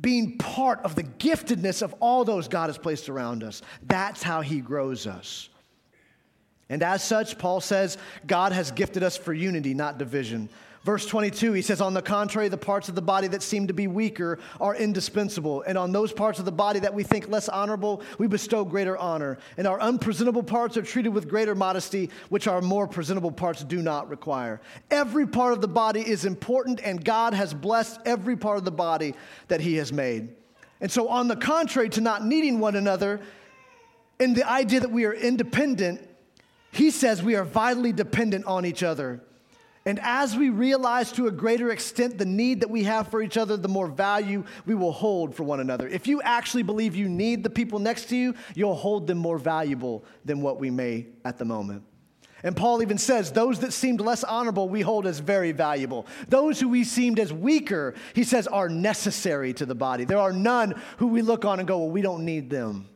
being 0.00 0.36
part 0.38 0.80
of 0.80 0.96
the 0.96 1.04
giftedness 1.04 1.82
of 1.82 1.94
all 2.00 2.24
those 2.24 2.48
God 2.48 2.68
has 2.68 2.76
placed 2.76 3.08
around 3.08 3.44
us. 3.44 3.62
That's 3.84 4.22
how 4.22 4.40
He 4.40 4.60
grows 4.60 5.06
us. 5.06 5.48
And 6.68 6.82
as 6.82 7.04
such, 7.04 7.38
Paul 7.38 7.60
says, 7.60 7.98
God 8.26 8.52
has 8.52 8.72
gifted 8.72 9.02
us 9.02 9.16
for 9.16 9.32
unity, 9.32 9.74
not 9.74 9.98
division. 9.98 10.48
Verse 10.84 11.06
22, 11.06 11.52
he 11.52 11.62
says, 11.62 11.80
On 11.80 11.94
the 11.94 12.02
contrary, 12.02 12.48
the 12.48 12.56
parts 12.56 12.88
of 12.88 12.96
the 12.96 13.02
body 13.02 13.28
that 13.28 13.42
seem 13.42 13.68
to 13.68 13.72
be 13.72 13.86
weaker 13.86 14.40
are 14.60 14.74
indispensable. 14.74 15.62
And 15.62 15.78
on 15.78 15.92
those 15.92 16.12
parts 16.12 16.40
of 16.40 16.44
the 16.44 16.52
body 16.52 16.80
that 16.80 16.92
we 16.92 17.04
think 17.04 17.28
less 17.28 17.48
honorable, 17.48 18.02
we 18.18 18.26
bestow 18.26 18.64
greater 18.64 18.98
honor. 18.98 19.38
And 19.56 19.68
our 19.68 19.80
unpresentable 19.80 20.42
parts 20.42 20.76
are 20.76 20.82
treated 20.82 21.10
with 21.10 21.28
greater 21.28 21.54
modesty, 21.54 22.10
which 22.30 22.48
our 22.48 22.60
more 22.60 22.88
presentable 22.88 23.30
parts 23.30 23.62
do 23.62 23.80
not 23.80 24.10
require. 24.10 24.60
Every 24.90 25.26
part 25.26 25.52
of 25.52 25.60
the 25.60 25.68
body 25.68 26.00
is 26.00 26.24
important, 26.24 26.80
and 26.82 27.04
God 27.04 27.32
has 27.32 27.54
blessed 27.54 28.00
every 28.04 28.36
part 28.36 28.58
of 28.58 28.64
the 28.64 28.72
body 28.72 29.14
that 29.46 29.60
he 29.60 29.76
has 29.76 29.92
made. 29.92 30.34
And 30.80 30.90
so, 30.90 31.08
on 31.08 31.28
the 31.28 31.36
contrary 31.36 31.90
to 31.90 32.00
not 32.00 32.24
needing 32.24 32.58
one 32.58 32.74
another, 32.74 33.20
in 34.18 34.34
the 34.34 34.48
idea 34.48 34.80
that 34.80 34.90
we 34.90 35.04
are 35.04 35.14
independent, 35.14 36.08
he 36.72 36.90
says 36.90 37.22
we 37.22 37.36
are 37.36 37.44
vitally 37.44 37.92
dependent 37.92 38.46
on 38.46 38.66
each 38.66 38.82
other. 38.82 39.20
And 39.84 39.98
as 40.00 40.36
we 40.36 40.50
realize 40.50 41.10
to 41.12 41.26
a 41.26 41.32
greater 41.32 41.70
extent 41.70 42.16
the 42.16 42.24
need 42.24 42.60
that 42.60 42.70
we 42.70 42.84
have 42.84 43.08
for 43.08 43.20
each 43.20 43.36
other, 43.36 43.56
the 43.56 43.68
more 43.68 43.88
value 43.88 44.44
we 44.64 44.76
will 44.76 44.92
hold 44.92 45.34
for 45.34 45.42
one 45.42 45.58
another. 45.58 45.88
If 45.88 46.06
you 46.06 46.22
actually 46.22 46.62
believe 46.62 46.94
you 46.94 47.08
need 47.08 47.42
the 47.42 47.50
people 47.50 47.80
next 47.80 48.08
to 48.10 48.16
you, 48.16 48.34
you'll 48.54 48.76
hold 48.76 49.08
them 49.08 49.18
more 49.18 49.38
valuable 49.38 50.04
than 50.24 50.40
what 50.40 50.60
we 50.60 50.70
may 50.70 51.06
at 51.24 51.38
the 51.38 51.44
moment. 51.44 51.82
And 52.44 52.56
Paul 52.56 52.82
even 52.82 52.98
says, 52.98 53.32
those 53.32 53.60
that 53.60 53.72
seemed 53.72 54.00
less 54.00 54.24
honorable, 54.24 54.68
we 54.68 54.80
hold 54.80 55.06
as 55.06 55.20
very 55.20 55.52
valuable. 55.52 56.06
Those 56.28 56.58
who 56.60 56.68
we 56.68 56.84
seemed 56.84 57.18
as 57.18 57.32
weaker, 57.32 57.94
he 58.14 58.24
says, 58.24 58.46
are 58.48 58.68
necessary 58.68 59.52
to 59.54 59.66
the 59.66 59.76
body. 59.76 60.04
There 60.04 60.18
are 60.18 60.32
none 60.32 60.80
who 60.98 61.08
we 61.08 61.22
look 61.22 61.44
on 61.44 61.60
and 61.60 61.68
go, 61.68 61.78
well, 61.78 61.90
we 61.90 62.02
don't 62.02 62.24
need 62.24 62.50
them. 62.50 62.88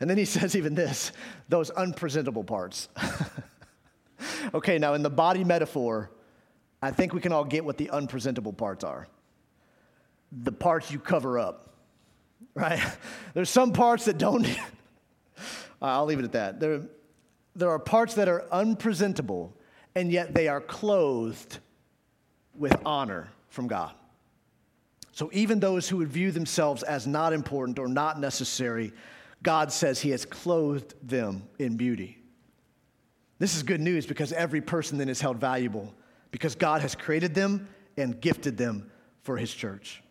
And 0.00 0.10
then 0.10 0.18
he 0.18 0.24
says 0.26 0.56
even 0.56 0.74
this 0.74 1.12
those 1.48 1.70
unpresentable 1.70 2.44
parts. 2.44 2.88
okay, 4.54 4.78
now 4.78 4.94
in 4.94 5.02
the 5.02 5.10
body 5.10 5.44
metaphor, 5.44 6.10
I 6.82 6.90
think 6.90 7.12
we 7.12 7.20
can 7.20 7.32
all 7.32 7.44
get 7.44 7.64
what 7.64 7.78
the 7.78 7.90
unpresentable 7.90 8.52
parts 8.52 8.84
are 8.84 9.08
the 10.42 10.52
parts 10.52 10.90
you 10.90 10.98
cover 10.98 11.38
up, 11.38 11.74
right? 12.54 12.80
There's 13.34 13.50
some 13.50 13.72
parts 13.72 14.06
that 14.06 14.18
don't. 14.18 14.46
I'll 15.82 16.06
leave 16.06 16.18
it 16.18 16.24
at 16.24 16.32
that. 16.32 16.60
There, 16.60 16.82
there 17.54 17.70
are 17.70 17.78
parts 17.78 18.14
that 18.14 18.28
are 18.28 18.46
unpresentable, 18.50 19.54
and 19.94 20.10
yet 20.10 20.34
they 20.34 20.48
are 20.48 20.60
clothed 20.60 21.58
with 22.56 22.74
honor 22.86 23.28
from 23.48 23.68
God. 23.68 23.92
So 25.12 25.30
even 25.32 25.60
those 25.60 25.88
who 25.88 25.98
would 25.98 26.08
view 26.08 26.32
themselves 26.32 26.82
as 26.82 27.06
not 27.06 27.32
important 27.32 27.78
or 27.78 27.86
not 27.86 28.18
necessary, 28.18 28.92
God 29.42 29.70
says 29.70 30.00
He 30.00 30.10
has 30.10 30.24
clothed 30.24 30.94
them 31.06 31.44
in 31.58 31.76
beauty. 31.76 32.18
This 33.44 33.56
is 33.56 33.62
good 33.62 33.82
news 33.82 34.06
because 34.06 34.32
every 34.32 34.62
person 34.62 34.96
then 34.96 35.10
is 35.10 35.20
held 35.20 35.36
valuable 35.36 35.92
because 36.30 36.54
God 36.54 36.80
has 36.80 36.94
created 36.94 37.34
them 37.34 37.68
and 37.98 38.18
gifted 38.18 38.56
them 38.56 38.90
for 39.20 39.36
his 39.36 39.52
church. 39.52 40.02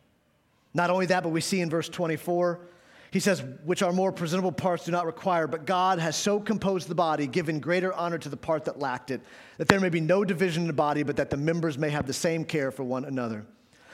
Not 0.75 0.91
only 0.91 1.07
that, 1.07 1.23
but 1.23 1.29
we 1.29 1.41
see 1.41 1.59
in 1.59 1.67
verse 1.67 1.89
24, 1.89 2.59
he 3.09 3.19
says, 3.19 3.43
which 3.65 3.81
our 3.81 3.91
more 3.91 4.11
presentable 4.11 4.51
parts 4.51 4.86
do 4.86 4.91
not 4.91 5.07
require, 5.07 5.47
but 5.47 5.65
God 5.65 5.97
has 5.97 6.15
so 6.15 6.39
composed 6.39 6.88
the 6.88 6.93
body, 6.93 7.25
given 7.25 7.59
greater 7.59 7.91
honor 7.91 8.19
to 8.19 8.29
the 8.29 8.38
part 8.38 8.65
that 8.65 8.77
lacked 8.77 9.09
it, 9.09 9.19
that 9.57 9.67
there 9.67 9.79
may 9.79 9.89
be 9.89 9.99
no 9.99 10.23
division 10.23 10.61
in 10.61 10.67
the 10.67 10.73
body, 10.73 11.01
but 11.01 11.15
that 11.15 11.31
the 11.31 11.38
members 11.38 11.75
may 11.75 11.89
have 11.89 12.05
the 12.05 12.13
same 12.13 12.45
care 12.45 12.69
for 12.69 12.84
one 12.84 13.03
another. 13.03 13.47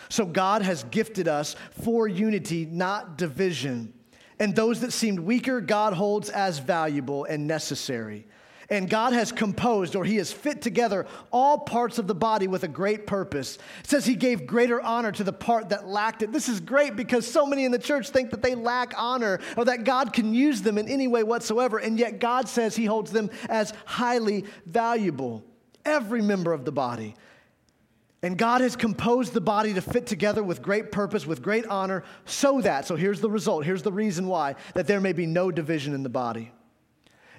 So 0.10 0.26
God 0.26 0.64
has 0.64 0.84
gifted 0.92 1.30
us 1.30 1.56
for 1.82 2.10
unity, 2.10 2.66
not 2.66 3.18
division. 3.18 3.94
And 4.38 4.54
those 4.54 4.82
that 4.82 4.92
seemed 4.92 5.22
weaker, 5.22 5.62
God 5.62 5.94
holds 5.94 6.30
as 6.30 6.60
valuable 6.60 7.24
and 7.24 7.48
necessary. 7.48 8.26
And 8.72 8.88
God 8.88 9.14
has 9.14 9.32
composed 9.32 9.96
or 9.96 10.06
He 10.06 10.18
has 10.18 10.32
fit 10.32 10.62
together 10.62 11.08
all 11.32 11.58
parts 11.58 11.98
of 11.98 12.06
the 12.06 12.14
body 12.14 12.48
with 12.48 12.64
a 12.64 12.68
great 12.68 13.08
purpose. 13.08 13.58
It 13.80 13.90
says 13.90 14.06
He 14.06 14.16
gave 14.16 14.46
greater 14.46 14.80
honor 14.80 15.12
to 15.12 15.24
the 15.24 15.34
part 15.34 15.70
that 15.70 15.88
lacked 15.88 16.22
it. 16.22 16.32
This 16.32 16.48
is 16.48 16.60
great 16.60 16.96
because 16.96 17.26
so 17.26 17.48
many 17.48 17.66
in 17.66 17.72
the 17.72 17.80
church 17.80 18.10
think 18.10 18.30
that 18.30 18.44
they 18.44 18.54
lack 18.54 18.94
honor 18.96 19.40
or 19.58 19.66
that 19.66 19.86
God 19.86 20.14
can 20.14 20.36
use 20.36 20.62
them 20.62 20.78
in 20.78 20.88
any 20.88 21.08
way 21.08 21.24
whatsoever. 21.24 21.80
And 21.80 21.98
yet 21.98 22.20
God 22.20 22.48
says 22.48 22.76
He 22.76 22.86
holds 22.86 23.12
them 23.12 23.32
as 23.50 23.74
highly 23.86 24.46
valuable. 24.68 25.44
Every 25.84 26.22
member 26.22 26.54
of 26.54 26.66
the 26.66 26.72
body. 26.72 27.16
And 28.22 28.38
God 28.38 28.62
has 28.62 28.76
composed 28.76 29.34
the 29.34 29.42
body 29.42 29.74
to 29.74 29.82
fit 29.82 30.06
together 30.06 30.44
with 30.44 30.62
great 30.62 30.92
purpose, 30.92 31.26
with 31.26 31.42
great 31.42 31.66
honor, 31.68 32.04
so 32.26 32.60
that, 32.62 32.86
so 32.86 32.98
here's 32.98 33.22
the 33.22 33.30
result, 33.30 33.64
here's 33.64 33.82
the 33.82 33.94
reason 33.94 34.28
why, 34.28 34.56
that 34.74 34.88
there 34.88 35.00
may 35.00 35.14
be 35.14 35.26
no 35.26 35.52
division 35.52 35.94
in 35.94 36.04
the 36.04 36.10
body. 36.10 36.52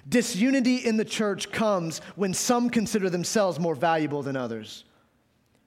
Disunity 0.07 0.77
in 0.77 0.97
the 0.97 1.05
church 1.05 1.51
comes 1.51 1.99
when 2.15 2.33
some 2.33 2.69
consider 2.69 3.09
themselves 3.09 3.59
more 3.59 3.75
valuable 3.75 4.23
than 4.23 4.35
others. 4.35 4.83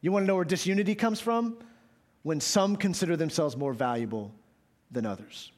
You 0.01 0.13
want 0.13 0.25
to 0.25 0.27
know 0.27 0.35
where 0.35 0.45
disunity 0.45 0.95
comes 0.95 1.21
from? 1.21 1.57
When 2.23 2.41
some 2.41 2.77
consider 2.77 3.17
themselves 3.17 3.57
more 3.57 3.73
valuable 3.73 4.35
than 4.91 5.07
others. 5.07 5.53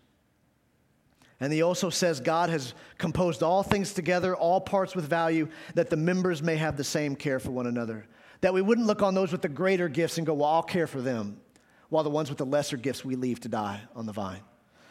And 1.40 1.52
he 1.52 1.62
also 1.62 1.90
says 1.90 2.20
God 2.20 2.48
has 2.50 2.74
composed 2.98 3.42
all 3.42 3.62
things 3.62 3.92
together, 3.92 4.34
all 4.34 4.60
parts 4.60 4.94
with 4.94 5.06
value, 5.06 5.48
that 5.74 5.90
the 5.90 5.96
members 5.96 6.42
may 6.42 6.56
have 6.56 6.76
the 6.76 6.84
same 6.84 7.14
care 7.14 7.38
for 7.38 7.50
one 7.50 7.66
another. 7.66 8.06
That 8.40 8.54
we 8.54 8.62
wouldn't 8.62 8.86
look 8.86 9.02
on 9.02 9.14
those 9.14 9.32
with 9.32 9.42
the 9.42 9.48
greater 9.48 9.88
gifts 9.88 10.18
and 10.18 10.26
go, 10.26 10.34
well, 10.34 10.48
I'll 10.48 10.62
care 10.62 10.86
for 10.86 11.00
them, 11.00 11.40
while 11.88 12.04
the 12.04 12.10
ones 12.10 12.28
with 12.28 12.38
the 12.38 12.46
lesser 12.46 12.76
gifts 12.76 13.04
we 13.04 13.16
leave 13.16 13.40
to 13.40 13.48
die 13.48 13.80
on 13.94 14.06
the 14.06 14.12
vine. 14.12 14.40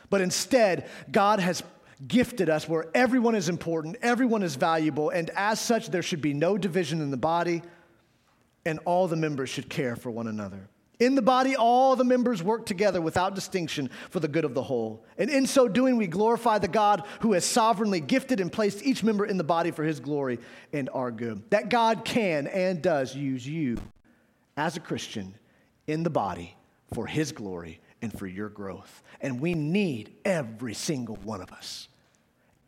But 0.10 0.22
instead, 0.22 0.88
God 1.12 1.40
has 1.40 1.64
gifted 2.08 2.50
us 2.50 2.68
where 2.68 2.88
everyone 2.94 3.36
is 3.36 3.50
important, 3.50 3.98
everyone 4.02 4.44
is 4.44 4.56
valuable, 4.56 5.10
and 5.10 5.30
as 5.32 5.60
such, 5.60 5.90
there 5.90 6.02
should 6.02 6.22
be 6.22 6.34
no 6.34 6.58
division 6.58 7.02
in 7.02 7.12
the 7.12 7.18
body, 7.18 7.62
and 8.66 8.80
all 8.86 9.08
the 9.08 9.16
members 9.16 9.50
should 9.50 9.70
care 9.70 9.96
for 9.96 10.12
one 10.12 10.28
another. 10.28 10.68
In 11.00 11.16
the 11.16 11.22
body, 11.22 11.56
all 11.56 11.96
the 11.96 12.06
members 12.06 12.42
work 12.42 12.66
together 12.66 13.02
without 13.02 13.36
distinction 13.36 13.90
for 14.10 14.22
the 14.22 14.30
good 14.30 14.46
of 14.46 14.54
the 14.54 14.64
whole. 14.64 15.04
And 15.18 15.30
in 15.30 15.46
so 15.46 15.68
doing, 15.68 15.98
we 15.98 16.08
glorify 16.08 16.58
the 16.58 16.70
God 16.70 17.04
who 17.20 17.34
has 17.34 17.44
sovereignly 17.44 18.00
gifted 18.00 18.40
and 18.40 18.52
placed 18.52 18.82
each 18.82 19.04
member 19.04 19.26
in 19.26 19.38
the 19.38 19.44
body 19.44 19.72
for 19.72 19.84
his 19.84 20.00
glory 20.00 20.40
and 20.72 20.90
our 20.94 21.12
good. 21.12 21.44
That 21.50 21.70
God 21.70 22.06
can 22.06 22.48
and 22.48 22.82
does 22.82 23.14
use 23.14 23.46
you 23.46 23.78
as 24.56 24.78
a 24.78 24.80
Christian 24.80 25.36
in 25.86 26.04
the 26.04 26.10
body 26.10 26.56
for 26.94 27.06
his 27.06 27.34
glory 27.34 27.82
and 28.02 28.18
for 28.18 28.28
your 28.28 28.50
growth. 28.50 29.04
And 29.22 29.40
we 29.40 29.54
need 29.54 30.14
every 30.24 30.74
single 30.74 31.16
one 31.18 31.42
of 31.42 31.52
us. 31.52 31.88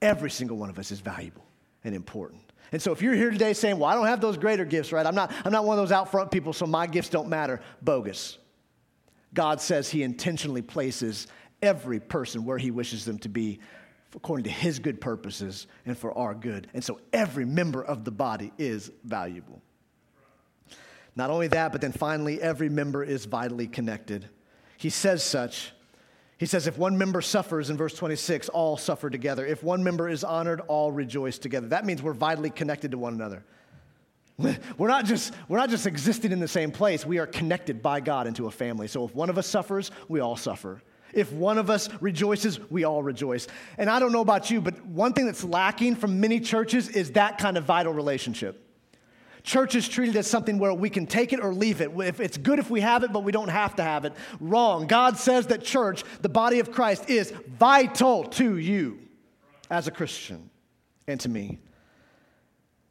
Every 0.02 0.30
single 0.30 0.58
one 0.58 0.70
of 0.70 0.80
us 0.80 0.92
is 0.92 1.00
valuable 1.00 1.46
and 1.84 1.96
important. 1.96 2.42
And 2.72 2.82
so 2.82 2.92
if 2.92 3.02
you're 3.02 3.14
here 3.14 3.32
today 3.32 3.54
saying, 3.54 3.80
well, 3.80 3.90
I 3.90 3.96
don't 3.96 4.08
have 4.08 4.22
those 4.22 4.38
greater 4.38 4.66
gifts, 4.66 4.92
right? 4.92 5.06
I'm 5.06 5.16
not, 5.16 5.32
I'm 5.46 5.52
not 5.52 5.66
one 5.66 5.78
of 5.78 5.84
those 5.84 5.92
out 5.92 6.12
front 6.12 6.32
people, 6.32 6.54
so 6.54 6.66
my 6.66 6.86
gifts 6.86 7.10
don't 7.10 7.30
matter. 7.30 7.62
Bogus. 7.82 8.38
God 9.34 9.62
says 9.62 9.90
he 9.90 10.04
intentionally 10.04 10.62
places 10.62 11.28
every 11.62 12.00
person 12.00 12.46
where 12.46 12.58
he 12.58 12.72
wishes 12.72 13.06
them 13.06 13.20
to 13.20 13.30
be 13.30 13.60
according 14.16 14.46
to 14.46 14.50
his 14.50 14.80
good 14.80 15.00
purposes 15.00 15.68
and 15.86 15.98
for 15.98 16.18
our 16.18 16.34
good. 16.34 16.68
And 16.74 16.84
so 16.84 17.00
every 17.14 17.46
member 17.46 17.84
of 17.84 18.04
the 18.04 18.12
body 18.12 18.52
is 18.58 18.92
valuable. 19.04 19.62
Not 21.16 21.30
only 21.30 21.48
that, 21.50 21.72
but 21.72 21.82
then 21.82 21.92
finally, 21.92 22.42
every 22.42 22.70
member 22.70 23.04
is 23.04 23.26
vitally 23.26 23.68
connected. 23.68 24.30
He 24.78 24.90
says 24.90 25.24
such. 25.24 25.72
He 26.38 26.46
says, 26.46 26.68
if 26.68 26.78
one 26.78 26.98
member 26.98 27.22
suffers 27.22 27.72
in 27.72 27.78
verse 27.78 27.96
26, 27.96 28.50
all 28.50 28.78
suffer 28.78 29.10
together. 29.10 29.46
If 29.46 29.64
one 29.64 29.84
member 29.84 30.08
is 30.08 30.24
honored, 30.24 30.62
all 30.68 30.92
rejoice 30.92 31.40
together. 31.40 31.68
That 31.70 31.84
means 31.84 32.04
we're 32.04 32.14
vitally 32.14 32.52
connected 32.52 32.92
to 32.92 32.98
one 32.98 33.14
another. 33.14 33.44
We're 34.78 34.88
not, 34.88 35.06
just, 35.06 35.34
we're 35.48 35.58
not 35.58 35.72
just 35.72 35.88
existing 35.88 36.32
in 36.32 36.40
the 36.40 36.48
same 36.48 36.70
place, 36.70 37.04
we 37.04 37.18
are 37.18 37.26
connected 37.26 37.82
by 37.82 38.02
God 38.02 38.28
into 38.28 38.46
a 38.46 38.52
family. 38.52 38.88
So 38.88 39.04
if 39.04 39.16
one 39.16 39.32
of 39.32 39.40
us 39.40 39.48
suffers, 39.48 39.90
we 40.10 40.20
all 40.20 40.36
suffer. 40.36 40.80
If 41.12 41.32
one 41.32 41.58
of 41.58 41.72
us 41.72 41.90
rejoices, 42.02 42.60
we 42.70 42.84
all 42.84 43.02
rejoice. 43.02 43.48
And 43.80 43.90
I 43.90 43.98
don't 43.98 44.12
know 44.12 44.22
about 44.22 44.52
you, 44.52 44.62
but 44.62 44.86
one 44.86 45.14
thing 45.14 45.26
that's 45.26 45.44
lacking 45.44 45.96
from 45.96 46.20
many 46.20 46.40
churches 46.40 46.88
is 46.90 47.14
that 47.14 47.40
kind 47.40 47.58
of 47.58 47.64
vital 47.64 47.94
relationship. 47.94 48.66
Church 49.48 49.76
is 49.76 49.88
treated 49.88 50.18
as 50.18 50.28
something 50.28 50.60
where 50.60 50.74
we 50.74 50.89
can 50.89 51.08
take 51.08 51.32
it 51.32 51.39
or 51.39 51.54
leave 51.54 51.80
it. 51.80 51.89
If 51.98 52.20
it's 52.20 52.36
good 52.36 52.60
if 52.60 52.70
we 52.70 52.82
have 52.82 53.06
it, 53.06 53.14
but 53.14 53.24
we 53.24 53.32
don't 53.32 53.48
have 53.48 53.78
to 53.78 53.84
have 53.84 54.04
it. 54.04 54.12
Wrong. 54.41 54.88
God 54.88 55.18
says 55.18 55.48
that 55.48 55.64
church, 55.64 56.04
the 56.22 56.28
body 56.28 56.60
of 56.60 56.70
Christ, 56.70 57.10
is 57.10 57.32
vital 57.58 58.26
to 58.26 58.58
you 58.58 59.00
as 59.70 59.88
a 59.88 59.91
Christian 59.91 60.50
and 61.08 61.18
to 61.22 61.30
me. 61.30 61.60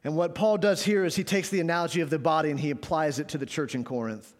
And 0.03 0.15
what 0.15 0.33
Paul 0.33 0.57
does 0.57 0.83
here 0.83 1.05
is 1.05 1.15
he 1.15 1.23
takes 1.23 1.49
the 1.49 1.59
analogy 1.59 2.01
of 2.01 2.09
the 2.09 2.17
body 2.17 2.49
and 2.49 2.59
he 2.59 2.71
applies 2.71 3.19
it 3.19 3.27
to 3.29 3.37
the 3.37 3.45
church 3.45 3.75
in 3.75 3.83
Corinth. 3.83 4.33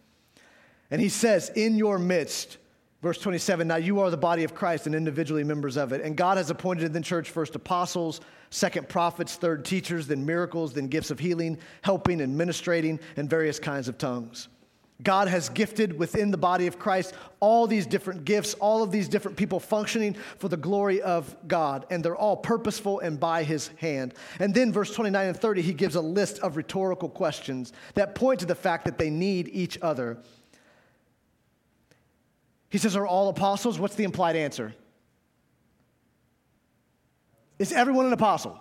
And 0.89 0.99
he 0.99 1.09
says, 1.09 1.49
In 1.49 1.75
your 1.75 1.99
midst, 1.99 2.57
Verse 3.01 3.19
27 3.19 3.67
Now 3.67 3.75
you 3.75 3.99
are 3.99 4.09
the 4.09 4.17
body 4.17 4.43
of 4.43 4.55
Christ 4.55 4.87
and 4.87 4.95
individually 4.95 5.43
members 5.43 5.77
of 5.77 5.93
it. 5.93 6.01
And 6.01 6.15
God 6.15 6.37
has 6.37 6.49
appointed 6.49 6.85
in 6.85 6.93
the 6.93 7.01
church 7.01 7.29
first 7.29 7.55
apostles, 7.55 8.21
second 8.49 8.89
prophets, 8.89 9.35
third 9.35 9.65
teachers, 9.65 10.07
then 10.07 10.25
miracles, 10.25 10.73
then 10.73 10.87
gifts 10.87 11.11
of 11.11 11.19
healing, 11.19 11.57
helping, 11.81 12.21
and 12.21 12.37
ministrating, 12.37 12.99
and 13.15 13.29
various 13.29 13.59
kinds 13.59 13.87
of 13.87 13.97
tongues. 13.97 14.47
God 15.03 15.27
has 15.27 15.49
gifted 15.49 15.97
within 15.99 16.31
the 16.31 16.37
body 16.37 16.65
of 16.65 16.79
Christ 16.79 17.13
all 17.39 17.67
these 17.67 17.85
different 17.85 18.25
gifts, 18.25 18.55
all 18.55 18.81
of 18.81 18.91
these 18.91 19.07
different 19.07 19.37
people 19.37 19.59
functioning 19.59 20.15
for 20.39 20.47
the 20.47 20.57
glory 20.57 21.03
of 21.03 21.35
God, 21.47 21.85
and 21.91 22.03
they're 22.03 22.15
all 22.15 22.35
purposeful 22.35 22.99
and 23.01 23.19
by 23.19 23.43
His 23.43 23.67
hand. 23.77 24.15
And 24.39 24.55
then, 24.55 24.73
verse 24.73 24.91
29 24.91 25.27
and 25.27 25.37
30, 25.37 25.61
he 25.61 25.73
gives 25.73 25.93
a 25.93 26.01
list 26.01 26.39
of 26.39 26.57
rhetorical 26.57 27.09
questions 27.09 27.73
that 27.93 28.15
point 28.15 28.39
to 28.39 28.47
the 28.47 28.55
fact 28.55 28.85
that 28.85 28.97
they 28.97 29.11
need 29.11 29.49
each 29.49 29.77
other. 29.83 30.17
He 32.69 32.77
says, 32.77 32.95
Are 32.95 33.07
all 33.07 33.29
apostles? 33.29 33.79
What's 33.79 33.95
the 33.95 34.03
implied 34.03 34.35
answer? 34.35 34.73
Is 37.59 37.71
everyone 37.71 38.05
an 38.05 38.13
apostle? 38.13 38.59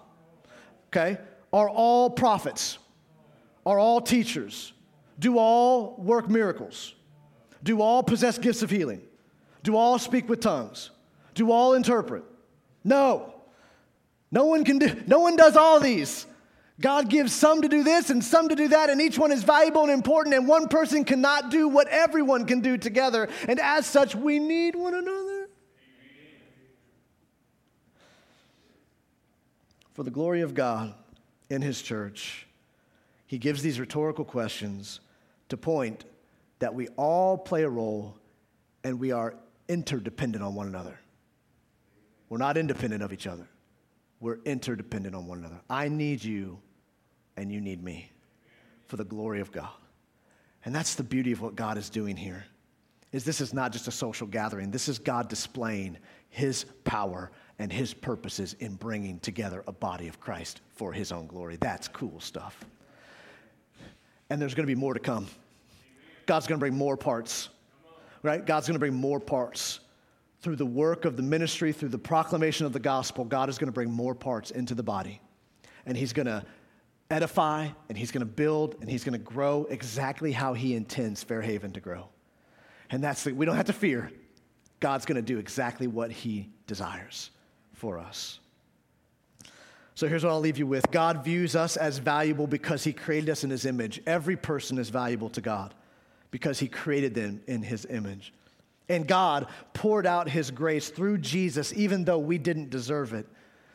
Okay. 0.88 1.18
Are 1.52 1.68
all 1.68 2.10
prophets? 2.10 2.78
Are 3.64 3.78
all 3.78 4.00
teachers? 4.00 4.72
Do 5.18 5.38
all 5.38 5.96
work 5.98 6.28
miracles? 6.28 6.94
Do 7.62 7.80
all 7.80 8.02
possess 8.02 8.38
gifts 8.38 8.62
of 8.62 8.70
healing? 8.70 9.02
Do 9.62 9.76
all 9.76 9.98
speak 9.98 10.28
with 10.28 10.40
tongues? 10.40 10.90
Do 11.34 11.50
all 11.50 11.74
interpret? 11.74 12.24
No. 12.84 13.34
No 14.30 14.44
one 14.44 14.64
can 14.64 14.78
do, 14.78 15.02
no 15.06 15.20
one 15.20 15.36
does 15.36 15.56
all 15.56 15.80
these. 15.80 16.26
God 16.80 17.08
gives 17.08 17.32
some 17.32 17.62
to 17.62 17.68
do 17.68 17.82
this 17.82 18.10
and 18.10 18.22
some 18.22 18.50
to 18.50 18.54
do 18.54 18.68
that, 18.68 18.90
and 18.90 19.00
each 19.00 19.18
one 19.18 19.32
is 19.32 19.42
valuable 19.42 19.82
and 19.82 19.90
important, 19.90 20.34
and 20.34 20.46
one 20.46 20.68
person 20.68 21.04
cannot 21.04 21.50
do 21.50 21.68
what 21.68 21.88
everyone 21.88 22.44
can 22.44 22.60
do 22.60 22.76
together. 22.76 23.28
And 23.48 23.58
as 23.60 23.86
such, 23.86 24.14
we 24.14 24.38
need 24.38 24.76
one 24.76 24.94
another. 24.94 25.48
For 29.94 30.02
the 30.02 30.10
glory 30.10 30.42
of 30.42 30.54
God 30.54 30.92
in 31.48 31.62
His 31.62 31.80
church, 31.80 32.46
He 33.26 33.38
gives 33.38 33.62
these 33.62 33.80
rhetorical 33.80 34.26
questions 34.26 35.00
to 35.48 35.56
point 35.56 36.04
that 36.58 36.74
we 36.74 36.88
all 36.96 37.38
play 37.38 37.62
a 37.62 37.68
role 37.70 38.18
and 38.84 39.00
we 39.00 39.12
are 39.12 39.34
interdependent 39.68 40.44
on 40.44 40.54
one 40.54 40.66
another. 40.66 40.98
We're 42.28 42.38
not 42.38 42.58
independent 42.58 43.02
of 43.02 43.12
each 43.14 43.26
other. 43.26 43.48
We're 44.20 44.38
interdependent 44.44 45.14
on 45.14 45.26
one 45.26 45.38
another. 45.38 45.60
I 45.70 45.88
need 45.88 46.22
you 46.22 46.58
and 47.36 47.52
you 47.52 47.60
need 47.60 47.82
me 47.82 48.10
for 48.86 48.96
the 48.96 49.04
glory 49.04 49.40
of 49.40 49.52
God. 49.52 49.70
And 50.64 50.74
that's 50.74 50.94
the 50.94 51.04
beauty 51.04 51.32
of 51.32 51.40
what 51.40 51.54
God 51.54 51.78
is 51.78 51.90
doing 51.90 52.16
here. 52.16 52.44
Is 53.12 53.24
this 53.24 53.40
is 53.40 53.54
not 53.54 53.72
just 53.72 53.88
a 53.88 53.92
social 53.92 54.26
gathering. 54.26 54.70
This 54.70 54.88
is 54.88 54.98
God 54.98 55.28
displaying 55.28 55.96
his 56.28 56.64
power 56.84 57.30
and 57.58 57.72
his 57.72 57.94
purposes 57.94 58.54
in 58.58 58.74
bringing 58.74 59.20
together 59.20 59.62
a 59.66 59.72
body 59.72 60.08
of 60.08 60.20
Christ 60.20 60.60
for 60.74 60.92
his 60.92 61.12
own 61.12 61.26
glory. 61.26 61.56
That's 61.56 61.88
cool 61.88 62.20
stuff 62.20 62.64
and 64.30 64.40
there's 64.40 64.54
going 64.54 64.66
to 64.66 64.74
be 64.74 64.78
more 64.78 64.94
to 64.94 65.00
come. 65.00 65.26
God's 66.26 66.46
going 66.46 66.58
to 66.58 66.60
bring 66.60 66.74
more 66.74 66.96
parts, 66.96 67.48
right? 68.22 68.44
God's 68.44 68.66
going 68.66 68.74
to 68.74 68.80
bring 68.80 68.94
more 68.94 69.20
parts. 69.20 69.80
Through 70.40 70.56
the 70.56 70.66
work 70.66 71.04
of 71.04 71.16
the 71.16 71.22
ministry, 71.22 71.72
through 71.72 71.88
the 71.88 71.98
proclamation 71.98 72.66
of 72.66 72.72
the 72.72 72.80
gospel, 72.80 73.24
God 73.24 73.48
is 73.48 73.58
going 73.58 73.68
to 73.68 73.72
bring 73.72 73.90
more 73.90 74.14
parts 74.14 74.50
into 74.50 74.74
the 74.74 74.82
body. 74.82 75.20
And 75.86 75.96
He's 75.96 76.12
going 76.12 76.26
to 76.26 76.44
edify, 77.10 77.68
and 77.88 77.96
He's 77.96 78.10
going 78.10 78.20
to 78.20 78.26
build, 78.26 78.76
and 78.80 78.90
He's 78.90 79.04
going 79.04 79.18
to 79.18 79.24
grow 79.24 79.66
exactly 79.70 80.32
how 80.32 80.54
He 80.54 80.74
intends 80.74 81.22
Fairhaven 81.22 81.72
to 81.72 81.80
grow. 81.80 82.08
And 82.90 83.02
that's 83.02 83.24
the, 83.24 83.32
we 83.32 83.46
don't 83.46 83.56
have 83.56 83.66
to 83.66 83.72
fear. 83.72 84.10
God's 84.80 85.06
going 85.06 85.16
to 85.16 85.22
do 85.22 85.38
exactly 85.38 85.86
what 85.86 86.10
He 86.10 86.50
desires 86.66 87.30
for 87.72 87.98
us. 87.98 88.40
So 89.94 90.06
here's 90.06 90.24
what 90.24 90.30
I'll 90.30 90.40
leave 90.40 90.58
you 90.58 90.66
with 90.66 90.90
God 90.90 91.24
views 91.24 91.56
us 91.56 91.76
as 91.76 91.98
valuable 91.98 92.46
because 92.46 92.84
He 92.84 92.92
created 92.92 93.30
us 93.30 93.44
in 93.44 93.50
His 93.50 93.64
image. 93.64 94.00
Every 94.06 94.36
person 94.36 94.78
is 94.78 94.90
valuable 94.90 95.30
to 95.30 95.40
God 95.40 95.74
because 96.30 96.58
He 96.58 96.68
created 96.68 97.14
them 97.14 97.40
in 97.46 97.62
His 97.62 97.86
image. 97.86 98.34
And 98.88 99.08
God 99.08 99.48
poured 99.72 100.06
out 100.06 100.28
His 100.28 100.50
grace 100.50 100.90
through 100.90 101.18
Jesus, 101.18 101.72
even 101.74 102.04
though 102.04 102.18
we 102.18 102.38
didn't 102.38 102.70
deserve 102.70 103.14
it. 103.14 103.26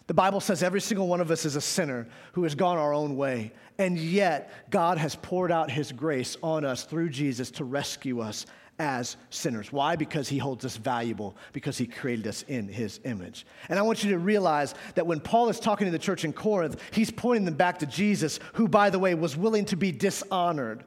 The 0.07 0.13
Bible 0.13 0.41
says 0.41 0.63
every 0.63 0.81
single 0.81 1.07
one 1.07 1.21
of 1.21 1.31
us 1.31 1.45
is 1.45 1.55
a 1.55 1.61
sinner 1.61 2.07
who 2.33 2.43
has 2.43 2.55
gone 2.55 2.77
our 2.77 2.93
own 2.93 3.15
way. 3.15 3.53
And 3.77 3.97
yet, 3.97 4.51
God 4.69 4.97
has 4.97 5.15
poured 5.15 5.51
out 5.51 5.71
His 5.71 5.91
grace 5.91 6.37
on 6.43 6.65
us 6.65 6.83
through 6.83 7.09
Jesus 7.09 7.51
to 7.51 7.63
rescue 7.63 8.19
us 8.19 8.45
as 8.81 9.15
sinners. 9.29 9.71
Why? 9.71 9.95
Because 9.95 10.27
he 10.27 10.39
holds 10.39 10.65
us 10.65 10.75
valuable, 10.75 11.37
because 11.53 11.77
he 11.77 11.85
created 11.85 12.25
us 12.25 12.43
in 12.47 12.67
his 12.67 12.99
image. 13.03 13.45
And 13.69 13.77
I 13.77 13.83
want 13.83 14.03
you 14.03 14.09
to 14.09 14.17
realize 14.17 14.73
that 14.95 15.05
when 15.05 15.19
Paul 15.19 15.49
is 15.49 15.59
talking 15.59 15.85
to 15.85 15.91
the 15.91 15.99
church 15.99 16.25
in 16.25 16.33
Corinth, 16.33 16.81
he's 16.91 17.11
pointing 17.11 17.45
them 17.45 17.53
back 17.53 17.77
to 17.79 17.85
Jesus, 17.85 18.39
who, 18.53 18.67
by 18.67 18.89
the 18.89 18.97
way, 18.97 19.13
was 19.13 19.37
willing 19.37 19.65
to 19.65 19.75
be 19.75 19.91
dishonored 19.91 20.83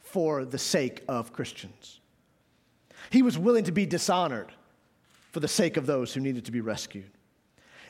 for 0.00 0.44
the 0.44 0.58
sake 0.58 1.02
of 1.08 1.32
Christians. 1.32 2.00
He 3.08 3.22
was 3.22 3.38
willing 3.38 3.64
to 3.64 3.72
be 3.72 3.86
dishonored 3.86 4.52
for 5.32 5.40
the 5.40 5.48
sake 5.48 5.78
of 5.78 5.86
those 5.86 6.12
who 6.12 6.20
needed 6.20 6.44
to 6.44 6.52
be 6.52 6.60
rescued. 6.60 7.10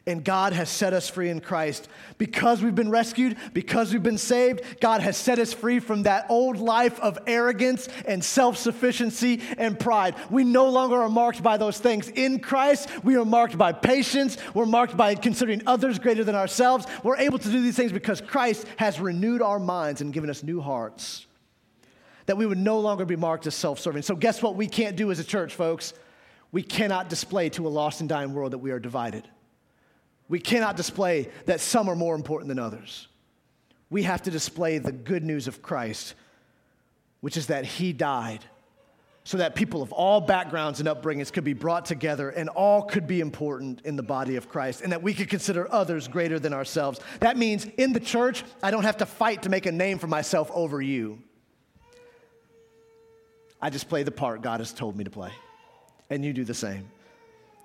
And 0.06 0.24
God 0.24 0.54
has 0.54 0.70
set 0.70 0.94
us 0.94 1.10
free 1.10 1.28
in 1.28 1.40
Christ. 1.40 1.88
Because 2.16 2.62
we've 2.62 2.74
been 2.74 2.90
rescued, 2.90 3.36
because 3.52 3.92
we've 3.92 4.02
been 4.02 4.18
saved, 4.18 4.62
God 4.80 5.02
has 5.02 5.16
set 5.16 5.38
us 5.38 5.52
free 5.52 5.78
from 5.78 6.04
that 6.04 6.26
old 6.30 6.56
life 6.56 6.98
of 7.00 7.18
arrogance 7.26 7.86
and 8.06 8.24
self 8.24 8.56
sufficiency 8.56 9.42
and 9.58 9.78
pride. 9.78 10.14
We 10.30 10.44
no 10.44 10.68
longer 10.70 11.02
are 11.02 11.08
marked 11.10 11.42
by 11.42 11.58
those 11.58 11.78
things. 11.78 12.08
In 12.08 12.40
Christ, 12.40 12.88
we 13.04 13.16
are 13.16 13.26
marked 13.26 13.58
by 13.58 13.72
patience. 13.72 14.38
We're 14.54 14.66
marked 14.66 14.96
by 14.96 15.14
considering 15.14 15.62
others 15.66 15.98
greater 15.98 16.24
than 16.24 16.34
ourselves. 16.34 16.86
We're 17.02 17.18
able 17.18 17.38
to 17.38 17.50
do 17.50 17.60
these 17.60 17.76
things 17.76 17.92
because 17.92 18.22
Christ 18.22 18.66
has 18.76 19.00
renewed 19.00 19.42
our 19.42 19.58
minds 19.58 20.00
and 20.00 20.12
given 20.14 20.30
us 20.30 20.42
new 20.42 20.60
hearts. 20.62 21.26
That 22.24 22.38
we 22.38 22.46
would 22.46 22.58
no 22.58 22.80
longer 22.80 23.04
be 23.04 23.16
marked 23.16 23.46
as 23.46 23.54
self 23.54 23.78
serving. 23.78 24.02
So, 24.02 24.16
guess 24.16 24.42
what 24.42 24.56
we 24.56 24.66
can't 24.66 24.96
do 24.96 25.10
as 25.10 25.18
a 25.18 25.24
church, 25.24 25.54
folks? 25.54 25.92
We 26.52 26.62
cannot 26.62 27.08
display 27.08 27.50
to 27.50 27.66
a 27.66 27.70
lost 27.70 28.00
and 28.00 28.08
dying 28.08 28.34
world 28.34 28.52
that 28.52 28.58
we 28.58 28.70
are 28.70 28.80
divided. 28.80 29.28
We 30.30 30.38
cannot 30.38 30.76
display 30.76 31.28
that 31.46 31.60
some 31.60 31.88
are 31.88 31.96
more 31.96 32.14
important 32.14 32.48
than 32.48 32.60
others. 32.60 33.08
We 33.90 34.04
have 34.04 34.22
to 34.22 34.30
display 34.30 34.78
the 34.78 34.92
good 34.92 35.24
news 35.24 35.48
of 35.48 35.60
Christ, 35.60 36.14
which 37.20 37.36
is 37.36 37.48
that 37.48 37.64
He 37.64 37.92
died 37.92 38.44
so 39.24 39.38
that 39.38 39.56
people 39.56 39.82
of 39.82 39.92
all 39.92 40.20
backgrounds 40.20 40.78
and 40.78 40.88
upbringings 40.88 41.32
could 41.32 41.42
be 41.42 41.52
brought 41.52 41.84
together 41.84 42.30
and 42.30 42.48
all 42.48 42.82
could 42.82 43.08
be 43.08 43.20
important 43.20 43.80
in 43.84 43.96
the 43.96 44.02
body 44.04 44.36
of 44.36 44.48
Christ 44.48 44.82
and 44.82 44.92
that 44.92 45.02
we 45.02 45.12
could 45.12 45.28
consider 45.28 45.70
others 45.70 46.08
greater 46.08 46.38
than 46.38 46.54
ourselves. 46.54 47.00
That 47.18 47.36
means 47.36 47.66
in 47.76 47.92
the 47.92 48.00
church, 48.00 48.44
I 48.62 48.70
don't 48.70 48.84
have 48.84 48.98
to 48.98 49.06
fight 49.06 49.42
to 49.42 49.48
make 49.48 49.66
a 49.66 49.72
name 49.72 49.98
for 49.98 50.06
myself 50.06 50.48
over 50.54 50.80
you. 50.80 51.18
I 53.60 53.68
just 53.68 53.88
play 53.88 54.04
the 54.04 54.12
part 54.12 54.42
God 54.42 54.60
has 54.60 54.72
told 54.72 54.96
me 54.96 55.04
to 55.04 55.10
play, 55.10 55.32
and 56.08 56.24
you 56.24 56.32
do 56.32 56.44
the 56.44 56.54
same. 56.54 56.88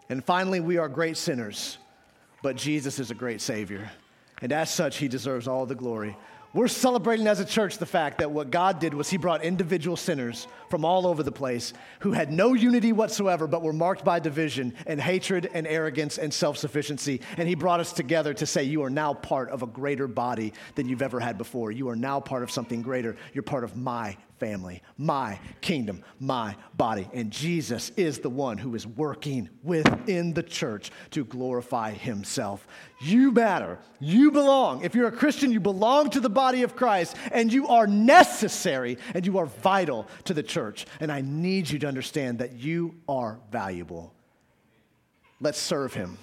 And 0.10 0.26
finally, 0.26 0.60
we 0.60 0.78
are 0.78 0.90
great 0.90 1.16
sinners 1.16 1.78
but 2.46 2.58
Jesus 2.58 3.00
is 3.00 3.10
a 3.10 3.16
great 3.16 3.42
Savior. 3.42 3.90
And 4.40 4.52
as 4.52 4.70
such, 4.70 4.98
He 4.98 5.08
deserves 5.08 5.48
all 5.48 5.66
the 5.66 5.74
glory. 5.74 6.16
We're 6.54 6.68
celebrating 6.68 7.26
as 7.26 7.40
a 7.40 7.46
church 7.46 7.80
the 7.80 7.88
fact 7.88 8.20
that 8.20 8.30
what 8.30 8.52
God 8.52 8.78
did 8.78 8.94
was 8.94 9.10
He 9.10 9.18
brought 9.18 9.44
individual 9.44 9.98
sinners 9.98 10.46
from 10.70 10.86
all 10.86 11.08
over 11.08 11.24
the 11.24 11.32
place 11.32 11.74
who 12.02 12.12
had 12.12 12.32
no 12.32 12.54
unity 12.54 12.94
whatsoever, 12.94 13.48
but 13.48 13.64
were 13.64 13.74
marked 13.74 14.06
by 14.06 14.20
division 14.20 14.76
and 14.86 15.02
hatred 15.02 15.50
and 15.56 15.66
arrogance 15.66 16.20
and 16.20 16.32
self 16.32 16.60
sufficiency. 16.60 17.20
And 17.38 17.50
He 17.50 17.56
brought 17.56 17.80
us 17.80 17.92
together 17.92 18.36
to 18.36 18.46
say, 18.46 18.62
You 18.62 18.84
are 18.84 18.92
now 18.92 19.16
part 19.16 19.50
of 19.50 19.64
a 19.64 19.68
greater 19.68 20.08
body 20.08 20.54
than 20.76 20.88
you've 20.88 21.02
ever 21.02 21.20
had 21.20 21.40
before. 21.40 21.72
You 21.72 21.90
are 21.90 21.96
now 21.96 22.20
part 22.20 22.44
of 22.44 22.52
something 22.52 22.84
greater. 22.84 23.16
You're 23.34 23.42
part 23.42 23.64
of 23.64 23.76
my 23.76 24.18
family, 24.40 24.82
my 24.98 25.40
kingdom, 25.62 26.04
my 26.20 26.56
body. 26.76 27.10
And 27.14 27.32
Jesus 27.32 27.92
is 27.96 28.20
the 28.20 28.30
one 28.30 28.58
who 28.58 28.76
is 28.76 28.86
working 28.86 29.50
within 29.64 30.34
the 30.34 30.44
church 30.44 30.92
to 31.12 31.24
glorify 31.26 31.92
himself. 31.92 32.68
You 33.02 33.32
matter. 33.32 33.80
You 34.00 34.32
belong. 34.32 34.84
If 34.84 34.96
you're 34.96 35.08
a 35.08 35.12
Christian, 35.12 35.52
you 35.52 35.60
belong 35.60 36.10
to 36.12 36.20
the 36.20 36.30
body 36.30 36.64
of 36.64 36.76
Christ, 36.76 37.16
and 37.32 37.52
you 37.52 37.68
are 37.68 37.88
necessary 37.88 38.98
and 39.14 39.26
you 39.26 39.38
are 39.38 39.46
vital 39.46 40.08
to 40.26 40.34
the 40.34 40.44
church. 40.44 40.86
And 41.00 41.12
I 41.12 41.22
need 41.22 41.70
you 41.70 41.80
to 41.80 41.88
understand 41.88 42.40
that 42.40 42.54
you 42.54 42.96
are 43.08 43.40
valuable. 43.52 44.14
Let's 45.40 45.60
serve 45.60 45.94
him, 45.94 46.18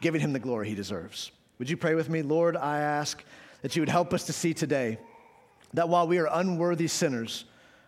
giving 0.00 0.20
him 0.20 0.32
the 0.32 0.38
glory 0.38 0.68
he 0.68 0.74
deserves. 0.74 1.30
Would 1.58 1.68
you 1.68 1.76
pray 1.76 1.94
with 1.94 2.08
me? 2.08 2.22
Lord, 2.22 2.56
I 2.56 2.80
ask 2.80 3.22
that 3.62 3.74
you 3.74 3.82
would 3.82 3.88
help 3.88 4.14
us 4.14 4.24
to 4.24 4.32
see 4.32 4.54
today 4.54 4.98
that 5.74 5.88
while 5.88 6.06
we 6.06 6.18
are 6.18 6.28
unworthy 6.30 6.88
sinners, 6.88 7.44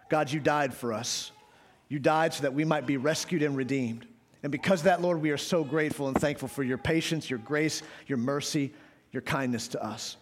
God, 0.09 0.31
you 0.31 0.41
died 0.41 0.75
for 0.75 0.93
us. 0.93 1.33
You 1.89 1.99
died 1.99 2.35
so 2.35 2.43
that 2.43 2.55
we 2.55 2.65
might 2.65 2.87
be 2.87 2.97
rescued 2.97 3.43
and 3.43 3.57
redeemed. 3.57 4.07
And 4.43 4.53
because 4.53 4.81
of 4.81 4.85
that, 4.85 5.03
Lord, 5.03 5.21
we 5.21 5.31
are 5.31 5.37
so 5.37 5.65
grateful 5.65 6.09
and 6.09 6.17
thankful 6.19 6.49
for 6.49 6.63
your 6.63 6.79
patience, 6.79 7.29
your 7.29 7.39
grace, 7.41 7.83
your 8.07 8.19
mercy, 8.19 8.73
your 9.13 9.23
kindness 9.23 9.69
to 9.69 9.85
us. 9.85 10.17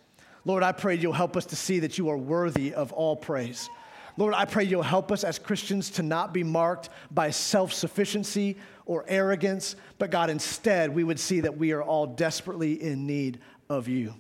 Lord, 0.45 0.63
I 0.63 0.73
pray 0.73 0.97
you'll 0.97 1.13
help 1.13 1.37
us 1.37 1.47
to 1.47 1.57
see 1.57 1.81
that 1.81 1.99
you 1.99 2.09
are 2.09 2.17
worthy 2.17 2.75
of 2.75 2.93
all 2.93 3.17
praise. 3.17 3.69
Lord, 4.17 4.35
I 4.35 4.47
pray 4.47 4.65
you'll 4.65 4.83
help 4.83 5.13
us 5.13 5.23
as 5.23 5.39
Christians 5.39 5.91
to 5.91 6.03
not 6.03 6.33
be 6.33 6.43
marked 6.43 6.89
by 7.11 7.31
self 7.31 7.73
sufficiency 7.73 8.57
or 8.85 9.05
arrogance, 9.07 9.77
but 9.99 10.11
God, 10.11 10.31
instead, 10.31 10.93
we 10.93 11.05
would 11.05 11.21
see 11.21 11.41
that 11.41 11.57
we 11.57 11.73
are 11.73 11.83
all 11.83 12.07
desperately 12.07 12.83
in 12.83 13.07
need 13.07 13.41
of 13.69 13.87
you. 13.87 14.15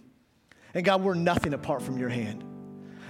And 0.74 0.84
God, 0.84 1.02
we're 1.02 1.14
nothing 1.14 1.54
apart 1.54 1.82
from 1.82 1.98
your 1.98 2.10
hand. 2.10 2.44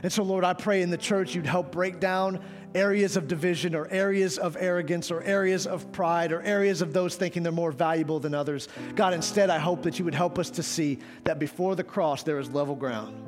And 0.02 0.12
so, 0.12 0.22
Lord, 0.22 0.44
I 0.44 0.52
pray 0.52 0.82
in 0.82 0.90
the 0.90 0.98
church 0.98 1.34
you'd 1.34 1.46
help 1.46 1.72
break 1.72 1.98
down 2.00 2.40
areas 2.74 3.16
of 3.16 3.26
division 3.28 3.74
or 3.74 3.88
areas 3.88 4.38
of 4.38 4.56
arrogance 4.58 5.10
or 5.10 5.22
areas 5.22 5.66
of 5.66 5.90
pride 5.90 6.32
or 6.32 6.42
areas 6.42 6.82
of 6.82 6.92
those 6.92 7.16
thinking 7.16 7.42
they're 7.42 7.52
more 7.52 7.72
valuable 7.72 8.20
than 8.20 8.34
others. 8.34 8.68
God, 8.94 9.14
instead, 9.14 9.50
I 9.50 9.58
hope 9.58 9.82
that 9.82 9.98
you 9.98 10.04
would 10.04 10.14
help 10.14 10.38
us 10.38 10.50
to 10.50 10.62
see 10.62 10.98
that 11.24 11.38
before 11.38 11.74
the 11.74 11.84
cross 11.84 12.22
there 12.22 12.38
is 12.38 12.50
level 12.50 12.74
ground. 12.74 13.24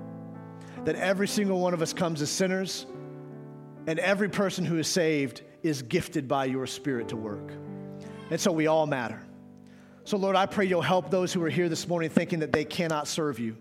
That 0.85 0.97
every 0.97 1.29
single 1.29 1.61
one 1.61 1.75
of 1.75 1.83
us 1.83 1.93
comes 1.93 2.23
as 2.23 2.31
sinners, 2.31 2.87
and 3.87 3.99
every 3.99 4.29
person 4.29 4.65
who 4.65 4.79
is 4.79 4.89
saved 4.89 5.43
is 5.63 5.83
gifted 5.83 6.29
by 6.29 6.47
your 6.47 6.67
Spirit 6.67 7.09
to 7.09 7.17
work. 7.17 7.53
And 8.31 8.41
so 8.41 8.53
we 8.53 8.67
all 8.67 8.87
matter. 8.87 9.21
So, 10.05 10.17
Lord, 10.17 10.37
I 10.37 10.47
pray 10.47 10.65
you'll 10.65 10.81
help 10.81 11.11
those 11.11 11.33
who 11.33 11.43
are 11.45 11.51
here 11.51 11.69
this 11.69 11.87
morning 11.87 12.11
thinking 12.11 12.39
that 12.41 12.53
they 12.53 12.65
cannot 12.65 13.09
serve 13.09 13.39
you, 13.39 13.57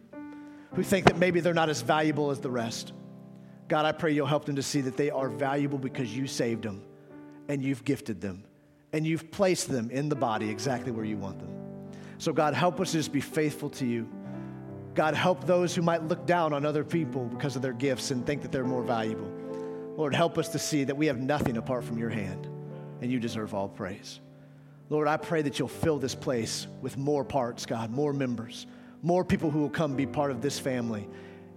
who 0.73 0.83
think 0.83 1.05
that 1.07 1.17
maybe 1.17 1.41
they're 1.41 1.53
not 1.53 1.69
as 1.69 1.81
valuable 1.81 2.31
as 2.31 2.39
the 2.39 2.49
rest. 2.49 2.93
God, 3.69 3.85
I 3.85 3.91
pray 3.91 4.11
you'll 4.11 4.25
help 4.25 4.45
them 4.45 4.55
to 4.55 4.63
see 4.63 4.81
that 4.81 4.97
they 4.97 5.11
are 5.11 5.29
valuable 5.29 5.77
because 5.77 6.15
you 6.15 6.25
saved 6.25 6.63
them 6.63 6.81
and 7.47 7.63
you've 7.63 7.85
gifted 7.85 8.19
them 8.19 8.43
and 8.93 9.05
you've 9.05 9.29
placed 9.29 9.69
them 9.69 9.91
in 9.91 10.09
the 10.09 10.15
body 10.15 10.49
exactly 10.49 10.91
where 10.91 11.05
you 11.05 11.17
want 11.17 11.37
them. 11.37 11.55
So, 12.17 12.33
God, 12.33 12.55
help 12.55 12.81
us 12.81 12.91
just 12.91 13.11
be 13.11 13.21
faithful 13.21 13.69
to 13.71 13.85
you. 13.85 14.09
God, 14.95 15.13
help 15.13 15.45
those 15.45 15.75
who 15.75 15.83
might 15.83 16.03
look 16.03 16.25
down 16.25 16.51
on 16.51 16.65
other 16.65 16.83
people 16.83 17.25
because 17.25 17.55
of 17.55 17.61
their 17.61 17.73
gifts 17.73 18.09
and 18.09 18.25
think 18.25 18.41
that 18.41 18.51
they're 18.51 18.65
more 18.65 18.81
valuable. 18.81 19.31
Lord, 19.95 20.15
help 20.15 20.39
us 20.39 20.49
to 20.49 20.59
see 20.59 20.83
that 20.85 20.97
we 20.97 21.05
have 21.05 21.19
nothing 21.19 21.57
apart 21.57 21.83
from 21.83 21.99
your 21.99 22.09
hand 22.09 22.49
and 23.01 23.11
you 23.11 23.19
deserve 23.19 23.53
all 23.53 23.69
praise. 23.69 24.19
Lord, 24.89 25.07
I 25.07 25.17
pray 25.17 25.43
that 25.43 25.59
you'll 25.59 25.67
fill 25.67 25.99
this 25.99 26.15
place 26.15 26.65
with 26.81 26.97
more 26.97 27.23
parts, 27.23 27.67
God, 27.67 27.91
more 27.91 28.13
members, 28.13 28.65
more 29.03 29.23
people 29.23 29.51
who 29.51 29.59
will 29.59 29.69
come 29.69 29.95
be 29.95 30.07
part 30.07 30.31
of 30.31 30.41
this 30.41 30.57
family 30.57 31.07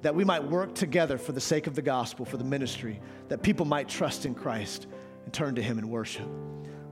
that 0.02 0.14
we 0.14 0.24
might 0.24 0.44
work 0.44 0.74
together 0.74 1.16
for 1.16 1.32
the 1.32 1.40
sake 1.40 1.66
of 1.66 1.74
the 1.74 1.82
gospel, 1.82 2.24
for 2.24 2.36
the 2.36 2.44
ministry, 2.44 3.00
that 3.28 3.42
people 3.42 3.64
might 3.64 3.88
trust 3.88 4.26
in 4.26 4.34
Christ 4.34 4.86
and 5.24 5.32
turn 5.32 5.54
to 5.54 5.62
Him 5.62 5.78
in 5.78 5.88
worship. 5.88 6.26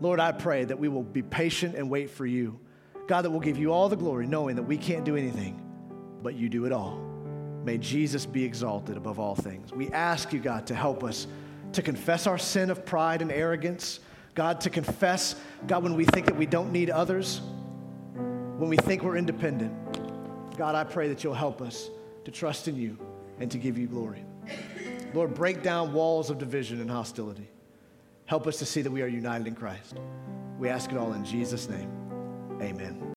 Lord, 0.00 0.20
I 0.20 0.32
pray 0.32 0.64
that 0.64 0.78
we 0.78 0.88
will 0.88 1.02
be 1.02 1.22
patient 1.22 1.74
and 1.74 1.90
wait 1.90 2.11
for 2.11 2.24
you. 2.24 2.58
God, 3.06 3.22
that 3.22 3.30
we'll 3.30 3.40
give 3.40 3.58
you 3.58 3.72
all 3.72 3.88
the 3.88 3.96
glory, 3.96 4.26
knowing 4.26 4.56
that 4.56 4.62
we 4.62 4.76
can't 4.76 5.04
do 5.04 5.16
anything, 5.16 5.61
but 6.22 6.34
you 6.34 6.48
do 6.48 6.64
it 6.64 6.72
all. 6.72 6.98
May 7.64 7.76
Jesus 7.76 8.24
be 8.24 8.44
exalted 8.44 8.96
above 8.96 9.18
all 9.18 9.34
things. 9.34 9.72
We 9.72 9.88
ask 9.88 10.32
you, 10.32 10.38
God, 10.38 10.66
to 10.68 10.74
help 10.74 11.04
us 11.04 11.26
to 11.72 11.82
confess 11.82 12.26
our 12.26 12.38
sin 12.38 12.70
of 12.70 12.86
pride 12.86 13.20
and 13.20 13.30
arrogance. 13.30 14.00
God, 14.34 14.61
to 14.62 14.70
confess, 14.70 15.34
God, 15.66 15.82
when 15.82 15.96
we 15.96 16.04
think 16.04 16.26
that 16.26 16.36
we 16.36 16.46
don't 16.46 16.72
need 16.72 16.88
others, 16.88 17.40
when 18.14 18.70
we 18.70 18.76
think 18.76 19.02
we're 19.02 19.16
independent. 19.16 19.74
God, 20.56 20.74
I 20.74 20.84
pray 20.84 21.08
that 21.08 21.24
you'll 21.24 21.34
help 21.34 21.61
us 21.61 21.90
to 22.24 22.30
trust 22.30 22.68
in 22.68 22.76
you 22.76 22.98
and 23.38 23.50
to 23.50 23.58
give 23.58 23.78
you 23.78 23.86
glory. 23.86 24.24
Lord, 25.14 25.34
break 25.34 25.62
down 25.62 25.92
walls 25.92 26.30
of 26.30 26.38
division 26.38 26.80
and 26.80 26.90
hostility. 26.90 27.48
Help 28.26 28.46
us 28.46 28.58
to 28.58 28.66
see 28.66 28.82
that 28.82 28.90
we 28.90 29.02
are 29.02 29.08
united 29.08 29.46
in 29.46 29.54
Christ. 29.54 29.96
We 30.58 30.68
ask 30.68 30.92
it 30.92 30.96
all 30.96 31.14
in 31.14 31.24
Jesus' 31.24 31.68
name. 31.68 31.90
Amen. 32.60 33.00